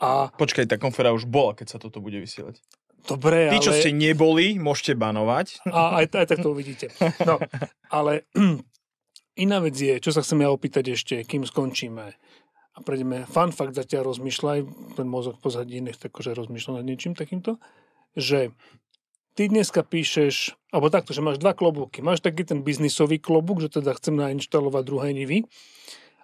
A 0.00 0.32
Počkaj, 0.32 0.64
tá 0.64 0.80
konfera 0.80 1.12
už 1.12 1.28
bola, 1.28 1.52
keď 1.52 1.76
sa 1.76 1.78
toto 1.78 2.00
bude 2.00 2.16
vysielať. 2.16 2.64
dobre, 3.04 3.52
Tí, 3.52 3.60
ale... 3.60 3.66
čo 3.68 3.76
ste 3.76 3.92
neboli, 3.92 4.56
môžete 4.56 4.96
banovať. 4.96 5.68
A 5.68 6.00
aj, 6.00 6.16
aj 6.16 6.26
tak 6.32 6.40
to 6.40 6.56
uvidíte. 6.56 6.88
No, 7.28 7.36
ale 7.92 8.24
iná 9.44 9.60
vec 9.60 9.76
je, 9.76 10.00
čo 10.00 10.16
sa 10.16 10.24
chcem 10.24 10.40
ja 10.40 10.48
opýtať 10.48 10.96
ešte, 10.96 11.20
kým 11.28 11.44
skončíme. 11.44 12.16
A 12.70 12.78
prejdeme, 12.86 13.26
fun 13.26 13.50
fact 13.50 13.74
zatiaľ 13.74 14.14
rozmýšľaj, 14.14 14.58
ten 14.94 15.06
mozog 15.10 15.42
pozadí 15.42 15.82
nech 15.82 15.98
akože 15.98 16.38
rozmýšľa 16.38 16.80
nad 16.80 16.86
niečím 16.86 17.18
takýmto, 17.18 17.58
že 18.14 18.54
ty 19.34 19.50
dneska 19.50 19.82
píšeš, 19.82 20.54
alebo 20.70 20.86
takto, 20.86 21.10
že 21.10 21.24
máš 21.24 21.42
dva 21.42 21.56
klobúky. 21.56 21.98
Máš 21.98 22.22
taký 22.22 22.46
ten 22.46 22.62
biznisový 22.62 23.18
klobúk, 23.18 23.58
že 23.58 23.72
teda 23.72 23.94
chcem 23.98 24.14
nainštalovať 24.14 24.82
druhé 24.86 25.10
nivy, 25.16 25.50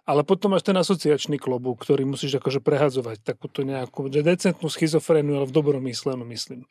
ale 0.07 0.23
potom 0.23 0.55
máš 0.55 0.63
ten 0.63 0.79
asociačný 0.79 1.43
klobúk, 1.43 1.83
ktorý 1.83 2.07
musíš 2.07 2.39
akože 2.39 2.63
prehadzovať 2.63 3.27
takúto 3.27 3.67
nejakú 3.67 4.07
že 4.07 4.23
decentnú 4.23 4.71
schizofrénu, 4.71 5.43
ale 5.43 5.51
v 5.51 5.57
dobrom 5.57 5.83
myslenú 5.83 6.23
myslím. 6.31 6.63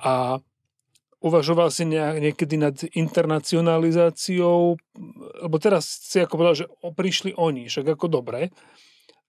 A 0.00 0.40
uvažoval 1.26 1.74
si 1.74 1.82
niekedy 1.90 2.54
nad 2.54 2.78
internacionalizáciou, 2.94 4.78
lebo 5.42 5.56
teraz 5.58 5.84
si 5.86 6.22
ako 6.22 6.38
povedal, 6.38 6.56
že 6.56 6.66
prišli 6.70 7.34
oni, 7.34 7.66
však 7.66 7.98
ako 7.98 8.06
dobre, 8.06 8.54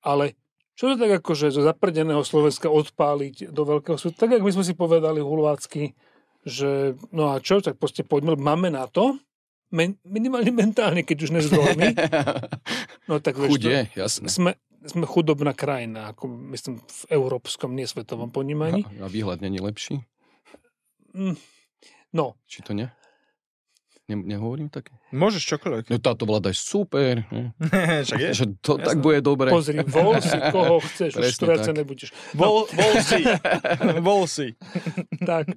ale 0.06 0.38
čo 0.78 0.94
to 0.94 1.02
tak 1.02 1.26
akože 1.26 1.50
zo 1.50 1.66
zaprdeného 1.66 2.22
Slovenska 2.22 2.70
odpáliť 2.70 3.50
do 3.50 3.66
veľkého 3.66 3.98
sveta, 3.98 4.30
tak 4.30 4.38
jak 4.38 4.46
my 4.46 4.52
sme 4.54 4.66
si 4.66 4.78
povedali 4.78 5.26
hulvácky, 5.26 5.98
že 6.46 6.94
no 7.10 7.34
a 7.34 7.42
čo, 7.42 7.66
tak 7.66 7.82
proste 7.82 8.06
poďme, 8.06 8.38
máme 8.38 8.70
na 8.70 8.86
to, 8.86 9.18
men, 9.74 9.98
minimálne 10.06 10.54
mentálne, 10.54 11.02
keď 11.02 11.18
už 11.26 11.32
nezdrojmi, 11.34 11.98
no 13.10 13.18
tak 13.18 13.42
vieš, 13.42 13.58
Chuť 13.58 13.64
je, 13.66 13.80
jasné. 13.98 14.26
sme, 14.30 14.52
sme 14.86 15.06
chudobná 15.10 15.58
krajina, 15.58 16.14
ako 16.14 16.30
myslím 16.54 16.78
v 16.86 17.02
európskom, 17.10 17.74
nie 17.74 17.90
svetovom 17.90 18.30
ponímaní. 18.30 18.86
A, 19.02 19.06
a 19.06 19.12
výhľad 19.12 19.42
není 19.42 19.58
lepší? 19.58 20.06
Mm, 21.18 21.36
No, 22.16 22.40
Či 22.48 22.64
to 22.64 22.72
nie? 22.72 22.88
Ne, 24.08 24.16
nehovorím 24.16 24.72
tak? 24.72 24.96
Môžeš 25.12 25.44
čokoľvek. 25.58 25.92
No 25.92 26.00
táto 26.00 26.24
vláda 26.24 26.56
je 26.56 26.58
super. 26.60 27.28
Však 28.08 28.20
je. 28.24 28.32
Že 28.32 28.46
to 28.64 28.80
Jasné. 28.80 28.88
tak 28.88 28.98
bude 29.04 29.20
dobre. 29.20 29.52
pozri, 29.52 29.84
vol 29.84 30.16
si 30.24 30.40
koho 30.40 30.80
chceš, 30.80 31.12
už 31.20 31.28
Presne 31.28 31.36
stráca 31.36 31.72
tak. 31.76 31.78
nebudeš. 31.84 32.10
Vol, 32.32 32.72
vol 32.72 32.94
si. 33.04 33.22
vol 34.08 34.24
si. 34.32 34.48
Tak, 35.20 35.52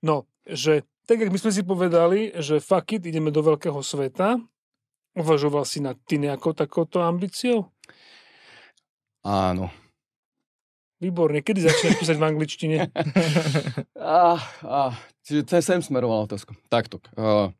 no, 0.00 0.24
že 0.48 0.88
tak, 1.04 1.20
jak 1.20 1.28
my 1.28 1.38
sme 1.42 1.52
si 1.52 1.60
povedali, 1.60 2.32
že 2.40 2.62
fuck 2.64 2.88
it, 2.96 3.04
ideme 3.04 3.28
do 3.28 3.44
veľkého 3.44 3.84
sveta, 3.84 4.40
uvažoval 5.12 5.68
si 5.68 5.84
nad 5.84 6.00
ty 6.08 6.16
nejakou 6.16 6.56
takouto 6.56 7.04
ambíciou? 7.04 7.68
Áno. 9.20 9.68
Výborne, 11.00 11.40
kedy 11.40 11.64
začneš 11.64 12.00
písať 12.00 12.16
v 12.16 12.24
angličtine? 12.24 12.78
Ah, 14.00 14.40
ah, 14.64 14.96
čiže 15.30 15.46
to 15.46 15.62
sem 15.62 15.78
smerovala 15.78 16.26
otázka. 16.26 16.58
Takto. 16.66 16.98
Uh, 17.14 17.54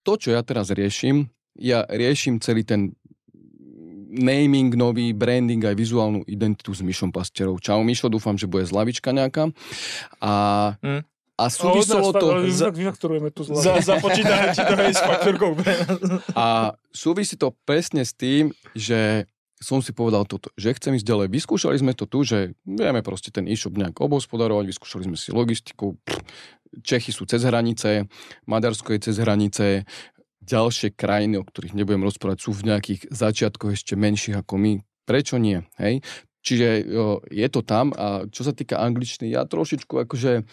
to, 0.00 0.16
čo 0.16 0.32
ja 0.32 0.40
teraz 0.40 0.72
riešim, 0.72 1.28
ja 1.52 1.84
riešim 1.84 2.40
celý 2.40 2.64
ten 2.64 2.96
naming 4.08 4.72
nový, 4.72 5.12
branding 5.12 5.60
aj 5.60 5.76
vizuálnu 5.76 6.24
identitu 6.24 6.72
s 6.72 6.80
Myšom 6.80 7.12
Pasterou. 7.12 7.60
Čau 7.60 7.84
Myšo, 7.84 8.08
dúfam, 8.08 8.40
že 8.40 8.48
bude 8.48 8.64
zlavička 8.64 9.12
nejaká. 9.12 9.52
A 10.24 10.32
Hm. 10.80 11.04
A 11.38 11.54
súviselo 11.54 12.10
to... 12.10 12.50
Za, 12.50 12.74
vyfakturujeme 12.74 13.30
tu 13.30 13.46
za, 13.46 13.78
započítame 13.94 14.50
ti 14.50 14.58
to 14.58 14.74
aj 14.74 14.90
s. 14.90 15.54
A 16.34 16.74
súvisí 16.90 17.38
to 17.38 17.54
presne 17.62 18.02
s 18.02 18.10
tým, 18.10 18.50
že 18.74 19.30
som 19.58 19.82
si 19.82 19.90
povedal 19.90 20.22
toto, 20.22 20.54
že 20.54 20.70
chcem 20.78 20.94
ísť 20.94 21.06
ďalej. 21.06 21.26
Vyskúšali 21.34 21.76
sme 21.78 21.92
to 21.92 22.06
tu, 22.06 22.22
že 22.22 22.54
vieme 22.62 23.02
proste 23.02 23.34
ten 23.34 23.50
e-shop 23.50 23.74
nejak 23.74 23.98
obospodarovať, 23.98 24.70
vyskúšali 24.70 25.10
sme 25.10 25.18
si 25.18 25.34
logistiku, 25.34 25.98
Čechy 26.84 27.10
sú 27.16 27.24
cez 27.24 27.42
hranice, 27.48 28.06
Maďarsko 28.44 28.92
je 28.92 29.10
cez 29.10 29.16
hranice, 29.18 29.88
ďalšie 30.44 30.96
krajiny, 30.96 31.40
o 31.40 31.44
ktorých 31.44 31.76
nebudem 31.76 32.04
rozprávať, 32.04 32.38
sú 32.44 32.56
v 32.56 32.72
nejakých 32.72 33.08
začiatkoch 33.08 33.72
ešte 33.76 33.96
menších 33.96 34.40
ako 34.40 34.54
my. 34.60 34.72
Prečo 35.08 35.40
nie? 35.40 35.64
Hej? 35.80 36.04
Čiže 36.44 36.68
je 37.28 37.48
to 37.48 37.60
tam 37.64 37.92
a 37.96 38.24
čo 38.28 38.44
sa 38.44 38.52
týka 38.56 38.80
angličtiny, 38.80 39.32
ja 39.32 39.44
trošičku 39.44 40.08
akože 40.08 40.44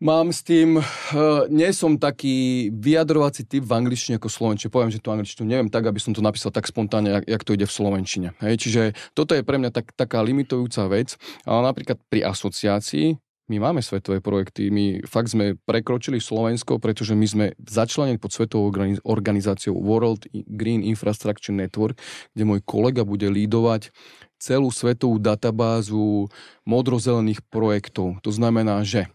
mám 0.00 0.32
s 0.32 0.40
tým, 0.40 0.80
uh, 0.80 1.46
nie 1.52 1.70
som 1.76 2.00
taký 2.00 2.68
vyjadrovací 2.72 3.44
typ 3.44 3.62
v 3.68 3.76
angličtine 3.76 4.16
ako 4.16 4.32
slovenčine. 4.32 4.72
Poviem, 4.72 4.90
že 4.90 4.98
tu 4.98 5.12
angličtinu 5.12 5.46
neviem 5.46 5.68
tak, 5.68 5.86
aby 5.86 6.00
som 6.00 6.16
to 6.16 6.24
napísal 6.24 6.50
tak 6.50 6.66
spontánne, 6.66 7.20
jak, 7.20 7.24
jak 7.28 7.42
to 7.44 7.54
ide 7.54 7.68
v 7.68 7.76
slovenčine. 7.76 8.28
Hej? 8.40 8.54
Čiže 8.66 8.82
toto 9.12 9.36
je 9.36 9.44
pre 9.44 9.60
mňa 9.60 9.70
tak, 9.70 9.92
taká 9.92 10.24
limitujúca 10.24 10.88
vec. 10.88 11.20
Ale 11.44 11.60
napríklad 11.68 12.00
pri 12.08 12.26
asociácii 12.26 13.20
my 13.50 13.58
máme 13.58 13.82
svetové 13.82 14.22
projekty, 14.22 14.70
my 14.70 15.02
fakt 15.10 15.34
sme 15.34 15.58
prekročili 15.66 16.22
Slovensko, 16.22 16.78
pretože 16.78 17.18
my 17.18 17.26
sme 17.26 17.46
začlenení 17.58 18.14
pod 18.22 18.30
svetovou 18.30 18.70
organizáciou 19.02 19.74
World 19.74 20.30
Green 20.46 20.86
Infrastructure 20.86 21.50
Network, 21.50 21.98
kde 22.30 22.46
môj 22.46 22.62
kolega 22.62 23.02
bude 23.02 23.26
lídovať 23.26 23.90
celú 24.38 24.70
svetovú 24.70 25.18
databázu 25.18 26.30
modrozelených 26.62 27.42
projektov. 27.50 28.22
To 28.22 28.30
znamená, 28.30 28.86
že 28.86 29.10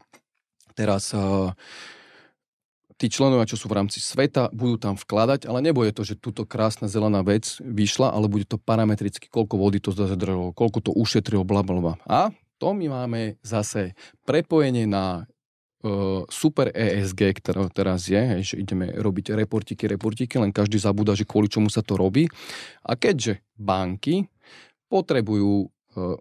teraz 0.76 1.16
uh, 1.16 1.56
tí 2.96 3.12
členovia, 3.12 3.48
čo 3.48 3.60
sú 3.60 3.68
v 3.68 3.78
rámci 3.84 4.00
sveta, 4.00 4.52
budú 4.56 4.80
tam 4.80 4.96
vkladať, 4.96 5.48
ale 5.52 5.60
nebude 5.60 5.92
to, 5.92 6.08
že 6.08 6.20
túto 6.20 6.48
krásna 6.48 6.88
zelená 6.88 7.24
vec 7.24 7.60
vyšla, 7.60 8.12
ale 8.12 8.32
bude 8.32 8.48
to 8.48 8.56
parametricky, 8.56 9.28
koľko 9.28 9.56
vody 9.60 9.84
to 9.84 9.92
zadržalo, 9.92 10.56
koľko 10.56 10.80
to 10.80 10.92
ušetrilo, 10.96 11.44
bla, 11.44 11.64
bla, 11.64 11.80
bla. 11.80 11.96
A 12.08 12.32
to 12.56 12.72
my 12.72 12.88
máme 12.88 13.36
zase 13.44 14.00
prepojenie 14.24 14.88
na 14.88 15.28
uh, 15.84 16.24
super 16.32 16.72
ESG, 16.72 17.44
ktorá 17.44 17.68
teraz 17.68 18.08
je, 18.08 18.20
hej, 18.20 18.56
že 18.56 18.56
ideme 18.64 18.88
robiť 18.96 19.36
reportiky, 19.36 19.92
reportiky, 19.92 20.40
len 20.40 20.56
každý 20.56 20.80
zabúda, 20.80 21.20
že 21.20 21.28
kvôli 21.28 21.52
čomu 21.52 21.68
sa 21.68 21.84
to 21.84 22.00
robí. 22.00 22.32
A 22.88 22.96
keďže 22.96 23.44
banky 23.60 24.32
potrebujú 24.88 25.68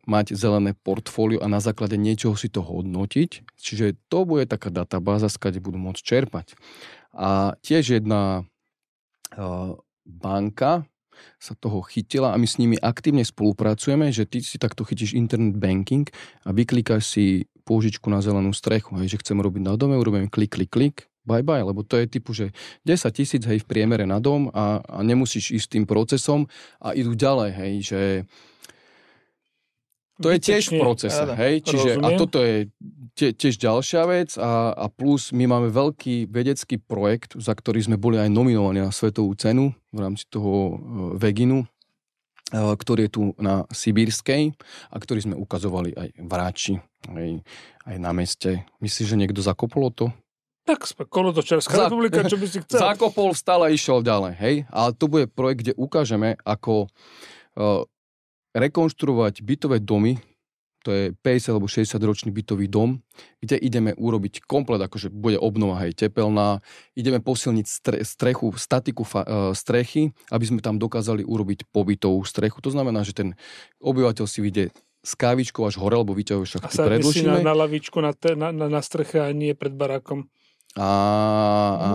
mať 0.06 0.38
zelené 0.38 0.72
portfólio 0.78 1.42
a 1.42 1.50
na 1.50 1.58
základe 1.58 1.98
niečoho 1.98 2.38
si 2.38 2.48
to 2.48 2.62
hodnotiť, 2.62 3.58
čiže 3.58 3.98
to 4.08 4.24
bude 4.24 4.46
taká 4.46 4.70
databáza, 4.70 5.28
skade 5.28 5.58
budú 5.58 5.76
môcť 5.76 6.02
čerpať. 6.02 6.54
A 7.14 7.58
tiež 7.62 7.98
jedna 7.98 8.46
uh, 9.34 9.74
banka, 10.06 10.86
sa 11.38 11.54
toho 11.54 11.84
chytila 11.86 12.34
a 12.34 12.40
my 12.40 12.46
s 12.46 12.58
nimi 12.58 12.76
aktívne 12.78 13.22
spolupracujeme, 13.22 14.10
že 14.10 14.26
ty 14.26 14.42
si 14.42 14.58
takto 14.58 14.82
chytíš 14.82 15.14
internet 15.14 15.56
banking 15.56 16.08
a 16.42 16.50
vyklikáš 16.50 17.06
si 17.06 17.24
pôžičku 17.64 18.10
na 18.12 18.20
zelenú 18.20 18.52
strechu, 18.52 18.98
hej, 19.00 19.16
že 19.16 19.20
chcem 19.24 19.40
robiť 19.40 19.62
na 19.64 19.74
dome, 19.78 19.96
urobím 19.96 20.28
klik, 20.28 20.52
klik, 20.52 20.70
klik, 20.70 20.96
bye 21.24 21.40
bye, 21.40 21.64
lebo 21.64 21.80
to 21.80 21.96
je 21.96 22.06
typu, 22.06 22.36
že 22.36 22.52
10 22.84 23.08
tisíc 23.16 23.42
hej 23.48 23.64
v 23.64 23.68
priemere 23.68 24.04
na 24.04 24.20
dom 24.20 24.52
a, 24.52 24.84
a 24.84 25.00
nemusíš 25.00 25.56
ísť 25.56 25.68
tým 25.80 25.84
procesom 25.88 26.44
a 26.82 26.92
idú 26.92 27.16
ďalej, 27.16 27.50
hej, 27.56 27.72
že 27.80 28.00
to 30.22 30.30
je 30.30 30.38
tiež 30.38 30.70
v 30.70 30.78
procese, 30.78 31.26
hej, 31.34 31.54
čiže 31.66 31.98
Rozumiem. 31.98 32.06
a 32.06 32.18
toto 32.18 32.38
je 32.38 32.70
tie, 33.18 33.30
tiež 33.34 33.58
ďalšia 33.58 34.02
vec 34.06 34.30
a, 34.38 34.74
a 34.74 34.86
plus 34.90 35.30
my 35.30 35.46
máme 35.46 35.70
veľký 35.70 36.30
vedecký 36.30 36.82
projekt, 36.82 37.38
za 37.38 37.54
ktorý 37.54 37.82
sme 37.82 37.96
boli 37.98 38.18
aj 38.18 38.30
nominovaní 38.30 38.82
na 38.82 38.94
svetovú 38.94 39.34
cenu 39.38 39.74
v 39.94 39.98
rámci 39.98 40.26
toho 40.30 40.52
uh, 40.54 40.74
Veginu, 41.18 41.66
uh, 41.66 42.74
ktorý 42.74 43.10
je 43.10 43.12
tu 43.14 43.22
na 43.38 43.66
Sibírskej 43.70 44.54
a 44.90 44.96
ktorý 44.98 45.30
sme 45.30 45.36
ukazovali 45.38 45.94
aj 45.94 46.08
v 46.18 46.32
Ráči, 46.34 46.74
aj, 47.10 47.28
aj 47.86 47.96
na 47.98 48.10
meste. 48.14 48.66
Myslíš, 48.82 49.14
že 49.14 49.18
niekto 49.18 49.42
zakopolo 49.42 49.90
to? 49.94 50.06
Tak 50.64 50.88
sme 50.88 51.04
Kolotočarská 51.04 51.76
Za... 51.76 51.84
republika, 51.86 52.24
čo 52.24 52.40
by 52.40 52.46
si 52.48 52.58
chcel. 52.64 52.80
Zakopol, 52.88 53.36
stále 53.36 53.70
išiel 53.74 54.00
ďalej, 54.00 54.32
hej? 54.40 54.54
Ale 54.72 54.96
to 54.96 55.06
bude 55.06 55.28
projekt, 55.28 55.60
kde 55.66 55.72
ukážeme, 55.76 56.40
ako 56.42 56.88
uh, 57.58 57.84
rekonštruovať 58.54 59.42
bytové 59.42 59.82
domy, 59.82 60.22
to 60.84 60.92
je 60.92 61.04
50 61.16 61.56
alebo 61.56 61.66
60 61.66 61.96
ročný 62.04 62.30
bytový 62.30 62.68
dom, 62.68 63.00
kde 63.40 63.56
ideme 63.56 63.96
urobiť 63.96 64.44
komplet, 64.44 64.84
akože 64.84 65.08
bude 65.08 65.40
obnova 65.40 65.80
hej, 65.80 65.96
tepelná, 65.96 66.60
ideme 66.92 67.24
posilniť 67.24 67.66
stre, 67.66 67.98
strechu, 68.04 68.52
statiku 68.52 69.02
fa, 69.02 69.24
uh, 69.24 69.50
strechy, 69.56 70.12
aby 70.28 70.44
sme 70.44 70.60
tam 70.60 70.76
dokázali 70.76 71.24
urobiť 71.24 71.72
pobytovú 71.72 72.20
strechu. 72.28 72.60
To 72.60 72.68
znamená, 72.68 73.00
že 73.00 73.16
ten 73.16 73.32
obyvateľ 73.80 74.28
si 74.28 74.44
vyjde 74.44 74.64
s 75.04 75.12
kávičkou 75.16 75.64
až 75.64 75.80
hore, 75.80 75.96
alebo 75.96 76.12
vyťahuje 76.12 76.48
šachty 76.48 76.76
predložíme. 76.76 77.32
A 77.32 77.40
na, 77.40 77.52
na 77.52 77.54
lavičku 77.64 77.96
na, 78.04 78.12
te, 78.12 78.36
na, 78.36 78.52
na, 78.52 78.68
na 78.68 78.80
streche 78.84 79.24
a 79.24 79.32
nie 79.32 79.56
pred 79.56 79.72
barákom. 79.72 80.28
A, 80.76 80.88
a, 81.80 81.88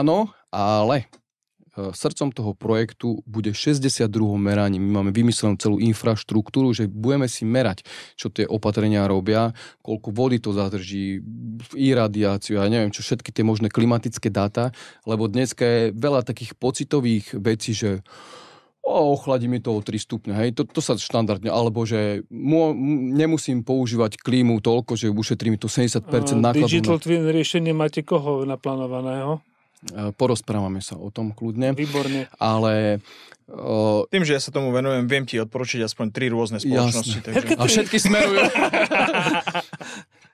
áno, 0.00 0.32
ale 0.48 1.04
E, 1.04 1.25
srdcom 1.76 2.32
toho 2.32 2.52
projektu 2.56 3.20
bude 3.28 3.52
62. 3.52 4.08
meranie. 4.40 4.80
My 4.80 5.02
máme 5.02 5.12
vymyslenú 5.12 5.60
celú 5.60 5.76
infraštruktúru, 5.76 6.72
že 6.72 6.88
budeme 6.88 7.28
si 7.28 7.44
merať, 7.44 7.84
čo 8.16 8.32
tie 8.32 8.48
opatrenia 8.48 9.04
robia, 9.04 9.52
koľko 9.84 10.08
vody 10.10 10.40
to 10.40 10.56
zadrží, 10.56 11.20
iradiáciu, 11.76 12.56
ja 12.58 12.66
neviem, 12.72 12.88
čo 12.92 13.04
všetky 13.04 13.30
tie 13.32 13.44
možné 13.44 13.68
klimatické 13.68 14.32
dáta, 14.32 14.72
lebo 15.04 15.28
dneska 15.28 15.64
je 15.64 15.82
veľa 15.92 16.24
takých 16.24 16.56
pocitových 16.56 17.36
vecí, 17.36 17.76
že 17.76 18.00
o, 18.86 19.12
ochladí 19.12 19.50
mi 19.50 19.58
to 19.58 19.74
o 19.76 19.80
3 19.82 19.98
stupne, 19.98 20.32
hej, 20.38 20.56
to, 20.56 20.64
to 20.64 20.80
sa 20.80 20.94
štandardne, 20.96 21.50
alebo 21.50 21.82
že 21.84 22.24
mu, 22.30 22.72
nemusím 23.12 23.66
používať 23.66 24.16
klímu 24.22 24.62
toľko, 24.62 24.94
že 24.96 25.12
ušetrí 25.12 25.52
mi 25.52 25.58
to 25.58 25.68
70% 25.68 26.06
nákladov. 26.38 26.70
Digital 26.70 26.98
Twin 27.02 27.26
riešenie 27.26 27.74
máte 27.74 28.06
koho 28.06 28.46
naplánovaného? 28.46 29.42
Porozprávame 30.18 30.82
sa 30.82 30.98
o 30.98 31.08
tom 31.14 31.30
kľudne. 31.30 31.76
Výborne. 31.76 32.26
Ale 32.40 33.00
O... 33.46 34.02
Tým, 34.10 34.26
že 34.26 34.34
ja 34.34 34.42
sa 34.42 34.50
tomu 34.50 34.74
venujem, 34.74 35.06
viem 35.06 35.22
ti 35.22 35.38
odporučiť 35.38 35.86
aspoň 35.86 36.06
tri 36.10 36.26
rôzne 36.26 36.58
spoločnosti. 36.58 37.22
Takže... 37.22 37.54
A 37.54 37.62
všetky 37.62 37.96
smerujú. 38.02 38.42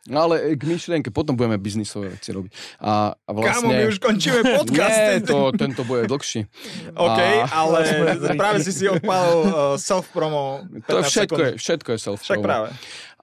No 0.08 0.18
ale 0.24 0.56
k 0.56 0.64
myšlienke, 0.64 1.12
potom 1.12 1.36
budeme 1.36 1.60
biznisové 1.60 2.16
veci 2.16 2.32
robiť. 2.32 2.80
A, 2.80 3.12
a 3.12 3.30
vlastne... 3.36 3.68
Kámo, 3.68 3.76
my 3.76 3.84
už 3.92 3.98
končíme 4.00 4.40
podcast. 4.56 4.96
Nie, 4.96 5.20
to, 5.28 5.52
tento 5.52 5.84
bude 5.84 6.08
dlhší. 6.08 6.48
OK, 6.96 7.20
a... 7.20 7.52
ale 7.52 7.78
práve 8.40 8.64
si 8.64 8.72
si 8.72 8.88
odpálil 8.88 9.40
uh, 9.44 9.52
self-promo. 9.76 10.64
To 10.88 11.04
je 11.04 11.04
všetko, 11.04 11.36
je, 11.36 11.50
všetko 11.60 11.88
je 11.92 11.98
self-promo. 12.00 12.24
Však 12.24 12.38
práve. 12.40 12.68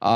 A, 0.05 0.15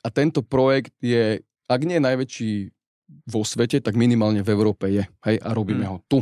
a 0.00 0.08
tento 0.08 0.40
projekt 0.40 0.96
je, 1.04 1.44
ak 1.68 1.80
nie 1.84 2.00
najväčší 2.00 2.72
vo 3.08 3.42
svete, 3.44 3.80
tak 3.80 3.96
minimálne 3.96 4.44
v 4.44 4.52
Európe 4.52 4.86
je. 4.92 5.04
Hej, 5.24 5.36
a 5.40 5.48
robíme 5.56 5.84
hmm. 5.84 5.92
ho 5.92 5.98
tu. 6.04 6.20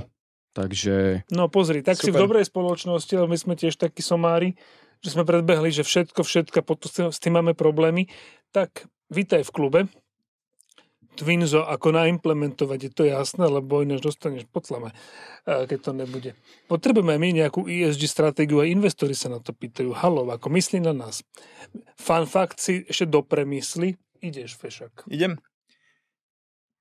Takže... 0.56 1.28
No 1.28 1.52
pozri, 1.52 1.84
tak 1.84 2.00
super. 2.00 2.06
si 2.08 2.10
v 2.16 2.22
dobrej 2.24 2.44
spoločnosti, 2.48 3.12
ale 3.12 3.28
my 3.28 3.36
sme 3.36 3.54
tiež 3.60 3.76
takí 3.76 4.00
somári, 4.00 4.56
že 5.04 5.12
sme 5.12 5.28
predbehli, 5.28 5.68
že 5.68 5.84
všetko, 5.84 6.24
všetko, 6.24 6.64
potom 6.64 7.12
s 7.12 7.20
tým 7.20 7.36
máme 7.36 7.52
problémy. 7.52 8.08
Tak 8.56 8.88
vítaj 9.12 9.44
v 9.44 9.52
klube. 9.52 9.80
Twinzo, 11.16 11.64
ako 11.64 11.96
naimplementovať, 11.96 12.78
je 12.88 12.92
to 12.92 13.02
jasné, 13.08 13.48
lebo 13.48 13.80
ináč 13.80 14.04
dostaneš 14.04 14.44
pod 14.52 14.68
slame, 14.68 14.92
keď 15.48 15.78
to 15.80 15.92
nebude. 15.96 16.30
Potrebujeme 16.68 17.16
my 17.16 17.40
nejakú 17.40 17.64
ESG 17.64 18.04
stratégiu 18.04 18.60
a 18.60 18.68
investori 18.68 19.16
sa 19.16 19.32
na 19.32 19.40
to 19.40 19.56
pýtajú. 19.56 19.96
Halo, 19.96 20.28
ako 20.28 20.52
myslí 20.52 20.84
na 20.84 20.92
nás. 20.92 21.24
Fun 21.96 22.28
fact 22.28 22.60
si 22.60 22.84
ešte 22.84 23.08
dopremysli, 23.08 23.96
ideš 24.20 24.60
fešak. 24.60 25.08
Idem. 25.08 25.40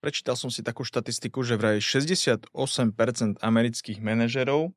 Prečítal 0.06 0.38
som 0.38 0.54
si 0.54 0.62
takú 0.62 0.86
štatistiku, 0.86 1.42
že 1.42 1.58
vraj 1.58 1.82
68% 1.82 2.54
amerických 3.42 3.98
manažerov 4.06 4.70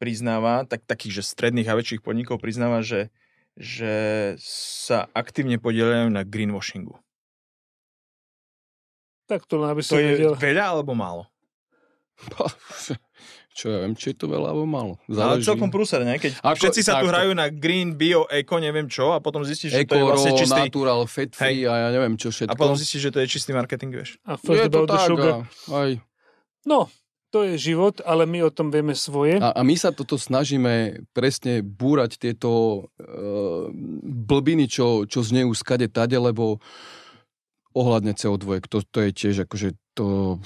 priznáva, 0.00 0.64
tak 0.64 0.88
takých, 0.88 1.20
že 1.20 1.28
stredných 1.28 1.68
a 1.68 1.76
väčších 1.76 2.00
podnikov 2.00 2.40
priznáva, 2.40 2.80
že, 2.80 3.12
že 3.52 4.32
sa 4.40 5.12
aktívne 5.12 5.60
podielajú 5.60 6.08
na 6.08 6.24
greenwashingu. 6.24 6.96
Tak 9.28 9.44
to, 9.44 9.60
aby 9.60 9.84
to 9.84 10.00
je 10.00 10.16
vedel. 10.16 10.32
veľa 10.40 10.64
alebo 10.72 10.96
málo? 10.96 11.28
Čo 13.52 13.68
ja 13.68 13.78
viem, 13.84 13.92
či 13.92 14.12
je 14.12 14.16
to 14.16 14.32
veľa 14.32 14.48
alebo 14.48 14.64
málo. 14.64 14.96
Záleží. 15.12 15.44
Ale 15.44 15.48
celkom 15.52 15.68
prúser, 15.68 16.00
ne? 16.08 16.16
Keď 16.16 16.40
Ako, 16.40 16.56
všetci 16.56 16.80
sa 16.80 17.04
tu 17.04 17.12
hrajú 17.12 17.36
na 17.36 17.52
green, 17.52 18.00
bio, 18.00 18.24
eko, 18.32 18.56
neviem 18.56 18.88
čo 18.88 19.12
a 19.12 19.20
potom 19.20 19.44
zistíš, 19.44 19.76
že 19.76 19.84
to 19.84 20.00
je 20.00 20.04
vlastne 20.08 20.32
čistý... 20.32 20.62
natural, 20.72 21.04
fat 21.04 21.36
free 21.36 21.68
a 21.68 21.74
ja 21.76 21.88
neviem 21.92 22.16
čo 22.16 22.32
všetko. 22.32 22.48
A 22.48 22.56
potom 22.56 22.76
zistíš, 22.80 23.08
že 23.08 23.10
to 23.12 23.20
je 23.20 23.28
čistý 23.28 23.52
marketing, 23.52 23.92
vieš. 23.92 24.16
A 24.24 24.40
je 24.40 24.68
to 24.72 24.88
tak, 24.88 25.04
a, 25.04 25.44
aj. 25.68 25.90
No, 26.64 26.88
to 27.32 27.48
je 27.48 27.56
život, 27.56 28.00
ale 28.04 28.28
my 28.28 28.48
o 28.48 28.50
tom 28.52 28.68
vieme 28.68 28.92
svoje. 28.92 29.40
A, 29.40 29.56
a 29.56 29.60
my 29.64 29.76
sa 29.76 29.92
toto 29.92 30.20
snažíme 30.20 31.04
presne 31.16 31.64
búrať 31.64 32.20
tieto 32.20 32.50
uh, 32.88 33.72
blbiny, 34.04 34.68
čo, 34.68 35.08
čo 35.08 35.24
znejú 35.24 35.52
skade 35.56 35.88
tade, 35.88 36.16
lebo 36.16 36.60
ohľadne 37.72 38.12
CO2, 38.12 38.68
to, 38.68 38.84
to 38.84 38.98
je 39.08 39.10
tiež 39.16 39.36
akože 39.48 39.72
to 39.92 40.40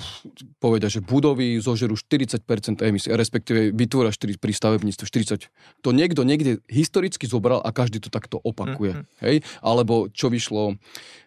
povedia, 0.58 0.90
že 0.90 0.98
budovy 0.98 1.62
zožerú 1.62 1.94
40% 1.94 2.82
emisie, 2.82 3.14
respektíve 3.14 3.70
vytvoria 3.70 4.10
4, 4.10 4.42
pri 4.42 4.52
stavebníctve 4.52 5.04
40. 5.06 5.46
To 5.86 5.90
niekto 5.94 6.26
niekde 6.26 6.58
historicky 6.66 7.30
zobral 7.30 7.62
a 7.62 7.70
každý 7.70 8.02
to 8.02 8.10
takto 8.10 8.42
opakuje. 8.42 8.98
Mm-hmm. 8.98 9.22
Hej? 9.22 9.36
Alebo 9.62 10.10
čo 10.10 10.26
vyšlo, 10.26 10.74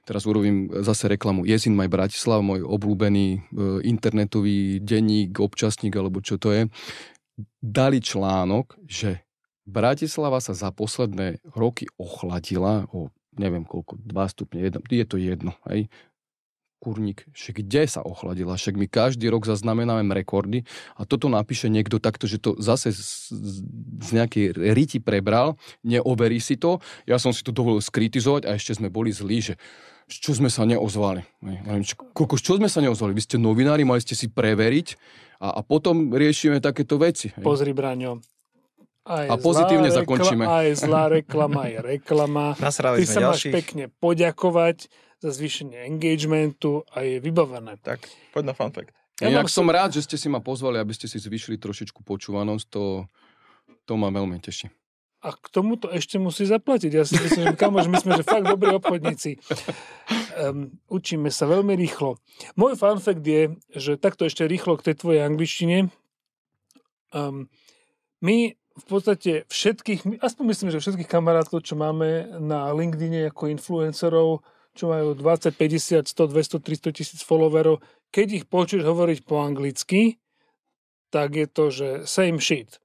teraz 0.03 0.27
urobím 0.27 0.67
zase 0.83 1.07
reklamu, 1.07 1.47
Jezin 1.47 1.79
Maj 1.79 1.87
Bratislav, 1.87 2.43
môj 2.43 2.67
obľúbený 2.67 3.27
e, 3.31 3.39
internetový 3.87 4.83
denník, 4.83 5.39
občasník, 5.39 5.95
alebo 5.95 6.19
čo 6.19 6.35
to 6.35 6.51
je, 6.51 6.67
dali 7.63 8.03
článok, 8.03 8.75
že 8.83 9.23
Bratislava 9.63 10.43
sa 10.43 10.51
za 10.51 10.75
posledné 10.75 11.39
roky 11.55 11.87
ochladila 11.95 12.83
o 12.91 13.13
neviem 13.39 13.63
koľko, 13.63 13.95
2 14.03 14.33
stupne, 14.35 14.59
1, 14.67 14.83
je 14.83 15.05
to 15.07 15.15
jedno, 15.15 15.55
hej 15.71 15.87
kurník, 16.79 17.27
že 17.35 17.51
kde 17.51 17.85
sa 17.85 17.99
ochladila, 18.01 18.55
však 18.55 18.79
my 18.79 18.87
každý 18.87 19.27
rok 19.27 19.43
zaznamenáme 19.43 20.07
rekordy 20.15 20.63
a 20.95 21.03
toto 21.03 21.27
napíše 21.27 21.67
niekto 21.67 21.99
takto, 21.99 22.25
že 22.25 22.39
to 22.39 22.55
zase 22.57 22.95
z, 22.95 23.35
z 23.99 24.09
nejakej 24.15 24.55
riti 24.73 24.97
prebral, 25.03 25.59
neoverí 25.83 26.39
si 26.39 26.55
to, 26.55 26.79
ja 27.03 27.19
som 27.19 27.35
si 27.35 27.43
to 27.43 27.51
dovolil 27.51 27.83
skritizovať 27.83 28.47
a 28.47 28.55
ešte 28.55 28.79
sme 28.79 28.87
boli 28.87 29.11
zlí, 29.11 29.43
že 29.43 29.53
čo 30.09 30.33
sme 30.33 30.49
sa 30.49 30.65
neozvali. 30.65 31.21
Koľko, 32.17 32.41
čo 32.41 32.57
sme 32.57 32.65
sa 32.65 32.81
neozvali? 32.81 33.13
Vy 33.13 33.29
ste 33.29 33.37
novinári, 33.37 33.85
mali 33.85 34.01
ste 34.01 34.17
si 34.17 34.25
preveriť 34.25 34.97
a, 35.37 35.53
a 35.53 35.61
potom 35.61 36.09
riešime 36.09 36.57
takéto 36.57 36.97
veci. 36.97 37.29
Pozri, 37.37 37.77
Braňo, 37.77 38.17
aj 39.09 39.25
a 39.25 39.35
pozitívne 39.41 39.89
rekla, 39.89 39.99
zakončíme. 40.05 40.43
Aj 40.45 40.69
zlá 40.77 41.03
reklama, 41.09 41.65
aj 41.65 41.73
reklama. 41.81 42.53
Nasrali 42.61 43.01
Ty 43.01 43.05
sa 43.09 43.19
máš 43.25 43.41
ďalších. 43.41 43.53
pekne 43.53 43.83
poďakovať 43.97 44.77
za 45.19 45.29
zvýšenie 45.35 45.83
engagementu 45.87 46.87
a 46.95 47.03
je 47.03 47.19
vybavené. 47.19 47.75
Tak, 47.83 48.07
poď 48.31 48.43
na 48.51 48.53
fun 48.55 48.71
fact. 48.71 48.95
Ja 49.19 49.27
Inak 49.27 49.51
som 49.51 49.67
rád, 49.67 49.91
že 49.91 50.07
ste 50.07 50.15
si 50.15 50.31
ma 50.31 50.39
pozvali, 50.39 50.79
aby 50.79 50.95
ste 50.95 51.11
si 51.11 51.19
zvýšili 51.19 51.59
trošičku 51.59 52.07
počúvanosť, 52.07 52.65
to, 52.71 53.03
to 53.83 53.93
ma 53.99 54.07
veľmi 54.07 54.39
teší. 54.39 54.71
A 55.19 55.35
k 55.35 55.51
tomuto 55.51 55.91
ešte 55.91 56.15
musí 56.15 56.47
zaplatiť. 56.47 56.91
Ja 56.95 57.03
si 57.03 57.19
myslím, 57.19 57.51
že 57.51 57.59
kamož, 57.59 57.91
my 57.91 57.99
sme 57.99 58.15
že 58.15 58.23
fakt 58.23 58.47
dobrí 58.47 58.71
obchodníci. 58.71 59.35
Um, 60.39 60.71
učíme 60.87 61.27
sa 61.27 61.43
veľmi 61.43 61.75
rýchlo. 61.75 62.15
Môj 62.55 62.79
fun 62.79 63.03
fact 63.03 63.27
je, 63.27 63.51
že 63.75 63.99
takto 63.99 64.23
ešte 64.23 64.47
rýchlo 64.47 64.79
k 64.79 64.87
tej 64.87 64.95
tvojej 64.95 65.27
angličtine. 65.27 65.91
Um, 67.11 67.51
my 68.23 68.55
v 68.55 68.85
podstate 68.87 69.43
všetkých, 69.51 70.23
aspoň 70.23 70.43
myslím, 70.55 70.69
že 70.71 70.79
všetkých 70.79 71.11
kamarátov, 71.11 71.67
čo 71.67 71.75
máme 71.75 72.39
na 72.39 72.71
LinkedIne 72.71 73.27
ako 73.27 73.51
influencerov, 73.51 74.39
čo 74.79 74.87
majú 74.87 75.11
20, 75.11 75.51
50, 75.51 76.07
100, 76.07 76.31
200, 76.31 76.63
300 76.63 76.95
tisíc 76.95 77.19
followerov, 77.27 77.83
keď 78.15 78.27
ich 78.39 78.45
počuješ 78.47 78.87
hovoriť 78.87 79.19
po 79.27 79.43
anglicky, 79.43 80.23
tak 81.11 81.35
je 81.35 81.47
to, 81.51 81.65
že 81.67 81.87
same 82.07 82.39
shit. 82.39 82.79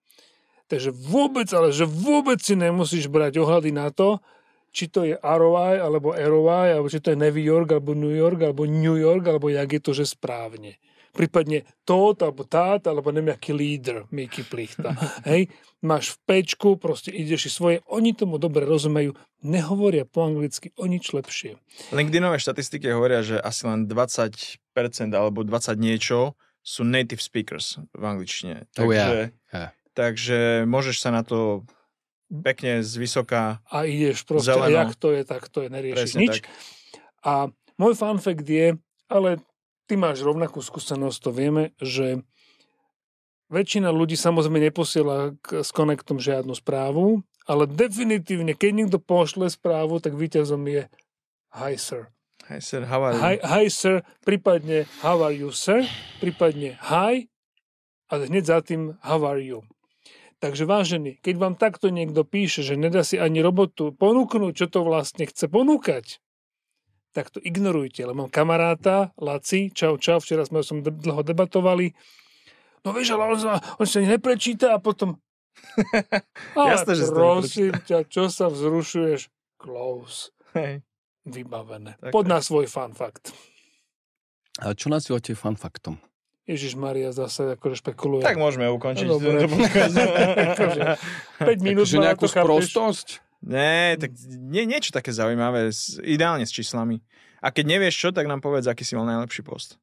Takže 0.66 0.90
vôbec, 0.90 1.46
ale 1.54 1.70
že 1.70 1.86
vôbec 1.86 2.42
si 2.42 2.58
nemusíš 2.58 3.06
brať 3.06 3.38
ohľady 3.38 3.70
na 3.70 3.94
to, 3.94 4.18
či 4.74 4.90
to 4.90 5.06
je 5.06 5.14
ROI, 5.22 5.78
alebo 5.78 6.10
ROI, 6.10 6.74
alebo 6.74 6.90
či 6.90 6.98
to 6.98 7.14
je 7.14 7.20
New 7.20 7.38
York, 7.38 7.70
alebo 7.70 7.94
New 7.94 8.10
York, 8.10 8.42
alebo 8.42 8.66
New 8.66 8.98
York, 8.98 9.22
alebo 9.30 9.46
jak 9.46 9.70
je 9.70 9.80
to, 9.80 9.92
že 9.94 10.18
správne. 10.18 10.82
Prípadne 11.14 11.62
tot, 11.86 12.18
alebo 12.26 12.42
tát, 12.42 12.82
alebo 12.90 13.14
neviem, 13.14 13.30
aký 13.30 13.54
líder, 13.54 14.10
Miky 14.10 14.42
Plichta. 14.42 14.98
Hej, 15.30 15.46
máš 15.78 16.18
v 16.18 16.18
pečku, 16.26 16.74
proste 16.74 17.14
ideš 17.14 17.46
si 17.46 17.50
svoje, 17.54 17.76
oni 17.86 18.18
tomu 18.18 18.42
dobre 18.42 18.66
rozumejú, 18.66 19.14
nehovoria 19.46 20.02
po 20.02 20.26
anglicky 20.26 20.74
o 20.74 20.90
nič 20.90 21.14
lepšie. 21.14 21.54
LinkedInové 21.94 22.42
štatistiky 22.42 22.90
hovoria, 22.90 23.22
že 23.22 23.38
asi 23.38 23.62
len 23.70 23.86
20% 23.86 24.58
alebo 25.14 25.46
20 25.46 25.78
niečo 25.78 26.34
sú 26.64 26.82
native 26.82 27.20
speakers 27.20 27.78
v 27.92 28.02
angličtine. 28.02 28.66
Oh, 28.80 28.88
Takže, 28.88 29.36
yeah. 29.52 29.70
takže 29.92 30.64
môžeš 30.64 30.96
sa 30.98 31.12
na 31.12 31.20
to 31.20 31.62
pekne 32.32 32.80
z 32.82 32.92
vysoká 32.96 33.60
A 33.68 33.84
ideš 33.84 34.24
proste, 34.24 34.50
Zeleno. 34.50 34.72
a 34.72 34.82
jak 34.82 34.90
to 34.96 35.12
je, 35.12 35.22
tak 35.22 35.46
to 35.52 35.62
je, 35.62 35.68
neriešiš 35.70 36.00
Presne 36.00 36.20
nič. 36.24 36.34
tak. 36.40 36.44
A 37.22 37.32
môj 37.76 37.92
fun 37.94 38.18
fact 38.18 38.48
je, 38.48 38.74
ale 39.06 39.38
ty 39.86 39.94
máš 40.00 40.24
rovnakú 40.24 40.64
skúsenosť, 40.64 41.18
to 41.20 41.30
vieme, 41.30 41.64
že 41.80 42.24
väčšina 43.52 43.92
ľudí 43.92 44.16
samozrejme 44.16 44.58
neposiela 44.58 45.36
k, 45.44 45.62
s 45.62 45.70
Connectom 45.70 46.18
žiadnu 46.18 46.56
správu, 46.56 47.22
ale 47.44 47.68
definitívne, 47.68 48.56
keď 48.56 48.70
niekto 48.72 48.98
pošle 48.98 49.52
správu, 49.52 50.00
tak 50.00 50.16
víťazom 50.16 50.64
je 50.64 50.88
Hi 51.54 51.76
sir. 51.78 52.10
Hi 52.48 52.58
sir, 52.60 52.84
how 52.88 53.00
are 53.04 53.14
you? 53.14 53.20
Hi, 53.20 53.36
hi 53.40 53.64
sir, 53.70 54.02
prípadne 54.24 54.88
how 55.04 55.22
are 55.22 55.32
you 55.32 55.52
sir, 55.52 55.84
prípadne 56.18 56.76
hi 56.80 57.28
a 58.08 58.12
hneď 58.20 58.44
za 58.44 58.58
tým 58.64 58.96
how 59.04 59.22
are 59.24 59.40
you. 59.40 59.64
Takže 60.42 60.68
vážený, 60.68 61.24
keď 61.24 61.34
vám 61.40 61.54
takto 61.56 61.88
niekto 61.88 62.20
píše, 62.20 62.60
že 62.60 62.76
nedá 62.76 63.00
si 63.00 63.16
ani 63.16 63.40
robotu 63.40 63.96
ponúknuť, 63.96 64.52
čo 64.52 64.66
to 64.68 64.84
vlastne 64.84 65.24
chce 65.24 65.48
ponúkať, 65.48 66.20
tak 67.14 67.30
to 67.30 67.38
ignorujte. 67.38 68.02
Lebo 68.02 68.20
mám 68.20 68.28
kamaráta, 68.28 69.14
Laci, 69.16 69.70
čau, 69.70 69.94
čau, 69.96 70.18
včera 70.18 70.42
sme 70.42 70.60
de- 70.60 70.90
dlho 70.90 71.22
debatovali. 71.22 71.94
No 72.82 72.90
vieš, 72.90 73.14
ale 73.14 73.30
on, 73.30 73.38
sa, 73.38 73.52
on 73.78 73.86
sa 73.86 74.02
neprečíta 74.02 74.74
a 74.74 74.82
potom... 74.82 75.16
Ale 76.58 76.74
Jasné, 76.74 76.92
že 76.92 77.06
prosím 77.08 77.72
ťa, 77.78 78.04
čo 78.04 78.26
sa 78.26 78.50
vzrušuješ? 78.50 79.30
Close. 79.56 80.34
Hej. 80.52 80.82
Vybavené. 81.24 81.96
Tak, 81.96 82.10
Pod 82.10 82.26
na 82.26 82.42
svoj 82.42 82.66
fun 82.66 82.92
fact. 82.92 83.32
A 84.60 84.70
čo 84.70 84.86
nazývate 84.86 85.32
fun 85.32 85.56
faktom? 85.56 85.96
Ježiš 86.44 86.76
Maria 86.76 87.08
zase 87.08 87.56
akože 87.56 87.80
špekuluje. 87.80 88.20
Tak 88.20 88.36
môžeme 88.36 88.68
ukončiť 88.68 89.08
No, 89.08 89.16
dobre. 89.16 89.48
tento 89.48 89.56
podcast. 89.56 89.96
Akože 90.52 90.80
5 91.56 91.64
minút 91.64 91.88
Takže 91.88 92.04
nejakú 92.04 92.26
sprostosť? 92.28 93.23
Nie, 93.44 94.00
tak 94.00 94.16
nie, 94.40 94.64
niečo 94.64 94.88
také 94.88 95.12
zaujímavé, 95.12 95.68
s- 95.68 96.00
ideálne 96.00 96.48
s 96.48 96.52
číslami. 96.52 97.04
A 97.44 97.52
keď 97.52 97.76
nevieš 97.76 97.94
čo, 98.00 98.08
tak 98.08 98.24
nám 98.24 98.40
povedz, 98.40 98.64
aký 98.64 98.88
si 98.88 98.96
mal 98.96 99.04
najlepší 99.04 99.44
post. 99.44 99.76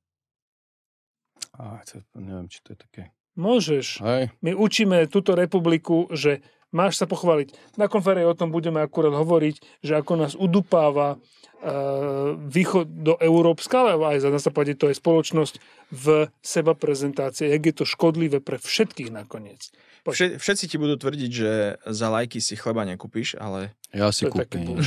To, 1.54 2.02
neviem, 2.18 2.50
či 2.50 2.58
to 2.66 2.74
je 2.74 2.80
také. 2.82 3.04
Môžeš. 3.38 4.02
Hej, 4.02 4.34
My 4.42 4.58
učíme 4.58 5.06
túto 5.08 5.38
republiku, 5.38 6.10
že 6.12 6.42
máš 6.72 6.98
sa 7.00 7.06
pochváliť. 7.08 7.78
Na 7.78 7.92
konferencii 7.92 8.28
o 8.28 8.36
tom 8.36 8.50
budeme 8.50 8.80
akurát 8.82 9.14
hovoriť, 9.16 9.84
že 9.84 9.94
ako 10.00 10.14
nás 10.18 10.34
udupáva 10.36 11.16
uh, 11.16 12.36
východ 12.36 12.88
do 13.04 13.14
Európska, 13.20 13.84
ale 13.86 14.18
aj 14.18 14.28
za 14.28 14.30
nás 14.32 14.44
sa 14.44 14.52
povedať, 14.52 14.76
to 14.80 14.88
je 14.90 15.00
spoločnosť 15.00 15.54
v 15.92 16.32
seba 16.40 16.74
prezentácie, 16.74 17.52
jak 17.52 17.64
je 17.64 17.74
to 17.76 17.86
škodlivé 17.86 18.40
pre 18.40 18.58
všetkých 18.58 19.12
nakoniec. 19.12 19.70
Poď. 20.02 20.14
Vše, 20.18 20.28
všetci 20.42 20.66
ti 20.66 20.78
budú 20.82 20.98
tvrdiť, 20.98 21.30
že 21.30 21.78
za 21.86 22.10
lajky 22.10 22.42
si 22.42 22.58
chleba 22.58 22.82
nekúpiš, 22.90 23.38
ale 23.38 23.78
ja 23.94 24.10
si 24.10 24.26
To 24.26 24.34
kúpim. 24.34 24.82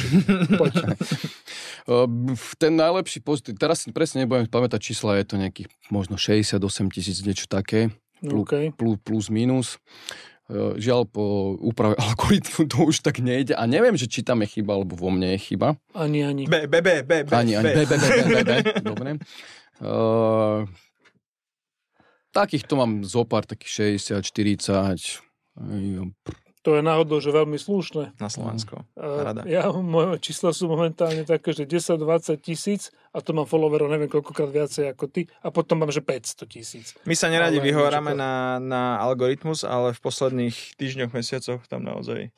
Poď. 0.58 0.74
Ten 2.62 2.72
najlepší 2.74 3.22
post, 3.22 3.46
teraz 3.54 3.86
si 3.86 3.94
presne 3.94 4.26
nebudem 4.26 4.50
pamätať 4.50 4.80
čísla, 4.82 5.22
je 5.22 5.26
to 5.30 5.38
nejakých 5.38 5.70
možno 5.86 6.18
68 6.18 6.58
tisíc, 6.90 7.22
niečo 7.22 7.46
také, 7.46 7.94
Okay. 8.24 8.72
plus, 8.72 8.96
plus 9.04 9.28
minus. 9.28 9.76
Uh, 10.44 10.76
Žiaľ, 10.76 11.08
po 11.08 11.56
úprave 11.56 11.96
algoritmu 12.04 12.68
to 12.68 12.84
už 12.84 13.00
tak 13.00 13.24
nejde 13.24 13.56
a 13.56 13.64
neviem, 13.64 13.96
že 13.96 14.04
či 14.04 14.20
tam 14.20 14.44
je 14.44 14.60
chyba, 14.60 14.76
alebo 14.76 14.92
vo 14.92 15.08
mne 15.08 15.32
je 15.36 15.40
chyba. 15.40 15.80
Ani, 15.96 16.20
ani. 16.20 16.44
be, 16.44 16.68
be, 16.68 16.84
be, 16.84 17.00
be, 17.00 17.24
be, 17.24 17.32
Ani, 17.32 17.56
ani, 17.56 17.72
be, 17.72 17.88
be, 17.88 17.96
be, 17.96 17.96
be, 17.96 18.24
be, 18.28 18.42
be. 18.44 18.56
Dobre. 18.92 19.10
Uh, 19.80 20.68
takých 22.36 22.68
to 22.68 22.76
mám 22.76 23.08
zopár, 23.08 23.48
takých 23.48 23.96
60, 23.96 24.20
40. 24.20 25.24
To 26.64 26.72
je 26.72 26.80
náhodou, 26.80 27.20
že 27.20 27.28
veľmi 27.28 27.60
slušné. 27.60 28.16
na 28.16 28.28
Slovensko. 28.32 28.88
Rada. 28.96 29.44
ja, 29.44 29.68
moje 29.68 30.16
čísla 30.24 30.48
sú 30.56 30.64
momentálne 30.64 31.28
také, 31.28 31.52
že 31.52 31.68
10-20 31.68 32.40
tisíc 32.40 32.88
a 33.12 33.20
to 33.20 33.36
mám 33.36 33.44
followerov 33.44 33.92
neviem 33.92 34.08
koľkokrát 34.08 34.48
viacej 34.48 34.96
ako 34.96 35.04
ty 35.12 35.28
a 35.44 35.52
potom 35.52 35.84
mám, 35.84 35.92
že 35.92 36.00
500 36.00 36.48
tisíc. 36.48 36.96
My 37.04 37.12
sa 37.12 37.28
neradi 37.28 37.60
Ale 37.60 37.68
vyhovárame 37.68 38.16
to- 38.16 38.20
na, 38.24 38.32
na 38.58 38.96
algoritmus, 38.96 39.60
ale 39.60 39.92
v 39.92 40.00
posledných 40.00 40.56
týždňoch, 40.80 41.12
mesiacoch 41.12 41.60
tam 41.68 41.84
naozaj... 41.84 42.32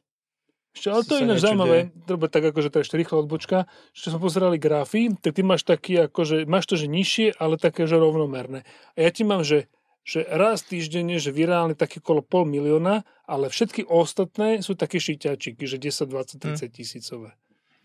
Ešte, 0.74 0.92
ale 0.92 1.02
to 1.08 1.14
je 1.16 1.22
ináč 1.24 1.40
zaujímavé, 1.40 1.78
dobre, 2.04 2.28
tak 2.28 2.52
akože 2.52 2.68
to 2.68 2.76
je 2.76 2.84
ešte 2.84 3.00
rýchla 3.00 3.24
odbočka, 3.24 3.64
že 3.96 4.12
sme 4.12 4.20
pozerali 4.20 4.60
grafy, 4.60 5.08
tak 5.16 5.32
ty 5.32 5.40
máš 5.40 5.64
taký, 5.64 6.04
akože, 6.04 6.44
máš 6.44 6.68
to, 6.68 6.76
že 6.76 6.84
nižšie, 6.84 7.40
ale 7.40 7.56
také, 7.56 7.88
že 7.88 7.96
rovnomerné. 7.96 8.60
A 8.92 8.98
ja 9.00 9.08
ti 9.08 9.24
mám, 9.24 9.40
že, 9.40 9.72
že 10.06 10.22
raz 10.22 10.62
týždenne, 10.62 11.18
že 11.18 11.34
virálne 11.34 11.74
také 11.74 11.98
kolo 11.98 12.22
pol 12.22 12.46
milióna, 12.46 13.02
ale 13.26 13.50
všetky 13.50 13.90
ostatné 13.90 14.62
sú 14.62 14.78
také 14.78 15.02
šiťačiky, 15.02 15.66
že 15.66 15.82
10, 15.82 16.06
20, 16.06 16.38
30 16.38 16.70
tisícové. 16.70 17.34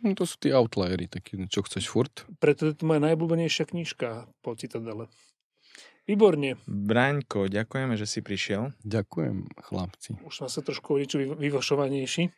no, 0.05 0.13
to 0.13 0.29
sú 0.29 0.37
tí 0.37 0.53
outliery, 0.53 1.09
taký, 1.09 1.49
čo 1.49 1.65
chceš 1.65 1.89
furt. 1.89 2.29
Preto 2.37 2.69
je 2.69 2.77
to 2.77 2.85
moja 2.85 3.01
najobľúbenejšia 3.01 3.65
knižka 3.73 4.29
po 4.45 4.53
Citadele. 4.53 5.09
Výborne. 6.05 6.57
Braňko, 6.65 7.49
ďakujeme, 7.49 7.97
že 7.97 8.05
si 8.09 8.21
prišiel. 8.21 8.73
Ďakujem, 8.85 9.49
chlapci. 9.57 10.17
Už 10.21 10.45
sme 10.45 10.49
sa 10.49 10.61
trošku 10.61 10.97
niečo 10.97 11.21
vy- 11.21 11.37
vyvašovanejší. 11.49 12.29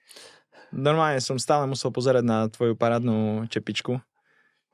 Normálne 0.75 1.19
som 1.23 1.39
stále 1.39 1.67
musel 1.67 1.91
pozerať 1.91 2.23
na 2.23 2.47
tvoju 2.47 2.75
parádnu 2.75 3.47
čepičku. 3.51 3.99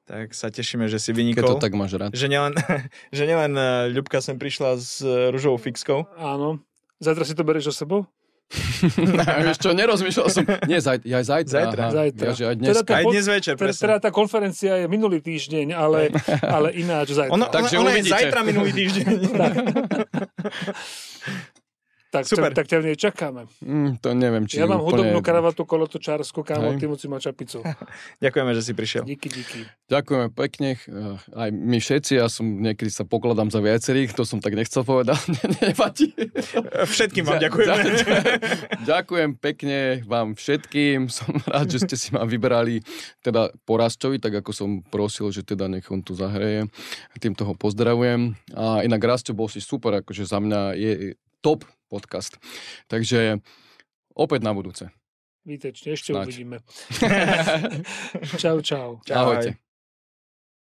Tak 0.10 0.34
sa 0.34 0.50
tešíme, 0.50 0.90
že 0.90 0.98
si 0.98 1.14
Keď 1.14 1.18
vynikol. 1.22 1.50
to 1.54 1.62
tak 1.62 1.78
máš 1.78 1.94
rád. 1.94 2.10
Že 2.18 2.34
nielen, 2.34 2.58
že 3.18 3.24
nielen 3.30 3.54
eh, 3.54 3.94
Ľubka 3.94 4.26
sem 4.26 4.42
prišla 4.42 4.82
s 4.82 5.06
eh, 5.06 5.30
ružovou 5.30 5.62
fixkou. 5.62 6.10
Áno. 6.18 6.66
Zajtra 6.98 7.24
si 7.24 7.38
to 7.38 7.46
berieš 7.46 7.70
so 7.70 7.86
sebou? 7.86 8.10
Vieš 9.46 9.62
čo, 9.62 9.78
nerozmýšľal 9.78 10.28
som. 10.34 10.42
Nie, 10.66 10.82
zaj, 10.82 11.06
ja 11.06 11.22
aj 11.22 11.26
zajtra. 11.30 11.54
Zajtra. 11.54 11.82
Aha. 11.86 11.94
Zajtra. 11.94 12.26
Ja, 12.26 12.34
že 12.34 12.44
aj 12.50 12.56
Teda 12.58 12.66
dneska. 12.66 12.82
to- 12.90 12.98
Aj 12.98 13.06
dnes 13.06 13.26
večer, 13.30 13.54
Teda, 13.54 13.74
teda 13.78 13.96
tá 14.02 14.10
konferencia 14.10 14.74
je 14.82 14.88
minulý 14.90 15.22
týždeň, 15.22 15.78
ale, 15.78 16.10
ale 16.58 16.74
ináč 16.74 17.14
zajtra. 17.14 17.30
Ono, 17.30 17.46
Takže 17.46 17.78
ono, 17.78 17.94
ono 17.94 17.94
je 17.94 18.10
zajtra 18.10 18.42
minulý 18.42 18.72
týždeň. 18.74 19.14
Tak, 22.10 22.26
super. 22.26 22.50
tak, 22.50 22.66
tak 22.66 22.66
ťa 22.68 22.78
v 22.78 22.86
nej 22.86 22.98
čakáme. 22.98 23.42
Mm, 23.60 23.98
to 23.98 24.10
neviem, 24.12 24.44
či 24.44 24.58
Ja 24.58 24.66
mám 24.66 24.78
úplne... 24.78 25.06
hudobnú 25.06 25.20
kravatu 25.20 25.62
kolotočársku, 25.62 26.42
kámo, 26.42 26.74
ty 26.74 26.86
musí 26.86 27.06
mať 27.06 27.30
čapicu. 27.30 27.62
Ďakujeme, 28.24 28.52
že 28.52 28.62
si 28.62 28.72
prišiel. 28.72 29.04
Díky, 29.04 29.28
díky. 29.28 29.60
Ďakujeme 29.88 30.28
pekne. 30.30 30.70
eh, 30.76 31.18
Aj 31.32 31.50
my 31.50 31.78
všetci, 31.78 32.12
ja 32.16 32.26
som 32.26 32.44
niekedy 32.44 32.90
sa 32.90 33.04
pokladám 33.04 33.48
za 33.48 33.60
viacerých, 33.60 34.12
to 34.12 34.24
som 34.24 34.38
tak 34.38 34.54
nechcel 34.54 34.82
povedať. 34.82 35.22
Ne- 35.30 35.70
Nevadí. 35.70 36.10
Všetkým 36.84 37.24
vám 37.24 37.38
Ďa- 37.38 37.44
ďakujeme. 37.46 37.78
ďa- 37.78 37.98
Ďakujem 38.92 39.30
pekne 39.36 39.78
vám 40.04 40.34
všetkým. 40.34 41.08
Som 41.08 41.38
rád, 41.46 41.70
že 41.70 41.80
ste 41.80 41.94
si 41.94 42.10
ma 42.10 42.24
vybrali 42.24 42.82
teda 43.20 43.54
porazčovi, 43.64 44.18
tak 44.18 44.34
ako 44.36 44.50
som 44.50 44.70
prosil, 44.82 45.30
že 45.30 45.44
teda 45.44 45.68
nech 45.68 45.86
on 45.88 46.00
tu 46.00 46.12
zahreje. 46.12 46.66
Týmto 47.16 47.44
ho 47.44 47.54
pozdravujem. 47.54 48.34
A 48.52 48.82
inak 48.82 49.00
Rastio 49.00 49.32
bol 49.32 49.46
si 49.46 49.60
super, 49.60 49.94
akože 49.96 50.24
za 50.24 50.38
mňa 50.38 50.60
je 50.74 50.92
top 51.40 51.64
podcast. 51.90 52.38
Takže 52.86 53.42
opäť 54.14 54.42
na 54.46 54.54
budúce. 54.54 54.94
Vítečne, 55.44 55.98
ešte 55.98 56.14
Snáď. 56.14 56.26
uvidíme. 56.30 56.58
čau, 58.42 58.62
čau. 58.62 59.02
Čau. 59.02 59.18
Ahojte. 59.18 59.69